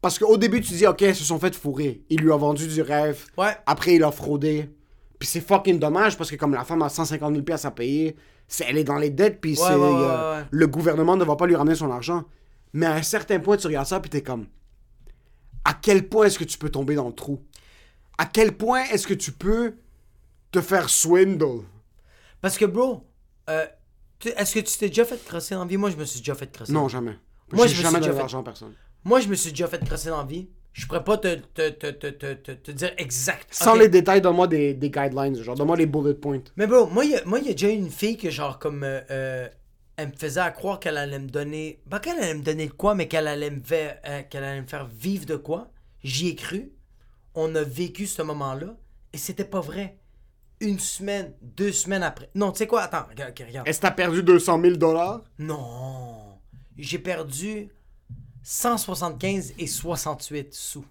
parce 0.00 0.18
qu'au 0.18 0.36
début 0.36 0.60
tu 0.60 0.72
dis 0.72 0.86
ok 0.86 1.00
ils 1.02 1.14
se 1.14 1.22
sont 1.24 1.38
fait 1.38 1.54
fourrer 1.54 2.02
il 2.10 2.20
lui 2.20 2.32
a 2.32 2.36
vendu 2.36 2.66
du 2.66 2.82
rêve 2.82 3.24
Ouais. 3.38 3.56
après 3.66 3.94
il 3.94 4.02
a 4.02 4.10
fraudé 4.10 4.68
Puis 5.18 5.28
c'est 5.28 5.40
fucking 5.40 5.78
dommage 5.78 6.16
parce 6.18 6.30
que 6.30 6.36
comme 6.36 6.54
la 6.54 6.64
femme 6.64 6.82
a 6.82 6.88
150 6.88 7.30
000 7.32 7.44
pièces 7.44 7.64
à 7.64 7.70
payer, 7.70 8.16
elle 8.66 8.76
est 8.78 8.84
dans 8.84 8.96
les 8.98 9.10
dettes, 9.10 9.40
puis 9.40 9.56
Ouais, 9.58 9.68
ouais, 9.74 9.74
euh, 9.78 10.42
le 10.50 10.66
gouvernement 10.66 11.16
ne 11.16 11.24
va 11.24 11.36
pas 11.36 11.46
lui 11.46 11.54
ramener 11.56 11.76
son 11.76 11.90
argent. 11.90 12.24
Mais 12.74 12.86
à 12.86 12.94
un 12.94 13.02
certain 13.02 13.38
point, 13.38 13.56
tu 13.56 13.66
regardes 13.68 13.86
ça, 13.86 14.00
puis 14.00 14.10
t'es 14.10 14.22
comme, 14.22 14.46
à 15.64 15.74
quel 15.74 16.08
point 16.08 16.26
est-ce 16.26 16.38
que 16.38 16.44
tu 16.44 16.58
peux 16.58 16.68
tomber 16.70 16.94
dans 16.96 17.06
le 17.06 17.14
trou? 17.14 17.40
À 18.18 18.24
quel 18.26 18.52
point 18.56 18.82
est-ce 18.92 19.06
que 19.06 19.14
tu 19.14 19.30
peux 19.32 19.74
te 20.50 20.60
faire 20.60 20.90
swindle? 20.90 21.62
Parce 22.40 22.58
que, 22.58 22.64
bro, 22.64 23.06
euh, 23.52 23.66
est-ce 24.36 24.54
que 24.54 24.60
tu 24.60 24.78
t'es 24.78 24.88
déjà 24.88 25.04
fait 25.04 25.22
crosser 25.24 25.54
dans 25.54 25.62
la 25.64 25.66
vie? 25.68 25.76
Moi, 25.76 25.90
je 25.90 25.96
me 25.96 26.04
suis 26.04 26.20
déjà 26.20 26.34
fait 26.34 26.50
crosser. 26.50 26.72
Non, 26.72 26.88
jamais. 26.88 27.16
Moi, 27.52 27.66
je 27.66 27.74
jamais 27.74 28.00
donné 28.00 28.14
l'argent 28.18 28.40
à 28.40 28.44
personne. 28.44 28.74
Moi, 29.04 29.20
je 29.20 29.28
me 29.28 29.34
suis 29.34 29.50
déjà 29.50 29.66
fait 29.68 29.84
crosser 29.84 30.08
dans 30.10 30.18
la 30.18 30.24
vie. 30.24 30.48
Je 30.72 30.86
pourrais 30.86 31.04
pas 31.04 31.18
te, 31.18 31.34
te, 31.34 31.68
te, 31.68 31.86
te, 31.90 32.06
te, 32.06 32.32
te, 32.34 32.52
te 32.52 32.70
dire 32.70 32.92
exact. 32.96 33.48
Sans 33.52 33.74
les 33.74 33.88
détails, 33.90 34.22
donne-moi 34.22 34.46
des, 34.48 34.72
des 34.72 34.90
guidelines, 34.90 35.36
genre, 35.42 35.54
donne-moi 35.54 35.76
les 35.76 35.84
bullet 35.86 36.14
points. 36.14 36.40
Mais 36.56 36.66
bro, 36.66 36.86
moi, 36.86 37.04
il 37.04 37.10
y, 37.10 37.16
a- 37.16 37.24
moi, 37.26 37.40
y 37.40 37.48
a 37.50 37.52
déjà 37.52 37.68
une 37.68 37.90
fille 37.90 38.16
que, 38.16 38.30
genre, 38.30 38.58
comme. 38.58 38.82
euh, 38.84 39.00
euh, 39.10 39.48
elle 39.96 40.08
me 40.08 40.12
faisait 40.16 40.40
à 40.40 40.50
croire 40.50 40.80
qu'elle 40.80 40.96
allait 40.96 41.18
me 41.18 41.28
donner. 41.28 41.82
Pas 41.90 42.00
qu'elle 42.00 42.18
allait 42.18 42.34
me 42.34 42.42
donner 42.42 42.68
de 42.68 42.72
quoi, 42.72 42.94
mais 42.94 43.06
qu'elle 43.06 43.26
allait, 43.28 43.50
me 43.50 43.60
faire- 43.62 43.98
euh, 44.06 44.22
qu'elle 44.30 44.44
allait 44.44 44.62
me 44.62 44.66
faire 44.66 44.86
vivre 44.86 45.26
de 45.26 45.36
quoi. 45.36 45.70
J'y 46.02 46.28
ai 46.28 46.34
cru. 46.36 46.72
On 47.34 47.54
a 47.54 47.62
vécu 47.62 48.06
ce 48.06 48.22
moment-là. 48.22 48.76
Et 49.12 49.18
c'était 49.18 49.44
pas 49.44 49.60
vrai. 49.60 49.98
Une 50.62 50.78
semaine, 50.78 51.34
deux 51.42 51.72
semaines 51.72 52.02
après. 52.02 52.30
Non, 52.34 52.52
tu 52.52 52.58
sais 52.58 52.66
quoi? 52.66 52.82
Attends, 52.82 53.04
regarde. 53.10 53.34
regarde. 53.38 53.68
Est-ce 53.68 53.78
que 53.78 53.82
t'as 53.82 53.90
perdu 53.90 54.22
200 54.22 54.60
000 54.60 54.76
dollars? 54.76 55.20
Non. 55.38 56.38
J'ai 56.78 56.98
perdu 56.98 57.68
175 58.42 59.54
et 59.58 59.66
68 59.66 60.54
sous. 60.54 60.84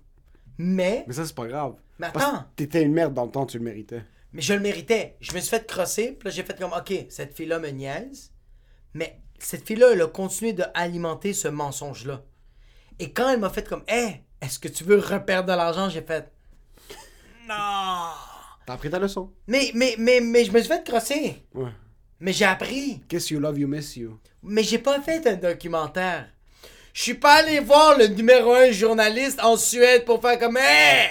Mais. 0.57 1.05
Mais 1.07 1.13
ça, 1.13 1.25
c'est 1.25 1.35
pas 1.35 1.47
grave. 1.47 1.75
Mais 1.99 2.07
attends. 2.07 2.45
t'étais 2.55 2.83
une 2.83 2.93
merde 2.93 3.13
dans 3.13 3.25
le 3.25 3.31
temps, 3.31 3.45
tu 3.45 3.57
le 3.57 3.63
méritais. 3.63 4.03
Mais 4.33 4.41
je 4.41 4.53
le 4.53 4.59
méritais. 4.59 5.17
Je 5.21 5.33
me 5.33 5.39
suis 5.39 5.49
fait 5.49 5.65
crosser, 5.67 6.13
puis 6.13 6.27
là 6.27 6.31
j'ai 6.31 6.43
fait 6.43 6.57
comme 6.57 6.73
OK, 6.73 6.93
cette 7.09 7.35
fille-là 7.35 7.59
me 7.59 7.69
niaise. 7.69 8.31
Mais 8.93 9.21
cette 9.39 9.65
fille-là, 9.65 9.91
elle 9.93 10.01
a 10.01 10.07
continué 10.07 10.53
d'alimenter 10.53 11.33
ce 11.33 11.47
mensonge-là. 11.47 12.23
Et 12.99 13.11
quand 13.11 13.29
elle 13.29 13.39
m'a 13.39 13.49
fait 13.49 13.67
comme 13.67 13.83
Hé, 13.87 14.23
est-ce 14.41 14.59
que 14.59 14.67
tu 14.67 14.83
veux 14.83 14.99
reperdre 14.99 15.49
de 15.51 15.55
l'argent? 15.55 15.89
J'ai 15.89 16.01
fait 16.01 16.31
Non! 17.47 18.11
T'as 18.65 18.73
appris 18.73 18.89
ta 18.89 18.99
leçon. 18.99 19.29
Mais, 19.47 19.71
mais, 19.73 19.95
mais, 19.97 20.21
mais 20.21 20.45
je 20.45 20.51
me 20.51 20.59
suis 20.59 20.67
fait 20.67 20.83
crosser. 20.87 21.43
Ouais. 21.53 21.69
Mais 22.19 22.33
j'ai 22.33 22.45
appris. 22.45 23.01
Guess 23.09 23.31
you 23.31 23.39
love, 23.39 23.57
you 23.59 23.67
miss 23.67 23.95
you. 23.95 24.19
Mais 24.43 24.63
j'ai 24.63 24.77
pas 24.77 24.99
fait 25.01 25.25
un 25.27 25.35
documentaire. 25.35 26.27
Je 26.93 27.01
suis 27.01 27.13
pas 27.15 27.35
allé 27.35 27.59
voir 27.59 27.97
le 27.97 28.07
numéro 28.07 28.53
un 28.53 28.71
journaliste 28.71 29.39
en 29.43 29.55
Suède 29.57 30.05
pour 30.05 30.21
faire 30.21 30.37
comme 30.37 30.57
Hey! 30.57 31.09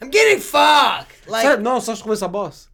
I'm 0.00 0.10
getting 0.10 0.38
fucked! 0.40 1.06
Like, 1.28 1.42
Ça, 1.42 1.56
non, 1.56 1.80
ça, 1.80 1.94
je 1.94 2.00
trouvais 2.00 2.16
ça 2.16 2.28
boss. 2.28 2.70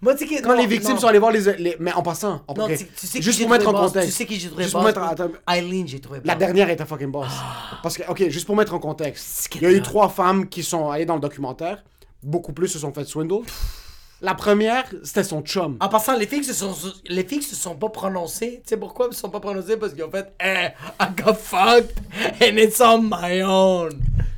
moi, 0.00 0.14
tu 0.14 0.28
sais 0.28 0.40
Quand 0.42 0.50
non, 0.54 0.60
les 0.60 0.66
victimes 0.66 0.92
non. 0.94 1.00
sont 1.00 1.06
allées 1.08 1.18
voir 1.18 1.32
les. 1.32 1.40
les- 1.56 1.76
mais 1.80 1.92
en 1.92 2.02
passant, 2.02 2.44
en 2.46 2.54
Non, 2.54 2.68
tu, 2.68 2.76
tu 2.76 3.06
sais 3.06 3.18
qui 3.18 3.22
juste 3.24 3.38
j'ai 3.38 3.44
pour 3.44 3.52
mettre 3.52 3.66
en 3.68 3.72
trouvé 3.72 3.84
boss? 3.86 3.92
contexte. 3.94 4.10
Tu 4.10 4.16
sais 4.16 4.26
qui 4.26 4.38
j'ai 4.38 4.48
trouvé 4.48 4.62
Juste 4.64 4.74
pour 4.74 4.82
boss? 4.82 4.88
mettre 4.94 5.00
en- 5.02 5.08
attends, 5.08 5.30
Eileen, 5.50 5.88
j'ai 5.88 6.00
trouvé 6.00 6.20
La 6.24 6.34
boss. 6.34 6.38
dernière 6.40 6.70
était 6.70 6.84
fucking 6.86 7.10
boss. 7.10 7.26
Ah. 7.30 7.80
Parce 7.82 7.96
que, 7.96 8.02
ok, 8.08 8.28
juste 8.28 8.46
pour 8.46 8.54
mettre 8.54 8.74
en 8.74 8.78
contexte. 8.78 9.48
Il 9.56 9.62
y 9.62 9.66
a 9.66 9.70
eu 9.72 9.82
trois 9.82 10.08
femmes 10.08 10.48
qui 10.48 10.62
sont 10.62 10.88
allées 10.90 11.06
dans 11.06 11.14
le 11.16 11.20
documentaire. 11.20 11.82
Beaucoup 12.22 12.52
plus 12.52 12.68
se 12.68 12.78
sont 12.78 12.92
fait 12.92 13.04
swindle. 13.04 13.44
La 14.20 14.34
première, 14.34 14.84
c'était 15.04 15.22
son 15.22 15.42
chum. 15.42 15.76
En 15.80 15.88
passant, 15.88 16.16
les 16.16 16.26
filles 16.26 16.42
se 16.42 16.52
sont, 16.52 16.74
les 17.06 17.22
filles 17.22 17.42
se 17.42 17.54
sont 17.54 17.76
pas 17.76 17.88
prononcées. 17.88 18.60
Tu 18.64 18.70
sais 18.70 18.76
pourquoi 18.76 19.06
elles 19.06 19.14
se 19.14 19.20
sont 19.20 19.30
pas 19.30 19.38
prononcées? 19.38 19.76
Parce 19.76 19.92
qu'ils 19.94 20.02
ont 20.02 20.10
fait 20.10 20.32
Eh, 20.44 20.68
I 21.00 21.06
got 21.16 21.34
fucked 21.34 21.96
and 22.42 22.56
it's 22.56 22.80
on 22.80 23.02
my 23.02 23.42
own. 23.42 23.90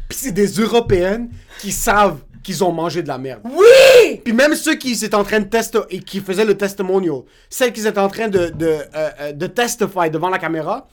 Puis 0.08 0.18
c'est 0.20 0.32
des 0.32 0.48
Européennes 0.48 1.30
qui 1.60 1.72
savent 1.72 2.18
qu'ils 2.42 2.62
ont 2.62 2.72
mangé 2.72 3.02
de 3.02 3.08
la 3.08 3.16
merde. 3.16 3.40
Oui! 3.44 4.20
Puis 4.22 4.34
même 4.34 4.54
ceux 4.54 4.74
qui 4.74 4.92
étaient 4.92 5.14
en 5.14 5.24
train 5.24 5.40
de 5.40 5.44
tester 5.48 5.80
et 5.88 6.00
qui 6.00 6.20
faisaient 6.20 6.44
le 6.44 6.56
testimonial, 6.58 7.22
celles 7.48 7.72
qui 7.72 7.86
étaient 7.86 7.98
en 7.98 8.08
train 8.08 8.28
de, 8.28 8.48
de, 8.48 8.66
euh, 8.66 9.10
euh, 9.20 9.32
de 9.32 9.46
testify 9.46 10.10
devant 10.10 10.28
la 10.28 10.38
caméra, 10.38 10.86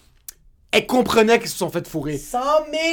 elles 0.71 0.85
comprenaient 0.85 1.39
qu'ils 1.39 1.49
se 1.49 1.57
sont 1.57 1.69
fait 1.69 1.87
fourrer. 1.87 2.17
100 2.17 2.39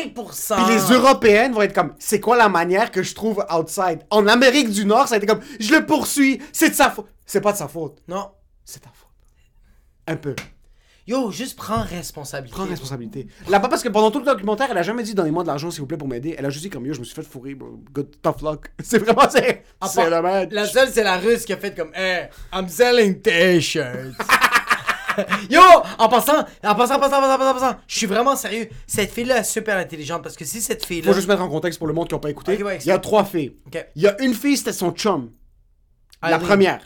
000 0.06 0.10
Puis 0.14 0.74
les 0.74 0.94
Européennes 0.94 1.52
vont 1.52 1.62
être 1.62 1.74
comme, 1.74 1.94
c'est 1.98 2.20
quoi 2.20 2.36
la 2.36 2.48
manière 2.48 2.90
que 2.90 3.02
je 3.02 3.14
trouve 3.14 3.44
outside? 3.52 4.00
En 4.10 4.26
Amérique 4.26 4.70
du 4.70 4.84
Nord, 4.84 5.08
ça 5.08 5.14
a 5.14 5.18
été 5.18 5.26
comme, 5.26 5.40
je 5.58 5.74
le 5.74 5.84
poursuis, 5.84 6.40
c'est 6.52 6.70
de 6.70 6.74
sa 6.74 6.90
faute. 6.90 7.08
C'est 7.26 7.40
pas 7.40 7.52
de 7.52 7.56
sa 7.58 7.68
faute, 7.68 7.98
Non. 8.08 8.30
c'est 8.64 8.80
ta 8.80 8.90
faute. 8.94 9.08
Un 10.06 10.16
peu. 10.16 10.34
Yo, 11.06 11.30
juste 11.30 11.56
prends 11.56 11.82
responsabilité. 11.82 12.56
Prends 12.56 12.64
responsabilité. 12.66 13.26
Là-bas, 13.48 13.68
parce 13.68 13.82
que 13.82 13.90
pendant 13.90 14.10
tout 14.10 14.20
le 14.20 14.24
documentaire, 14.24 14.68
elle 14.70 14.78
a 14.78 14.82
jamais 14.82 15.02
dit 15.02 15.14
donnez-moi 15.14 15.42
de 15.42 15.48
l'argent 15.48 15.70
s'il 15.70 15.80
vous 15.80 15.86
plaît 15.86 15.98
pour 15.98 16.08
m'aider. 16.08 16.34
Elle 16.38 16.46
a 16.46 16.50
juste 16.50 16.64
dit 16.64 16.70
comme 16.70 16.86
yo, 16.86 16.94
je 16.94 17.00
me 17.00 17.04
suis 17.04 17.14
fait 17.14 17.22
fourrer, 17.22 17.54
bro. 17.54 17.78
Good 17.92 18.22
tough 18.22 18.40
luck. 18.42 18.70
C'est 18.82 18.98
vraiment, 18.98 19.28
c'est. 19.28 19.64
La 20.50 20.66
seule, 20.66 20.88
c'est 20.90 21.02
la 21.04 21.18
russe 21.18 21.44
qui 21.44 21.52
a 21.52 21.58
fait 21.58 21.76
comme 21.76 21.90
Eh, 21.94 22.22
I'm 22.54 22.68
selling 22.68 23.20
t-shirts. 23.20 24.14
Yo, 25.50 25.60
en 25.98 26.08
passant, 26.08 26.44
en 26.64 26.74
passant, 26.74 26.96
en 26.96 26.98
passant, 27.00 27.18
en 27.18 27.20
passant, 27.20 27.34
en 27.34 27.38
passant, 27.38 27.50
en 27.50 27.54
passant, 27.54 27.76
je 27.86 27.96
suis 27.98 28.06
vraiment 28.06 28.36
sérieux. 28.36 28.68
Cette 28.86 29.10
fille-là 29.12 29.38
est 29.38 29.44
super 29.44 29.76
intelligente 29.76 30.22
parce 30.22 30.36
que 30.36 30.44
si 30.44 30.60
cette 30.60 30.84
fille-là. 30.84 31.08
Faut 31.08 31.14
juste 31.14 31.28
mettre 31.28 31.42
en 31.42 31.48
contexte 31.48 31.78
pour 31.78 31.88
le 31.88 31.94
monde 31.94 32.08
qui 32.08 32.14
n'a 32.14 32.20
pas 32.20 32.30
écouté. 32.30 32.54
Ok, 32.58 32.64
ouais, 32.66 32.78
Il 32.80 32.86
y 32.86 32.90
a 32.90 32.98
trois 32.98 33.24
filles. 33.24 33.56
Ok. 33.66 33.86
Il 33.94 34.02
y 34.02 34.06
a 34.08 34.20
une 34.22 34.34
fille, 34.34 34.56
c'était 34.56 34.72
son 34.72 34.90
chum. 34.92 35.30
La 36.22 36.30
Eileen. 36.36 36.40
première. 36.46 36.80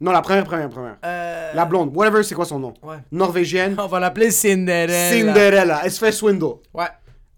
Non, 0.00 0.12
la 0.12 0.20
première, 0.20 0.44
première, 0.44 0.68
première. 0.68 0.96
Euh, 1.04 1.52
La 1.54 1.64
blonde. 1.64 1.90
Whatever, 1.96 2.22
c'est 2.22 2.34
quoi 2.34 2.44
son 2.44 2.58
nom? 2.58 2.74
Ouais. 2.82 2.96
Norvégienne. 3.12 3.76
On 3.78 3.86
va 3.86 3.98
l'appeler 3.98 4.30
Cinderella. 4.30 5.10
Cinderella. 5.10 5.80
Elle 5.84 5.90
se 5.90 5.98
fait 5.98 6.12
swindle. 6.12 6.56
Ouais. 6.74 6.84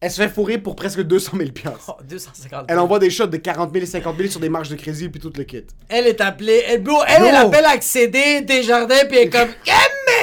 Elle 0.00 0.10
se 0.12 0.22
fait 0.22 0.28
fourrer 0.28 0.58
pour 0.58 0.76
presque 0.76 1.00
200 1.02 1.32
000 1.38 1.50
piastres. 1.50 1.96
Oh, 1.98 2.02
250. 2.08 2.66
Elle 2.68 2.78
envoie 2.78 3.00
des 3.00 3.10
shots 3.10 3.26
de 3.26 3.36
40 3.36 3.72
000 3.72 3.82
et 3.82 3.86
50 3.86 4.16
000 4.16 4.28
sur 4.30 4.38
des 4.40 4.48
marges 4.48 4.68
de 4.68 4.76
crédit 4.76 5.08
puis 5.08 5.20
tout 5.20 5.32
le 5.36 5.42
kit. 5.42 5.64
Elle 5.88 6.06
est 6.06 6.20
appelée. 6.20 6.62
Elle, 6.68 6.82
bro, 6.84 6.98
elle, 7.08 7.24
elle 7.24 7.34
Yo. 7.34 7.48
appelle 7.48 7.64
accéder 7.64 8.42
Desjardins 8.42 9.04
puis 9.08 9.18
elle 9.18 9.26
est 9.26 9.30
comme. 9.30 9.48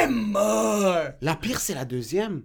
Elle 0.02 0.10
mort. 0.12 0.98
La 1.22 1.36
pire, 1.36 1.60
c'est 1.60 1.74
la 1.74 1.86
deuxième. 1.86 2.42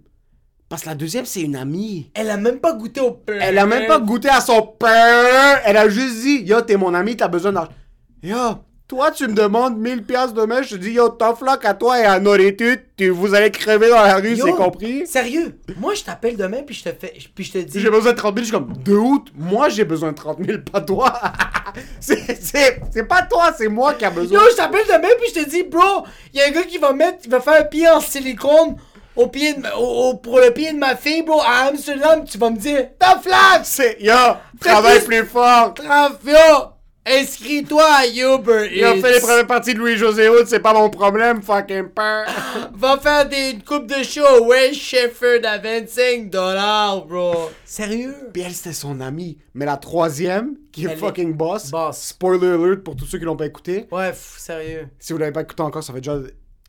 Parce 0.69 0.83
que 0.83 0.89
la 0.89 0.95
deuxième, 0.95 1.25
c'est 1.25 1.41
une 1.41 1.55
amie. 1.57 2.11
Elle 2.13 2.29
a 2.29 2.37
même 2.37 2.59
pas 2.59 2.73
goûté 2.73 3.01
au 3.01 3.11
pain. 3.11 3.37
Elle 3.41 3.57
a 3.57 3.65
même 3.65 3.87
pas 3.87 3.99
goûté 3.99 4.29
à 4.29 4.39
son 4.39 4.61
pain. 4.61 5.57
Elle 5.65 5.75
a 5.75 5.89
juste 5.89 6.21
dit, 6.21 6.43
yo, 6.43 6.61
t'es 6.61 6.77
mon 6.77 6.93
ami, 6.93 7.17
t'as 7.17 7.27
besoin 7.27 7.51
d'argent. 7.51 7.71
Yo, 8.23 8.37
toi, 8.91 9.09
tu 9.09 9.25
me 9.25 9.33
demandes 9.33 9.77
1000 9.77 10.03
piastres 10.03 10.33
demain, 10.33 10.61
je 10.63 10.71
te 10.71 10.75
dis, 10.75 10.91
yo, 10.91 11.07
tough 11.07 11.39
luck 11.47 11.63
à 11.63 11.73
toi 11.73 11.97
et 11.97 12.03
à 12.03 12.19
Noritude, 12.19 12.81
tu, 12.97 13.07
vous 13.07 13.33
allez 13.33 13.49
crever 13.49 13.87
dans 13.87 14.01
la 14.01 14.15
rue, 14.17 14.35
c'est 14.35 14.51
compris? 14.51 15.07
Sérieux, 15.07 15.57
moi 15.79 15.93
je 15.95 16.03
t'appelle 16.03 16.35
demain 16.35 16.61
puis 16.65 16.75
je 16.75 16.83
te 16.83 16.89
fais. 16.89 17.13
Puis 17.33 17.45
je 17.45 17.51
te 17.53 17.57
dis. 17.59 17.79
J'ai 17.79 17.89
besoin 17.89 18.11
de 18.11 18.17
30 18.17 18.35
000, 18.35 18.37
je 18.39 18.43
suis 18.43 18.51
comme, 18.51 18.73
de 18.83 18.93
août, 18.93 19.29
moi 19.33 19.69
j'ai 19.69 19.85
besoin 19.85 20.11
de 20.11 20.17
30 20.17 20.39
000, 20.45 20.57
pas 20.69 20.81
toi. 20.81 21.13
c'est, 22.01 22.37
c'est, 22.41 22.81
c'est 22.93 23.03
pas 23.07 23.21
toi, 23.21 23.53
c'est 23.57 23.69
moi 23.69 23.93
qui 23.93 24.03
a 24.03 24.09
besoin. 24.09 24.39
Yo, 24.43 24.49
je 24.51 24.57
t'appelle 24.57 24.85
demain 24.87 25.07
puis 25.21 25.31
je 25.33 25.41
te 25.41 25.49
dis, 25.49 25.63
bro, 25.63 26.03
il 26.33 26.41
y 26.41 26.43
a 26.43 26.47
un 26.47 26.51
gars 26.51 26.63
qui 26.63 26.77
va 26.77 26.91
mettre, 26.91 27.19
il 27.23 27.31
va 27.31 27.39
faire 27.39 27.61
un 27.61 27.63
pied 27.63 27.87
en 27.87 28.01
silicone 28.01 28.75
au 29.15 29.27
pied 29.27 29.53
de, 29.53 29.61
au- 29.77 30.09
au- 30.09 30.13
pour 30.15 30.39
le 30.39 30.51
pied 30.51 30.73
de 30.73 30.77
ma 30.77 30.97
fille, 30.97 31.21
bro, 31.21 31.39
à 31.41 31.67
Amsterdam, 31.69 32.25
tu 32.29 32.37
vas 32.37 32.49
me 32.49 32.57
dire, 32.57 32.89
ta 32.99 33.17
C'est, 33.63 33.97
yo, 34.01 34.13
travaille 34.59 34.99
plus- 34.99 35.19
plus 35.21 35.25
fort. 35.27 35.73
yo, 36.25 36.33
inscris-toi 37.05 37.83
à 37.83 38.05
Uber 38.07 38.69
Il 38.73 38.83
a 38.83 38.95
Eats. 38.95 39.01
fait 39.01 39.13
les 39.13 39.19
premières 39.19 39.47
parties 39.47 39.73
de 39.73 39.79
Louis-José 39.79 40.29
Hood, 40.29 40.47
c'est 40.47 40.59
pas 40.59 40.73
mon 40.73 40.89
problème, 40.89 41.41
fucking 41.41 41.89
peur. 41.89 42.25
Va 42.75 42.97
faire 42.97 43.27
des 43.27 43.51
une 43.51 43.63
coupe 43.63 43.87
de 43.87 44.03
show, 44.03 44.45
ouais, 44.45 44.73
Shefford 44.73 45.43
à 45.45 45.57
25 45.57 46.29
dollars, 46.29 47.05
bro. 47.05 47.49
Sérieux? 47.65 48.15
Puis 48.33 48.43
elle, 48.43 48.53
c'était 48.53 48.73
son 48.73 49.01
amie. 49.01 49.37
Mais 49.53 49.65
la 49.65 49.77
troisième, 49.77 50.55
qui 50.71 50.83
est 50.83 50.85
Elle 50.85 50.91
est 50.93 50.95
fucking 50.97 51.33
boss, 51.33 51.71
boss. 51.71 51.97
spoiler 51.97 52.47
alert 52.51 52.83
pour 52.83 52.95
tous 52.95 53.05
ceux 53.05 53.17
qui 53.19 53.25
l'ont 53.25 53.35
pas 53.37 53.45
écouté. 53.47 53.87
Ouais, 53.91 54.09
pff, 54.09 54.35
sérieux. 54.37 54.87
Si 54.99 55.13
vous 55.13 55.19
l'avez 55.19 55.31
pas 55.31 55.41
écouté 55.41 55.61
encore, 55.63 55.83
ça 55.83 55.93
fait 55.93 55.99
déjà 56.01 56.17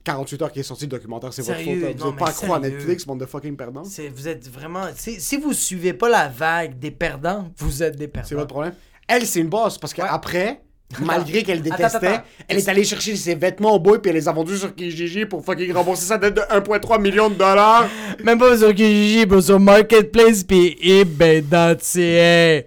48 0.04 0.42
heures 0.42 0.50
qu'il 0.52 0.60
est 0.60 0.64
sorti 0.64 0.84
le 0.86 0.90
documentaire, 0.90 1.32
c'est 1.32 1.42
votre 1.42 1.58
faute. 1.58 1.64
Sérieux, 1.64 1.86
hein. 1.86 1.92
Vous 1.96 2.04
non, 2.04 2.10
n'êtes 2.10 2.18
pas 2.18 2.28
accro 2.30 2.54
à. 2.54 2.58
Netflix, 2.58 3.06
bande 3.06 3.20
de 3.20 3.26
fucking 3.26 3.56
perdants. 3.56 3.82
Vous 3.82 4.28
êtes 4.28 4.48
vraiment. 4.48 4.86
Si, 4.96 5.20
si 5.20 5.36
vous 5.36 5.52
suivez 5.52 5.92
pas 5.92 6.08
la 6.08 6.26
vague 6.28 6.78
des 6.78 6.90
perdants, 6.90 7.48
vous 7.58 7.82
êtes 7.82 7.96
des 7.96 8.08
perdants. 8.08 8.28
C'est 8.28 8.34
votre 8.34 8.48
problème? 8.48 8.74
Elle, 9.14 9.26
c'est 9.26 9.40
une 9.40 9.48
boss, 9.48 9.76
parce 9.78 9.92
Ouais. 9.94 10.04
qu'après, 10.08 10.60
malgré 11.00 11.42
qu'elle 11.42 11.60
détestait, 11.62 11.84
attends, 11.84 12.06
attends. 12.06 12.22
elle 12.48 12.58
est 12.58 12.68
allée 12.68 12.84
chercher 12.84 13.14
ses 13.16 13.34
vêtements 13.34 13.74
au 13.74 13.78
boy, 13.78 13.98
puis 14.00 14.08
elle 14.10 14.16
les 14.16 14.28
a 14.28 14.32
vendus 14.32 14.58
sur 14.58 14.74
Kijiji 14.74 15.26
pour 15.26 15.44
fucking 15.44 15.72
rembourser 15.72 16.06
sa 16.06 16.18
dette 16.18 16.34
de 16.34 16.40
1,3 16.50 16.98
million 17.00 17.28
de 17.28 17.34
dollars. 17.34 17.88
Même 18.24 18.38
pas 18.38 18.56
sur 18.56 18.74
Kijiji, 18.74 19.26
bro, 19.26 19.40
sur 19.40 19.60
Marketplace 19.60 20.44
pis 20.44 20.76
eBay.ca. 20.82 22.62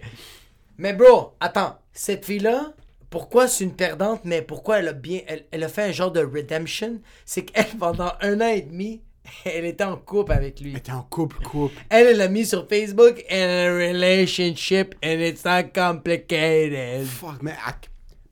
Mais 0.78 0.92
bro, 0.92 1.32
attends, 1.40 1.78
cette 1.92 2.24
fille-là, 2.24 2.72
pourquoi 3.10 3.48
c'est 3.48 3.64
une 3.64 3.72
perdante, 3.74 4.20
mais 4.24 4.42
pourquoi 4.42 4.78
elle 4.80 4.88
a 4.88 4.92
bien. 4.92 5.20
Elle, 5.26 5.44
elle 5.50 5.64
a 5.64 5.68
fait 5.68 5.82
un 5.84 5.92
genre 5.92 6.10
de 6.12 6.20
redemption? 6.20 7.00
C'est 7.24 7.42
qu'elle, 7.42 7.66
pendant 7.80 8.12
un 8.20 8.40
an 8.40 8.48
et 8.48 8.60
demi, 8.62 9.00
elle 9.44 9.64
était 9.64 9.84
en 9.84 9.96
couple 9.96 10.32
avec 10.32 10.60
lui. 10.60 10.70
Elle 10.70 10.78
était 10.78 10.92
en 10.92 11.02
couple, 11.02 11.42
couple. 11.42 11.74
Elle, 11.88 12.08
elle 12.08 12.16
l'a 12.18 12.28
mis 12.28 12.46
sur 12.46 12.68
Facebook, 12.68 13.24
and 13.30 13.34
a 13.34 13.72
relationship, 13.72 14.94
and 15.04 15.20
it's 15.20 15.44
not 15.44 15.70
complicated. 15.74 17.06
Fuck, 17.06 17.42
mais, 17.42 17.54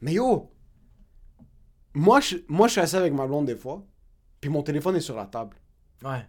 mais 0.00 0.12
yo, 0.14 0.50
moi 1.94 2.20
je, 2.20 2.36
moi 2.48 2.68
je 2.68 2.72
suis 2.72 2.80
assis 2.80 2.96
avec 2.96 3.12
ma 3.12 3.26
blonde 3.26 3.46
des 3.46 3.56
fois, 3.56 3.84
puis 4.40 4.50
mon 4.50 4.62
téléphone 4.62 4.96
est 4.96 5.00
sur 5.00 5.16
la 5.16 5.26
table. 5.26 5.56
Ouais. 6.04 6.26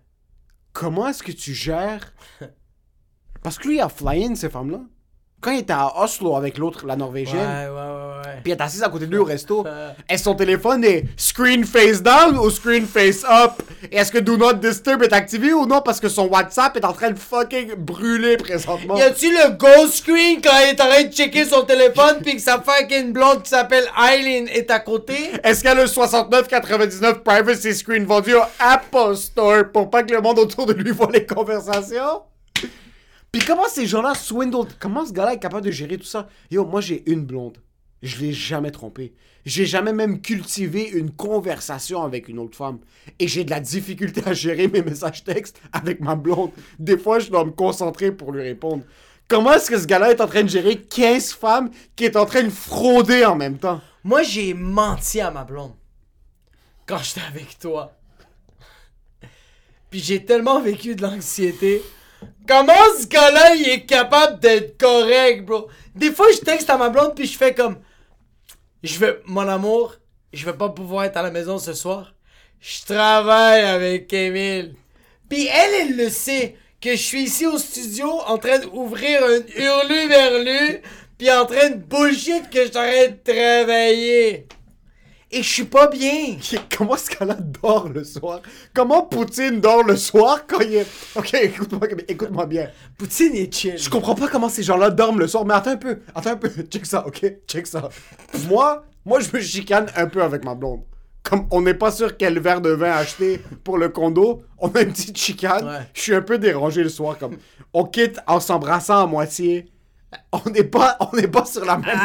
Comment 0.73 1.07
est-ce 1.07 1.23
que 1.23 1.31
tu 1.31 1.53
gères? 1.53 2.13
Parce 3.43 3.57
que 3.57 3.67
lui, 3.67 3.75
il 3.75 3.81
a 3.81 3.89
fly-in 3.89 4.35
ces 4.35 4.49
femmes-là. 4.49 4.81
Quand 5.41 5.51
il 5.51 5.59
était 5.59 5.73
à 5.73 6.01
Oslo 6.01 6.35
avec 6.35 6.57
l'autre, 6.57 6.87
la 6.87 6.93
Ouais, 6.93 6.99
Norvégienne, 6.99 7.37
ouais, 7.37 7.67
ouais, 7.69 8.25
ouais. 8.25 8.39
puis 8.43 8.51
elle 8.51 8.57
est 8.57 8.61
assise 8.63 8.81
à 8.81 8.89
côté 8.89 9.05
de 9.05 9.11
lui 9.11 9.19
au 9.19 9.25
resto, 9.25 9.63
est-ce 10.09 10.23
son 10.23 10.33
téléphone 10.33 10.83
est 10.83 11.03
screen 11.17 11.63
face 11.65 12.01
down 12.01 12.37
ou 12.39 12.49
screen 12.49 12.85
face 12.87 13.23
up? 13.23 13.61
Et 13.91 13.97
est-ce 13.97 14.11
que 14.11 14.17
Do 14.17 14.37
Not 14.37 14.53
Disturb 14.53 15.03
est 15.03 15.13
activé 15.13 15.53
ou 15.53 15.67
non? 15.67 15.81
Parce 15.81 15.99
que 15.99 16.09
son 16.09 16.25
WhatsApp 16.27 16.75
est 16.77 16.85
en 16.85 16.93
train 16.93 17.11
de 17.11 17.19
fucking 17.19 17.75
brûler 17.75 18.37
présentement? 18.37 18.95
Y 18.97 19.01
a-tu 19.03 19.29
le 19.29 19.51
ghost 19.51 19.97
screen 19.97 20.41
quand 20.41 20.57
il 20.63 20.69
est 20.75 20.81
en 20.81 20.87
train 20.87 21.03
de 21.03 21.13
checker 21.13 21.45
son 21.45 21.61
téléphone 21.63 22.21
pis 22.23 22.35
que 22.37 22.41
sa 22.41 22.59
fucking 22.59 23.13
blonde 23.13 23.43
qui 23.43 23.49
s'appelle 23.49 23.85
Eileen 24.01 24.47
est 24.47 24.71
à 24.71 24.79
côté? 24.79 25.15
Est-ce 25.43 25.61
qu'elle 25.61 25.77
a 25.77 25.83
le 25.83 25.87
69,99 25.87 27.19
privacy 27.19 27.75
screen 27.75 28.05
vendu 28.05 28.33
au 28.33 28.41
Apple 28.59 29.15
Store 29.15 29.65
pour 29.71 29.91
pas 29.91 30.01
que 30.01 30.13
le 30.13 30.21
monde 30.21 30.39
autour 30.39 30.65
de 30.65 30.73
lui 30.73 30.89
voit 30.91 31.09
les 31.13 31.25
conversations? 31.27 32.23
Puis 33.35 33.45
comment 33.45 33.67
ces 33.67 33.85
gens-là 33.85 34.15
swindle... 34.15 34.65
Comment 34.79 35.05
ce 35.05 35.11
gars-là 35.11 35.33
est 35.33 35.39
capable 35.39 35.65
de 35.65 35.71
gérer 35.71 35.97
tout 35.97 36.05
ça? 36.05 36.29
Yo, 36.49 36.63
moi 36.63 36.79
j'ai 36.79 37.03
une 37.11 37.25
blonde. 37.25 37.57
Je 38.01 38.17
l'ai 38.21 38.31
jamais 38.31 38.71
trompée. 38.71 39.13
J'ai 39.45 39.65
jamais 39.65 39.91
même 39.91 40.21
cultivé 40.21 40.87
une 40.87 41.11
conversation 41.11 42.01
avec 42.01 42.29
une 42.29 42.39
autre 42.39 42.55
femme. 42.55 42.79
Et 43.19 43.27
j'ai 43.27 43.43
de 43.43 43.49
la 43.49 43.59
difficulté 43.59 44.21
à 44.25 44.31
gérer 44.31 44.69
mes 44.69 44.81
messages 44.81 45.25
textes 45.25 45.59
avec 45.73 45.99
ma 45.99 46.15
blonde. 46.15 46.51
Des 46.79 46.97
fois, 46.97 47.19
je 47.19 47.29
dois 47.29 47.43
me 47.43 47.51
concentrer 47.51 48.13
pour 48.13 48.31
lui 48.31 48.41
répondre. 48.41 48.85
Comment 49.27 49.51
est-ce 49.51 49.69
que 49.69 49.79
ce 49.79 49.85
gars-là 49.85 50.11
est 50.11 50.21
en 50.21 50.27
train 50.27 50.43
de 50.43 50.47
gérer 50.47 50.77
15 50.77 51.33
femmes 51.33 51.71
qui 51.97 52.05
est 52.05 52.15
en 52.15 52.25
train 52.25 52.43
de 52.43 52.49
frauder 52.49 53.25
en 53.25 53.35
même 53.35 53.57
temps? 53.57 53.81
Moi, 54.05 54.23
j'ai 54.23 54.53
menti 54.53 55.19
à 55.19 55.29
ma 55.29 55.43
blonde. 55.43 55.73
Quand 56.85 56.99
j'étais 56.99 57.27
avec 57.27 57.59
toi. 57.59 57.97
Puis 59.89 59.99
j'ai 59.99 60.23
tellement 60.23 60.61
vécu 60.61 60.95
de 60.95 61.01
l'anxiété. 61.01 61.81
Comment 62.47 62.73
ce 62.99 63.07
gars-là, 63.07 63.55
il 63.55 63.69
est 63.69 63.85
capable 63.85 64.39
d'être 64.39 64.77
correct, 64.77 65.45
bro? 65.45 65.67
Des 65.95 66.11
fois, 66.11 66.27
je 66.31 66.39
texte 66.39 66.69
à 66.69 66.77
ma 66.77 66.89
blonde 66.89 67.15
puis 67.15 67.25
je 67.25 67.37
fais 67.37 67.53
comme... 67.53 67.77
Je 68.83 68.99
vais... 68.99 69.19
Mon 69.25 69.47
amour, 69.47 69.95
je 70.31 70.45
vais 70.45 70.53
pas 70.53 70.69
pouvoir 70.69 71.05
être 71.05 71.17
à 71.17 71.23
la 71.23 71.31
maison 71.31 71.57
ce 71.57 71.73
soir. 71.73 72.13
Je 72.59 72.85
travaille 72.85 73.61
avec 73.61 74.11
Emile. 74.13 74.75
Puis 75.29 75.47
elle, 75.47 75.73
elle 75.81 75.97
le 75.97 76.09
sait 76.09 76.55
que 76.81 76.91
je 76.91 77.01
suis 77.01 77.23
ici 77.23 77.45
au 77.47 77.57
studio 77.57 78.07
en 78.27 78.37
train 78.37 78.59
d'ouvrir 78.59 79.23
un 79.23 79.39
hurlu-verlu 79.59 80.81
puis 81.17 81.31
en 81.31 81.45
train 81.45 81.69
de 81.69 81.75
bullshit 81.75 82.49
que 82.49 82.65
je 82.65 82.71
train 82.71 83.07
de 83.07 83.23
travailler. 83.23 84.47
Et 85.35 85.43
je 85.43 85.49
suis 85.49 85.65
pas 85.65 85.87
bien. 85.87 86.37
Comment 86.77 86.95
ce 86.95 87.09
gars-là 87.09 87.35
dort 87.61 87.89
le 87.89 88.05
soir? 88.05 88.39
Comment 88.73 89.03
Poutine 89.03 89.59
dort 89.59 89.83
le 89.83 89.97
soir 89.97 90.47
quand 90.47 90.61
il 90.61 90.75
est... 90.75 90.87
Ok, 91.13 91.33
écoute-moi 91.33 92.45
bien. 92.45 92.69
Poutine 92.97 93.35
est 93.35 93.53
chill. 93.53 93.77
Je 93.77 93.89
comprends 93.89 94.15
pas 94.15 94.29
comment 94.29 94.47
ces 94.47 94.63
gens-là 94.63 94.91
dorment 94.91 95.19
le 95.19 95.27
soir, 95.27 95.43
mais 95.43 95.53
attends 95.53 95.71
un 95.71 95.77
peu, 95.77 95.99
attends 96.15 96.29
un 96.29 96.35
peu, 96.37 96.47
check 96.71 96.85
ça, 96.85 97.05
ok? 97.05 97.33
Check 97.49 97.67
ça. 97.67 97.89
Moi, 98.47 98.85
moi 99.03 99.19
je 99.19 99.27
me 99.35 99.41
chicane 99.41 99.87
un 99.97 100.05
peu 100.07 100.23
avec 100.23 100.45
ma 100.45 100.55
blonde. 100.55 100.83
Comme 101.21 101.47
on 101.51 101.59
n'est 101.59 101.73
pas 101.73 101.91
sûr 101.91 102.15
quel 102.15 102.39
verre 102.39 102.61
de 102.61 102.69
vin 102.69 102.93
acheter 102.93 103.41
pour 103.65 103.77
le 103.77 103.89
condo, 103.89 104.43
on 104.57 104.69
a 104.69 104.83
une 104.83 104.93
petite 104.93 105.17
chicane. 105.17 105.67
Ouais. 105.67 105.89
Je 105.93 105.99
suis 105.99 106.15
un 106.15 106.21
peu 106.21 106.37
dérangé 106.37 106.81
le 106.81 106.87
soir, 106.89 107.17
comme 107.17 107.35
on 107.73 107.83
quitte 107.83 108.21
en 108.25 108.39
s'embrassant 108.39 109.03
à 109.03 109.05
moitié. 109.05 109.69
On 110.31 110.49
n'est 110.49 110.63
pas, 110.63 110.95
on 111.01 111.13
n'est 111.13 111.27
pas 111.27 111.43
sur 111.43 111.65
la 111.65 111.77
même. 111.77 111.99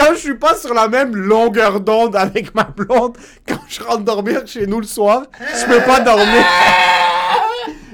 Quand 0.00 0.14
je 0.14 0.18
suis 0.18 0.34
pas 0.34 0.54
sur 0.56 0.72
la 0.72 0.88
même 0.88 1.14
longueur 1.14 1.80
d'onde 1.80 2.16
avec 2.16 2.54
ma 2.54 2.64
blonde, 2.64 3.16
quand 3.46 3.60
je 3.68 3.82
rentre 3.82 4.02
dormir 4.04 4.46
chez 4.46 4.66
nous 4.66 4.80
le 4.80 4.86
soir, 4.86 5.24
je 5.38 5.66
peux 5.66 5.82
pas 5.84 6.00
dormir. 6.00 6.44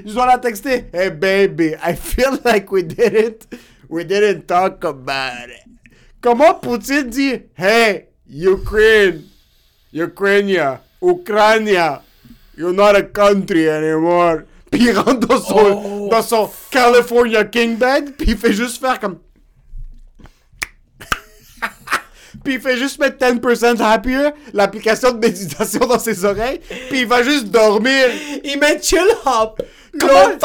Je 0.05 0.13
dois 0.13 0.25
la 0.25 0.37
texter. 0.37 0.85
Hey 0.93 1.09
baby, 1.09 1.73
I 1.85 1.93
feel 1.95 2.39
like 2.45 2.71
we 2.71 2.83
didn't, 2.83 3.45
we 3.89 4.05
didn't 4.05 4.47
talk 4.47 4.83
about 4.85 5.49
it. 5.49 5.65
Comment 6.21 6.53
Poutine 6.55 7.09
dit 7.09 7.41
Hey, 7.57 8.07
Ukraine, 8.29 9.23
Ukraine, 9.93 10.49
Ukraine, 11.01 11.67
you're 12.57 12.73
not 12.73 12.95
a 12.95 13.03
country 13.03 13.67
anymore. 13.69 14.43
Puis 14.71 14.85
il 14.89 14.97
rentre 14.97 15.27
dans 15.27 15.41
son, 15.41 15.81
Oh. 15.85 16.07
dans 16.09 16.21
son 16.21 16.49
California 16.71 17.43
King 17.45 17.77
Bed, 17.77 18.15
puis 18.17 18.31
il 18.31 18.37
fait 18.37 18.53
juste 18.53 18.79
faire 18.81 18.99
comme. 18.99 19.17
Puis 22.47 22.55
il 22.55 22.61
fait 22.61 22.77
juste 22.77 22.97
mettre 22.97 23.17
10% 23.17 23.81
happier, 23.81 24.29
l'application 24.53 25.11
de 25.11 25.17
méditation 25.17 25.81
dans 25.81 25.99
ses 25.99 26.23
oreilles, 26.23 26.61
puis 26.87 27.01
il 27.01 27.05
va 27.05 27.21
juste 27.21 27.47
dormir. 27.47 28.05
Il 28.41 28.57
met 28.57 28.81
chill 28.81 29.01
hop. 29.25 29.61
Comment-. 29.99 30.37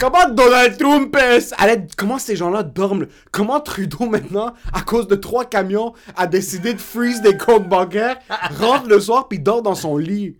Comment 0.00 0.30
Donald 0.30 0.78
Trump 0.78 1.14
est... 1.14 1.52
Allez, 1.58 1.82
comment 1.94 2.18
ces 2.18 2.36
gens-là 2.36 2.62
dorment? 2.62 3.04
Comment 3.32 3.60
Trudeau 3.60 4.06
maintenant, 4.06 4.54
à 4.72 4.80
cause 4.80 5.06
de 5.08 5.14
trois 5.14 5.44
camions, 5.44 5.92
a 6.16 6.26
décidé 6.26 6.72
de 6.72 6.80
freeze 6.80 7.20
des 7.20 7.36
comptes 7.36 7.68
bancaires, 7.68 8.16
rentre 8.58 8.88
le 8.88 8.98
soir 8.98 9.28
puis 9.28 9.38
dort 9.38 9.60
dans 9.60 9.74
son 9.74 9.98
lit? 9.98 10.36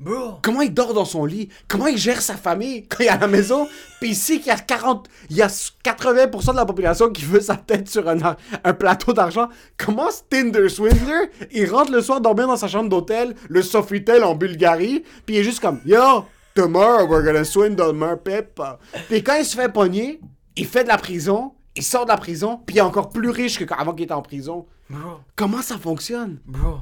Bro. 0.00 0.38
Comment 0.40 0.62
il 0.62 0.72
dort 0.72 0.94
dans 0.94 1.04
son 1.04 1.26
lit? 1.26 1.50
Comment 1.68 1.86
il 1.86 1.98
gère 1.98 2.22
sa 2.22 2.34
famille 2.34 2.86
quand 2.88 3.00
il 3.00 3.06
est 3.06 3.10
à 3.10 3.18
la 3.18 3.28
maison? 3.28 3.68
Puis 4.00 4.10
ici, 4.10 4.38
qu'il 4.38 4.48
y 4.48 4.50
a 4.50 4.58
40... 4.58 5.08
Il 5.28 5.36
y 5.36 5.42
a 5.42 5.48
80% 5.48 6.52
de 6.52 6.56
la 6.56 6.64
population 6.64 7.10
qui 7.10 7.24
veut 7.26 7.40
sa 7.40 7.56
tête 7.56 7.88
sur 7.88 8.08
un, 8.08 8.72
plateau 8.72 9.12
d'argent. 9.12 9.48
Comment 9.76 10.08
Tinder 10.30 10.70
Swindler, 10.70 11.30
il 11.52 11.70
rentre 11.70 11.92
le 11.92 12.00
soir 12.00 12.22
dormir 12.22 12.46
dans 12.46 12.56
sa 12.56 12.66
chambre 12.66 12.88
d'hôtel, 12.88 13.36
le 13.48 13.60
Sofitel 13.62 14.24
en 14.24 14.34
Bulgarie, 14.34 15.04
puis 15.26 15.36
il 15.36 15.38
est 15.40 15.44
juste 15.44 15.60
comme, 15.60 15.80
Yo, 15.84 16.24
tomorrow 16.54 17.06
we're 17.06 17.22
gonna 17.22 17.44
swindle 17.44 17.92
my 17.92 18.16
people. 18.16 18.78
Puis 19.08 19.22
quand 19.22 19.36
il 19.36 19.44
se 19.44 19.54
fait 19.54 19.70
pogner, 19.70 20.20
il 20.56 20.66
fait 20.66 20.84
de 20.84 20.88
la 20.88 20.98
prison, 20.98 21.52
il 21.76 21.82
sort 21.82 22.04
de 22.04 22.10
la 22.10 22.16
prison, 22.16 22.60
puis 22.64 22.76
il 22.76 22.78
est 22.78 22.82
encore 22.82 23.10
plus 23.10 23.30
riche 23.30 23.58
que 23.58 23.64
quand- 23.64 23.76
avant 23.76 23.92
qu'il 23.92 24.04
était 24.04 24.14
en 24.14 24.22
prison. 24.22 24.66
Bro. 24.88 25.20
Comment 25.36 25.62
ça 25.62 25.76
fonctionne? 25.78 26.40
Bro. 26.46 26.78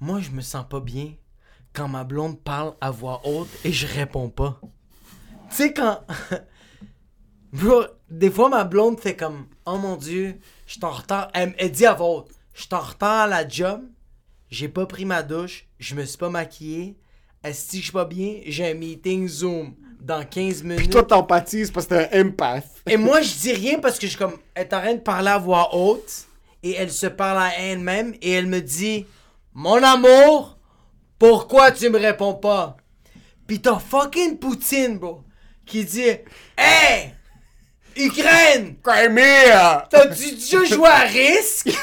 Moi, 0.00 0.20
je 0.20 0.30
me 0.30 0.40
sens 0.40 0.64
pas 0.68 0.80
bien 0.80 1.12
quand 1.72 1.88
ma 1.88 2.04
blonde 2.04 2.40
parle 2.40 2.74
à 2.80 2.90
voix 2.90 3.20
haute 3.24 3.48
et 3.64 3.72
je 3.72 3.86
réponds 3.86 4.28
pas. 4.28 4.60
Tu 5.50 5.56
sais, 5.56 5.72
quand. 5.72 6.00
Bro, 7.52 7.84
des 8.10 8.30
fois, 8.30 8.48
ma 8.48 8.64
blonde 8.64 8.98
fait 9.00 9.16
comme 9.16 9.46
Oh 9.66 9.76
mon 9.76 9.96
dieu, 9.96 10.38
je 10.66 10.72
suis 10.72 10.84
en 10.84 10.90
retard. 10.90 11.28
Elle, 11.34 11.54
elle 11.58 11.70
dit 11.70 11.86
à 11.86 11.94
voix 11.94 12.08
haute 12.08 12.30
Je 12.54 12.62
suis 12.62 12.74
en 12.74 12.80
retard 12.80 13.22
à 13.22 13.26
la 13.26 13.46
job, 13.46 13.82
j'ai 14.50 14.68
pas 14.68 14.86
pris 14.86 15.04
ma 15.04 15.22
douche, 15.22 15.66
je 15.78 15.94
me 15.94 16.04
suis 16.04 16.18
pas 16.18 16.30
maquillé. 16.30 16.96
Si 17.52 17.78
je 17.78 17.82
suis 17.82 17.92
pas 17.92 18.04
bien, 18.04 18.40
j'ai 18.46 18.70
un 18.70 18.74
meeting 18.74 19.26
Zoom 19.26 19.74
dans 20.00 20.24
15 20.24 20.60
Puis 20.60 20.68
minutes. 20.68 20.90
toi, 20.92 21.02
t'empathises 21.02 21.70
parce 21.70 21.86
que 21.86 21.94
t'es 21.94 22.16
un 22.16 22.28
empath. 22.28 22.66
Et 22.86 22.96
moi, 22.96 23.20
je 23.22 23.34
dis 23.34 23.52
rien 23.52 23.80
parce 23.80 23.98
que 23.98 24.06
je 24.06 24.10
suis 24.10 24.18
comme. 24.18 24.36
Elle 24.54 24.62
est 24.68 24.74
en 24.74 24.80
train 24.80 24.94
de 24.94 25.00
parler 25.00 25.30
à 25.30 25.38
voix 25.38 25.74
haute. 25.74 26.26
Et 26.62 26.74
elle 26.74 26.92
se 26.92 27.06
parle 27.06 27.38
à 27.42 27.58
elle-même. 27.58 28.14
Et 28.22 28.30
elle 28.30 28.46
me 28.46 28.60
dit 28.60 29.06
Mon 29.54 29.82
amour, 29.82 30.56
pourquoi 31.22 31.70
tu 31.70 31.88
me 31.88 32.00
réponds 32.00 32.34
pas? 32.34 32.76
Pis 33.46 33.62
t'as 33.62 33.78
fucking 33.78 34.38
Poutine, 34.38 34.98
bro. 34.98 35.22
Qui 35.64 35.84
dit 35.84 36.18
Hey 36.58 37.14
Ukraine 37.96 38.74
Crimea! 38.82 39.86
T'as-tu 39.88 40.32
déjà 40.32 40.64
joué 40.74 40.88
à 40.88 41.02
risque 41.02 41.68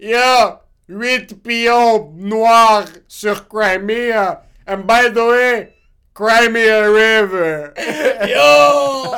Yo, 0.00 0.18
8 0.88 1.40
pions 1.44 2.12
noirs 2.16 2.86
sur 3.06 3.46
Crimea. 3.46 4.42
And 4.66 4.78
by 4.78 5.12
the 5.14 5.18
way, 5.18 5.74
Crimea 6.12 6.88
River. 6.88 7.72
Yo 8.26 9.14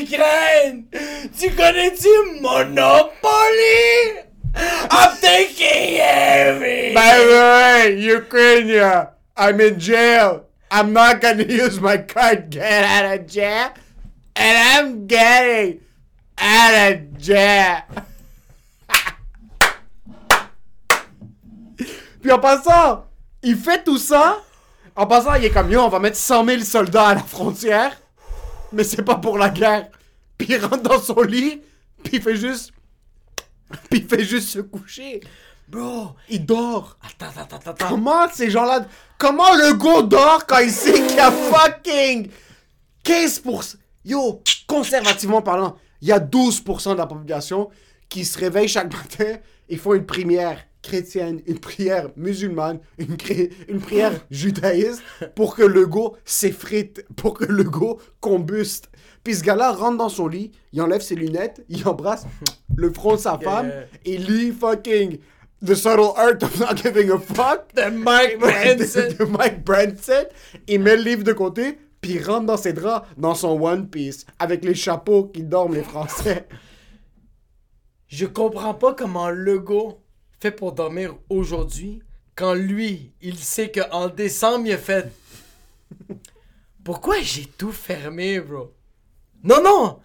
Ukraine 0.00 0.86
Tu 1.38 1.48
connais-tu 1.52 2.40
Monopoly? 2.40 4.31
I'm 4.54 5.16
taking 5.18 5.96
heavy 5.96 6.94
by 6.94 7.18
the 7.18 7.26
way, 7.26 8.00
Ukraine, 8.00 9.08
I'm 9.36 9.60
in 9.60 9.78
jail. 9.78 10.46
I'm 10.70 10.92
not 10.92 11.20
gonna 11.20 11.44
use 11.48 11.80
my 11.80 11.98
card 11.98 12.50
get 12.50 12.84
out 12.84 13.18
of 13.18 13.26
jail. 13.26 13.72
And 14.34 14.58
I'm 14.58 15.06
getting 15.06 15.80
out 16.38 16.92
of 16.92 17.18
jail. 17.18 17.82
Puis 22.22 22.30
en 22.30 22.38
passant, 22.38 23.04
il 23.42 23.56
fait 23.56 23.84
tout 23.84 23.98
ça. 23.98 24.42
En 24.94 25.06
passant, 25.06 25.34
il 25.34 25.46
est 25.46 25.50
comme 25.50 25.70
yo, 25.70 25.80
on 25.80 25.88
va 25.88 25.98
mettre 25.98 26.16
100 26.16 26.46
000 26.46 26.62
soldats 26.62 27.08
à 27.08 27.14
la 27.14 27.22
frontière. 27.22 27.96
Mais 28.72 28.84
c'est 28.84 29.02
pas 29.02 29.16
pour 29.16 29.38
la 29.38 29.50
guerre. 29.50 29.88
Puis 30.38 30.48
il 30.50 30.64
rentre 30.64 30.82
dans 30.82 31.00
son 31.00 31.20
lit. 31.22 31.60
Puis 32.02 32.16
il 32.16 32.22
fait 32.22 32.36
juste. 32.36 32.72
Puis 33.90 34.00
il 34.00 34.08
fait 34.08 34.24
juste 34.24 34.48
se 34.48 34.60
coucher. 34.60 35.20
Bro 35.68 36.16
Il 36.28 36.44
dort. 36.44 36.98
Attends, 37.02 37.40
attends, 37.40 37.56
attends, 37.56 37.70
attends. 37.70 37.88
Comment 37.88 38.28
ces 38.30 38.50
gens-là. 38.50 38.86
Comment 39.18 39.54
le 39.54 39.74
gars 39.74 40.02
dort 40.02 40.46
quand 40.46 40.58
il 40.58 40.70
sait 40.70 40.92
qu'il 40.92 41.16
y 41.16 41.20
a 41.20 41.30
fucking 41.52 42.28
15%. 43.04 43.76
Yo, 44.04 44.42
conservativement 44.66 45.42
parlant, 45.42 45.76
il 46.00 46.08
y 46.08 46.12
a 46.12 46.18
12% 46.18 46.92
de 46.92 46.98
la 46.98 47.06
population 47.06 47.70
qui 48.08 48.24
se 48.24 48.38
réveille 48.38 48.68
chaque 48.68 48.92
matin 48.96 49.36
et 49.68 49.76
font 49.76 49.94
une 49.94 50.06
prière. 50.06 50.58
Chrétienne, 50.82 51.40
une 51.46 51.58
prière 51.58 52.10
musulmane, 52.16 52.80
une, 52.98 53.16
prière 53.80 54.12
judaïste 54.30 55.02
pour 55.34 55.54
que 55.54 55.62
le 55.62 55.86
go 55.86 56.16
s'effrite, 56.24 57.04
pour 57.16 57.34
que 57.34 57.44
le 57.44 57.64
go 57.64 58.00
combuste. 58.20 58.90
Puis 59.24 59.36
ce 59.36 59.44
gars-là 59.44 59.72
rentre 59.72 59.98
dans 59.98 60.08
son 60.08 60.26
lit, 60.26 60.50
il 60.72 60.82
enlève 60.82 61.00
ses 61.00 61.14
lunettes, 61.14 61.64
il 61.68 61.86
embrasse 61.86 62.26
le 62.76 62.92
front 62.92 63.12
de 63.14 63.20
sa 63.20 63.38
femme 63.38 63.66
Yeah. 63.66 63.86
et 64.04 64.18
lit 64.18 64.50
fucking 64.52 65.18
The 65.64 65.74
Subtle 65.76 66.10
Art 66.16 66.42
of 66.42 66.58
Not 66.58 66.76
Giving 66.82 67.10
a 67.12 67.18
Fuck 67.18 67.72
De 67.76 67.88
Mike 67.90 68.38
Branson. 68.40 69.14
de, 69.16 69.24
Mike 69.26 69.64
Branson. 69.64 70.24
Il 70.66 70.80
met 70.80 70.96
le 70.96 71.02
livre 71.04 71.22
de 71.22 71.32
côté, 71.32 71.78
puis 72.00 72.14
il 72.14 72.24
rentre 72.24 72.46
dans 72.46 72.56
ses 72.56 72.72
draps, 72.72 73.06
dans 73.16 73.36
son 73.36 73.60
One 73.62 73.88
Piece, 73.88 74.26
avec 74.40 74.64
les 74.64 74.74
chapeaux 74.74 75.26
qui 75.26 75.44
dorment 75.44 75.74
les 75.74 75.84
Français. 75.84 76.48
Je 78.08 78.26
comprends 78.26 78.74
pas 78.74 78.92
comment 78.94 79.30
Legault 79.30 80.01
fait 80.42 80.50
pour 80.50 80.72
dormir 80.72 81.16
aujourd'hui 81.28 82.02
quand 82.34 82.54
lui, 82.54 83.12
il 83.20 83.38
sait 83.38 83.70
qu'en 83.70 84.08
décembre, 84.08 84.66
il 84.66 84.72
a 84.72 84.78
fait. 84.78 85.12
Pourquoi 86.82 87.20
j'ai 87.20 87.46
tout 87.46 87.70
fermé, 87.70 88.40
bro? 88.40 88.74
Non, 89.44 89.62
non! 89.62 90.02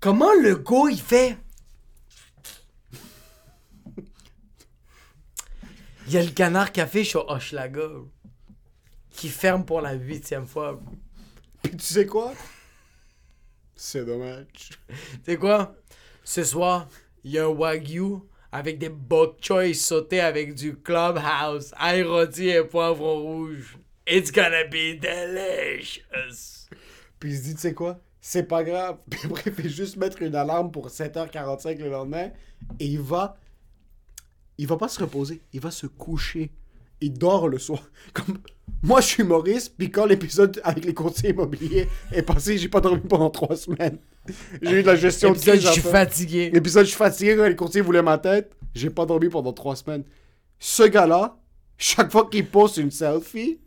Comment 0.00 0.34
Legault, 0.34 0.88
il 0.88 1.00
fait? 1.00 1.38
Il 6.06 6.12
y 6.12 6.18
a 6.18 6.22
le 6.22 6.32
canard 6.32 6.70
café 6.70 7.02
chez 7.02 7.20
Hochelaga, 7.26 7.88
qui 9.12 9.30
ferme 9.30 9.64
pour 9.64 9.80
la 9.80 9.94
huitième 9.94 10.46
fois. 10.46 10.74
bro. 10.74 10.92
Puis 11.62 11.74
tu 11.74 11.86
sais 11.86 12.04
quoi? 12.04 12.34
C'est 13.74 14.04
dommage. 14.04 14.46
Tu 14.88 14.98
sais 15.24 15.36
quoi? 15.38 15.74
Ce 16.22 16.44
soir, 16.44 16.86
il 17.24 17.30
y 17.30 17.38
a 17.38 17.46
un 17.46 17.48
wagyu 17.48 18.20
avec 18.52 18.78
des 18.78 18.88
bok 18.88 19.38
choy 19.40 19.74
sautés 19.74 20.20
avec 20.20 20.54
du 20.54 20.76
clubhouse, 20.76 21.72
rôti 21.78 22.48
et 22.48 22.64
poivron 22.64 23.20
rouge. 23.20 23.78
It's 24.06 24.32
gonna 24.32 24.64
be 24.64 24.98
delicious. 24.98 26.68
Puis 27.20 27.30
il 27.30 27.36
se 27.36 27.42
dit, 27.42 27.54
tu 27.54 27.60
sais 27.60 27.74
quoi? 27.74 28.00
C'est 28.20 28.44
pas 28.44 28.64
grave. 28.64 28.98
Puis 29.10 29.20
après, 29.24 29.42
il 29.46 29.52
fait 29.52 29.68
juste 29.68 29.96
mettre 29.96 30.20
une 30.22 30.34
alarme 30.34 30.70
pour 30.70 30.88
7h45 30.88 31.78
le 31.78 31.90
lendemain. 31.90 32.30
Et 32.78 32.86
il 32.86 33.00
va. 33.00 33.36
Il 34.58 34.66
va 34.66 34.76
pas 34.76 34.88
se 34.88 35.00
reposer. 35.00 35.42
Il 35.52 35.60
va 35.60 35.70
se 35.70 35.86
coucher. 35.86 36.50
Il 37.00 37.12
dort 37.14 37.48
le 37.48 37.58
soir. 37.58 37.82
Comme. 38.12 38.38
Moi, 38.82 39.00
je 39.00 39.06
suis 39.06 39.22
Maurice. 39.22 39.68
Puis 39.68 39.90
quand 39.90 40.06
l'épisode 40.06 40.60
avec 40.64 40.84
les 40.84 40.94
courtiers 40.94 41.30
immobiliers 41.30 41.88
est 42.12 42.22
passé, 42.22 42.56
j'ai 42.56 42.68
pas 42.68 42.80
dormi 42.80 43.00
pendant 43.00 43.30
trois 43.30 43.56
semaines. 43.56 43.98
J'ai 44.62 44.80
eu 44.80 44.82
de 44.82 44.86
la 44.86 44.96
gestion 44.96 45.32
de 45.32 45.38
crise 45.38 45.62
je 45.62 45.68
suis 45.68 45.80
fatigué. 45.80 46.50
L'épisode, 46.52 46.84
je 46.84 46.90
suis 46.90 46.98
fatigué 46.98 47.36
quand 47.36 47.46
les 47.46 47.56
courtiers 47.56 47.80
voulaient 47.80 48.02
ma 48.02 48.18
tête. 48.18 48.52
J'ai 48.74 48.90
pas 48.90 49.06
dormi 49.06 49.28
pendant 49.28 49.52
trois 49.52 49.76
semaines. 49.76 50.04
Ce 50.58 50.82
gars-là, 50.82 51.38
chaque 51.78 52.12
fois 52.12 52.28
qu'il 52.30 52.46
poste 52.46 52.76
une 52.76 52.90
selfie, 52.90 53.58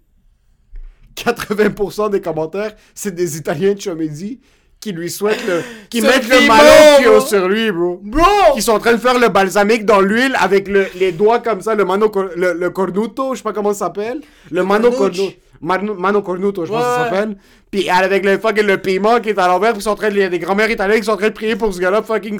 80% 1.16 2.12
des 2.12 2.22
commentaires, 2.22 2.76
c'est 2.94 3.14
des 3.14 3.38
Italiens 3.38 3.74
de 3.74 3.82
Chomédie 3.82 4.40
qui 4.84 4.92
lui 4.92 5.10
souhaitent 5.10 5.46
le. 5.48 5.62
qui 5.90 6.02
Ce 6.02 6.06
mettent 6.06 6.28
le 6.30 6.48
bro. 7.10 7.20
sur 7.22 7.48
lui, 7.48 7.72
bro. 7.72 8.00
Bro! 8.04 8.54
Qui 8.56 8.62
sont 8.62 8.74
en 8.74 8.80
train 8.80 8.92
de 8.94 8.98
faire 8.98 9.18
le 9.18 9.30
balsamique 9.30 9.86
dans 9.86 10.02
l'huile 10.02 10.36
avec 10.40 10.68
le- 10.68 10.88
les 10.96 11.12
doigts 11.12 11.40
comme 11.40 11.62
ça, 11.62 11.74
le 11.74 11.86
mano, 11.86 12.12
le, 12.36 12.54
le 12.54 12.70
cornuto, 12.70 13.34
je 13.34 13.38
sais 13.38 13.44
pas 13.44 13.54
comment 13.54 13.74
ça 13.74 13.86
s'appelle. 13.86 14.20
Le, 14.52 14.64
mano 14.64 14.92
cornuto. 14.92 15.32
Mano, 15.62 15.94
mano 15.96 16.22
cornuto, 16.22 16.66
je 16.66 16.72
pense 16.72 16.82
que 16.82 16.86
ça 16.86 17.04
Ouais. 17.04 17.10
s'appelle. 17.10 17.38
Puis 17.72 17.90
avec 17.90 18.26
le 18.26 18.38
fucking 18.38 18.66
le 18.66 18.78
piment 18.78 19.20
qui 19.22 19.30
est 19.30 19.40
à 19.40 19.48
l'envers, 19.48 19.72
puis 19.72 19.80
ils 19.80 19.84
sont 19.84 19.92
en 19.92 19.96
train 19.96 20.10
de, 20.10 20.16
les, 20.16 20.28
des 20.30 20.38
grands-mères 20.38 20.70
italiennes 20.70 21.00
qui 21.00 21.06
sont 21.06 21.14
en 21.14 21.18
train 21.18 21.30
de 21.30 21.34
prier 21.34 21.56
pour 21.56 21.70
que 21.70 21.76
ce 21.76 21.80
gars-là 21.80 22.02
fucking 22.04 22.38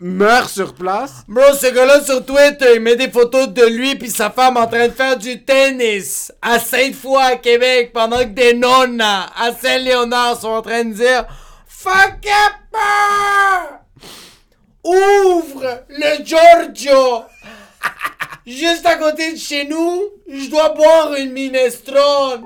meurt 0.00 0.50
sur 0.50 0.74
place. 0.74 1.24
Bro, 1.26 1.42
ce 1.58 1.72
gars-là 1.74 2.02
sur 2.02 2.24
Twitter, 2.26 2.74
il 2.74 2.80
met 2.82 2.94
des 2.96 3.08
photos 3.10 3.48
de 3.48 3.64
lui 3.64 3.94
puis 3.94 4.10
sa 4.10 4.28
femme 4.30 4.58
en 4.58 4.66
train 4.66 4.86
de 4.88 4.92
faire 4.92 5.16
du 5.16 5.42
tennis 5.44 6.30
à 6.42 6.58
Sainte-Foy, 6.58 7.16
à 7.22 7.36
Québec, 7.36 7.90
pendant 7.94 8.18
que 8.18 8.24
des 8.34 8.52
nonnes 8.52 9.00
à 9.00 9.26
Saint-Léonard 9.60 10.38
sont 10.38 10.48
en 10.48 10.62
train 10.62 10.84
de 10.84 10.92
dire 10.92 11.24
Fuck 11.80 12.26
up! 12.26 12.80
Ouvre 14.82 15.84
le 15.88 16.24
Giorgio! 16.24 17.22
Juste 18.46 18.84
à 18.84 18.96
côté 18.96 19.34
de 19.34 19.38
chez 19.38 19.64
nous, 19.64 20.02
je 20.28 20.50
dois 20.50 20.70
boire 20.70 21.14
une 21.14 21.30
minestrone! 21.30 22.44